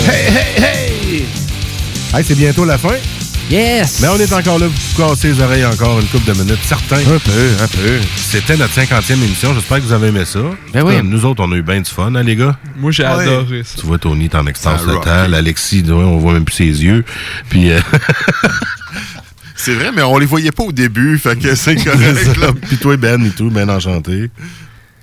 [0.07, 1.25] Hey, hey, hey!
[2.13, 2.95] Hey, c'est bientôt la fin.
[3.49, 3.99] Yes!
[4.01, 4.75] Mais on est encore là pour
[5.07, 6.59] vous casser les oreilles encore une couple de minutes.
[6.63, 6.97] Certains.
[6.99, 7.99] Un peu, un peu.
[8.15, 9.55] C'était notre 50e émission.
[9.55, 10.39] J'espère que vous avez aimé ça.
[10.71, 10.93] Ben oui.
[11.03, 12.55] Nous autres, on a eu bien du fun, hein, les gars?
[12.77, 13.09] Moi, j'ai Ouais.
[13.09, 13.75] adoré ça.
[13.79, 15.05] Tu vois, Tony, t'en extase Ça le rock.
[15.05, 15.33] temps.
[15.33, 17.03] Alexis, on voit même plus ses yeux.
[17.49, 17.71] Puis...
[17.71, 17.79] euh,
[19.55, 22.37] C'est vrai, mais on les voyait pas au début, fait que c'est correct.
[22.37, 22.47] là.
[22.67, 24.29] Puis toi, Ben et tout, ben enchanté.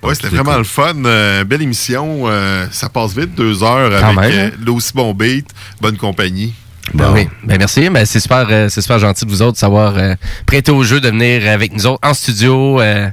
[0.02, 0.58] Ouais, c'était vraiment cool.
[0.58, 0.94] le fun.
[1.04, 2.22] Euh, belle émission.
[2.26, 5.46] euh, ça passe vite, deux heures Quand avec euh, l'aussi bon beat,
[5.80, 6.54] bonne compagnie.
[6.94, 7.90] Ben oui, ben merci.
[7.90, 10.14] Ben c'est super, euh, c'est super gentil de vous autres de savoir euh,
[10.46, 13.08] prêter au jeu de venir avec nous autres en studio, euh,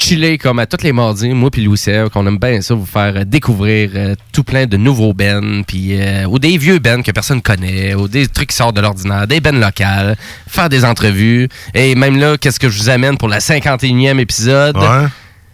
[0.00, 1.80] chiller comme à tous les mardis, moi puis Louis
[2.12, 6.24] qu'on aime bien ça, vous faire découvrir euh, tout plein de nouveaux bands, puis euh,
[6.26, 9.40] ou des vieux bands que personne connaît, ou des trucs qui sortent de l'ordinaire, des
[9.40, 10.16] bands locales,
[10.48, 14.76] faire des entrevues, et même là, qu'est-ce que je vous amène pour la 51e épisode?
[14.76, 15.06] Ouais.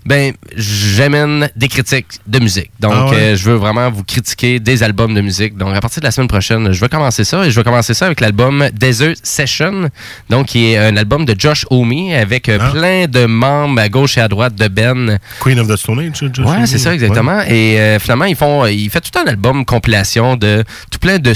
[0.07, 2.71] Ben, j'amène des critiques de musique.
[2.81, 3.17] Donc, Ah ouais?
[3.17, 5.57] euh, je veux vraiment vous critiquer des albums de musique.
[5.57, 7.45] Donc, à partir de la semaine prochaine, je vais commencer ça.
[7.47, 9.91] Et je vais commencer ça avec l'album Desert Session.
[10.31, 12.71] Donc, qui est un album de Josh Homme avec euh, Ah.
[12.71, 15.19] plein de membres à gauche et à droite de Ben.
[15.41, 17.41] Queen of the Stone Age, Josh Ouais, c'est ça, exactement.
[17.43, 21.33] Et euh, finalement, ils font, il fait tout un album compilation de tout plein de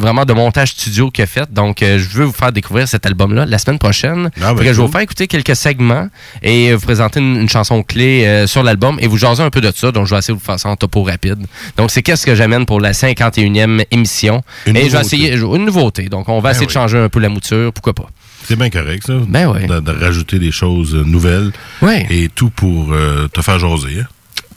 [0.00, 1.52] vraiment de montage studio qu'il a fait.
[1.52, 4.30] Donc, euh, je veux vous faire découvrir cet album-là la semaine prochaine.
[4.42, 6.08] Ah, ben, je vais vous faire écouter quelques segments
[6.42, 9.60] et vous présenter une, une chanson clé euh, sur l'album et vous jaser un peu
[9.60, 9.92] de ça.
[9.92, 11.46] Donc, je vais essayer de vous faire ça en topo rapide.
[11.76, 14.42] Donc, c'est qu'est-ce que j'amène pour la 51e émission?
[14.66, 15.06] Une et je vais nouveauté.
[15.16, 16.02] essayer une nouveauté.
[16.08, 16.74] Donc, on va Ben essayer de oui.
[16.74, 17.72] changer un peu la mouture.
[17.72, 18.06] Pourquoi pas?
[18.44, 19.14] C'est bien correct, ça.
[19.28, 19.66] Ben ouais.
[19.66, 21.52] De, de rajouter des choses nouvelles.
[21.82, 22.06] Ouais.
[22.10, 24.00] Et tout pour euh, te faire jaser.
[24.00, 24.06] Hein?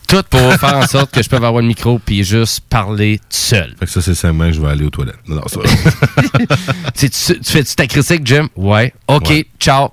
[0.07, 3.26] Tout pour faire en sorte que je peux avoir le micro puis juste parler tout
[3.30, 3.76] seul.
[3.80, 5.19] Fait que ça, c'est simplement que je vais aller aux toilettes.
[5.27, 5.59] Non, non, ça
[6.97, 8.47] tu, tu, tu fais-tu ta critique, Jim?
[8.55, 8.93] Ouais.
[9.07, 9.45] OK, Ouais.
[9.59, 9.89] ciao.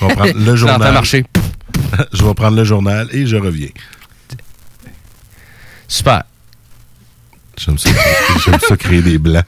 [0.00, 0.92] Vais prendre le journal.
[0.92, 1.24] marcher.
[2.12, 3.70] Je vais prendre le journal et je reviens.
[5.86, 6.24] Super.
[7.58, 7.90] J'aime ça,
[8.44, 9.44] j'aime ça créer des blancs.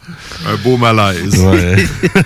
[0.48, 1.38] Un beau malaise.
[1.38, 1.86] Ouais.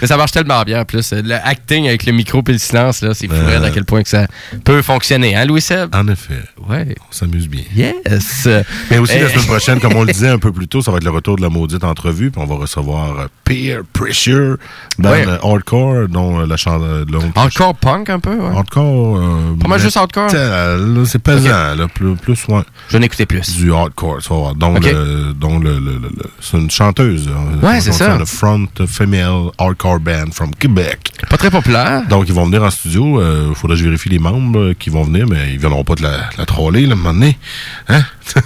[0.00, 1.12] Mais ça marche tellement bien en plus.
[1.12, 3.62] Le acting avec le micro et le silence, là, c'est fou Euh.
[3.62, 4.26] à quel point que ça
[4.64, 5.36] peut fonctionner.
[5.36, 5.94] Hein, Louis Seb?
[5.94, 6.42] En effet.
[6.68, 6.94] Ouais.
[7.08, 7.62] On s'amuse bien.
[7.74, 8.48] Yes.
[8.90, 9.28] Mais aussi, la Eh.
[9.30, 11.36] semaine prochaine, comme on le disait un peu plus tôt, ça va être le retour
[11.36, 12.30] de la maudite entrevue.
[12.30, 14.56] Puis on va recevoir euh, Peer Pressure,
[14.98, 15.26] Ouais.
[15.26, 17.04] euh, hardcore, dont euh, la chanson.
[17.34, 18.56] Hardcore punk un peu, ouais.
[18.56, 19.18] Hardcore.
[19.18, 20.30] euh, Pas mal juste hardcore?
[20.34, 22.62] Euh, C'est pesant, là, plus, plus ouais.
[22.88, 23.56] Je vais en écouter plus.
[23.56, 24.52] Du hardcore, ça va.
[24.58, 24.84] Dont Ok.
[24.84, 27.28] le, dont le, le- le- le- c'est une chanteuse.
[27.28, 27.64] hein.
[27.64, 28.18] Ouais, c'est ça.
[28.18, 31.12] Le front female hardcore band from Québec.
[31.30, 32.02] Pas très populaire.
[32.08, 33.22] Donc, ils vont venir en studio.
[33.48, 35.94] Il faudra que je vérifie les membres euh, qui vont venir, mais ils viendront pas
[35.94, 37.38] de la, la troller, là, à un moment donné.
[37.88, 38.02] Hein?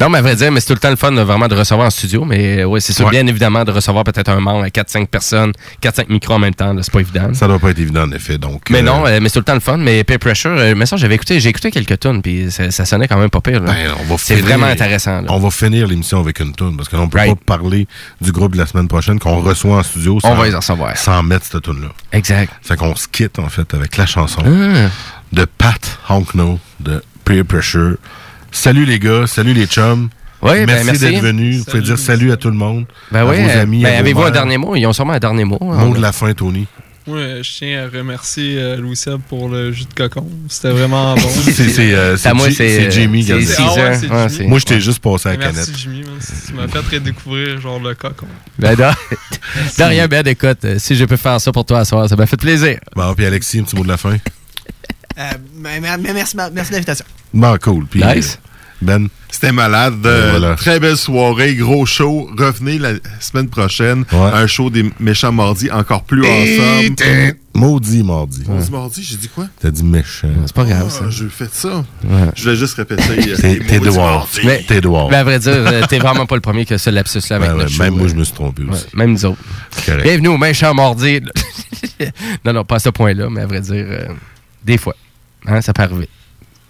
[0.00, 1.54] non, mais à vrai dire, mais c'est tout le temps le fun de, vraiment de
[1.54, 2.24] recevoir en studio.
[2.24, 3.10] Mais oui, c'est sûr, Ouais.
[3.12, 6.72] bien évidemment, de recevoir peut-être un membre à 4-5 personnes, 4-5 micros en même temps.
[6.72, 7.32] là, C'est pas évident.
[7.34, 8.38] Ça doit pas être évident, en effet.
[8.38, 9.76] Donc, Mais euh, non, euh, mais c'est tout le temps le fun.
[9.78, 12.84] Mais Peer Pressure, euh, mais ça, j'avais écouté, j'ai écouté quelques tunes, puis ça, ça
[12.84, 13.60] sonnait quand même pas pire.
[13.62, 13.72] là.
[13.72, 15.20] Ben, c'est vraiment intéressant.
[15.22, 15.26] là.
[15.28, 17.38] On va finir l'émission avec une tune parce que là, on peut Right.
[17.44, 17.86] pas parler
[18.20, 20.96] du groupe de la semaine prochaine qu'on reçoit en studio sans, On va les recevoir.
[20.96, 22.52] sans mettre cette tune là Exact.
[22.62, 24.88] Fait qu'on se quitte en fait avec la chanson Ah.
[25.32, 27.96] de Pat Honkno de Peer Pressure.
[28.52, 30.08] Salut les gars, salut les chums.
[30.42, 31.00] Oui, ben, merci, merci.
[31.00, 31.58] d'être venus.
[31.58, 32.84] Vous pouvez dire salut à tout le monde.
[33.10, 33.82] Ben à oui, vos amis.
[33.82, 34.74] ben, avez-vous un dernier mot?
[34.76, 35.58] Ils ont sûrement un dernier mot.
[35.62, 35.84] hein.
[35.86, 36.66] Mot de la fin, Tony.
[37.06, 40.28] Ouais, je tiens à remercier euh, Louis Seb pour le jus de cocon.
[40.48, 41.20] C'était vraiment bon.
[41.52, 43.46] C'est euh, c'est Jimmy c'est qui a dit.
[43.58, 44.30] Ah ouais, c'est Ouais, Jimmy.
[44.36, 45.76] c'est- Moi, je t'ai juste passé à la Merci canette.
[45.80, 46.18] Jimmy, man.
[46.46, 48.26] tu m'as fait redécouvrir genre le cocon.
[48.58, 51.84] Ben, de, de rien, Ben, écoute, euh, si je peux faire ça pour toi à
[51.84, 52.78] soir, ça m'a fait plaisir.
[52.94, 54.16] Bon, puis Alexis, un petit mot de la fin.
[55.18, 55.22] Euh,
[55.58, 57.04] mais- mais- mais merci, merci de l'invitation.
[57.34, 57.86] Bon, cool.
[57.86, 58.38] Puis, Nice.
[58.42, 58.48] euh,
[58.82, 59.08] Ben.
[59.30, 60.04] C'était malade.
[60.04, 60.56] Euh, voilà.
[60.56, 62.28] Très belle soirée, gros show.
[62.36, 64.04] Revenez la semaine prochaine.
[64.12, 66.96] Un show des méchants mardis encore plus ensemble.
[67.54, 68.42] Maudit mardi.
[68.48, 69.46] Maudit mardi, j'ai dit quoi?
[69.60, 70.28] T'as dit méchant.
[70.46, 71.84] C'est pas grave, Ah, J'ai fait ça.
[72.04, 72.30] Ouais.
[72.34, 73.02] Je voulais juste répéter.
[73.08, 73.36] euh,
[73.68, 74.40] T'es mardi.
[74.44, 75.08] Mais- T'es dehors.
[75.08, 77.50] Ben, à vrai dire, euh, t'es vraiment pas le premier qui a ce lapsus-là avec
[77.50, 78.08] Ben notre show, même moi, euh.
[78.08, 78.86] je me suis trompé aussi.
[78.94, 79.38] Même nous autres.
[79.86, 80.02] Correct.
[80.02, 81.20] Bienvenue au méchant mardi.
[82.44, 84.06] non, non, pas à ce point-là, mais à vrai dire, euh,
[84.64, 84.96] des fois.
[85.46, 86.08] Hein, ça peut arriver.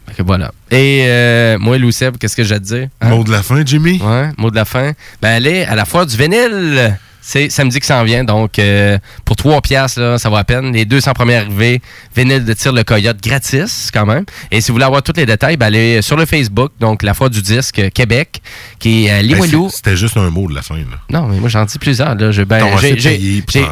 [0.06, 0.52] Fait que voilà.
[0.70, 2.89] Et euh, moi, Louis Seb, qu'est-ce que j'ai à te dire?
[3.01, 3.10] Hein?
[3.10, 4.01] Mot de la fin, Jimmy?
[4.02, 4.93] Ouais, mot de la fin.
[5.20, 6.98] Ben, allez à la foire du vinyle.
[7.24, 8.24] C'est samedi que ça en vient.
[8.24, 10.73] Donc, euh, pour 3 piastres, là, ça vaut à peine.
[10.73, 11.81] Les 200 premiers arrivés,
[12.16, 14.24] vinyle de Tire le Coyote, gratis quand même.
[14.51, 17.15] Et si vous voulez avoir tous les détails, ben, allez sur le Facebook, donc la
[17.15, 18.43] foire du disque euh, Québec,
[18.81, 19.69] qui est à Ben, Limoilou.
[19.70, 20.74] c'est- C'était juste un mot de la fin.
[20.77, 20.82] Là.
[21.11, 22.15] Non, mais moi, j'en dis plusieurs.
[22.16, 22.32] Là.
[22.32, 22.59] Je- ben,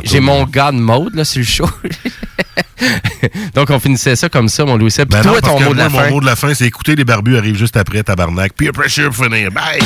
[0.04, 0.44] j'ai- mon.
[0.44, 1.68] God mode là, sur le show.
[3.54, 5.08] Donc, on finissait ça comme ça, mon Louis Seb.
[5.10, 6.10] Ben toi, non, parce ton mot de moi, la mon fin?
[6.10, 8.52] mot de la fin, c'est écouter les barbus arrivent juste après, tabarnak.
[8.54, 9.50] Peer pressure pour finir.
[9.50, 9.80] Bye!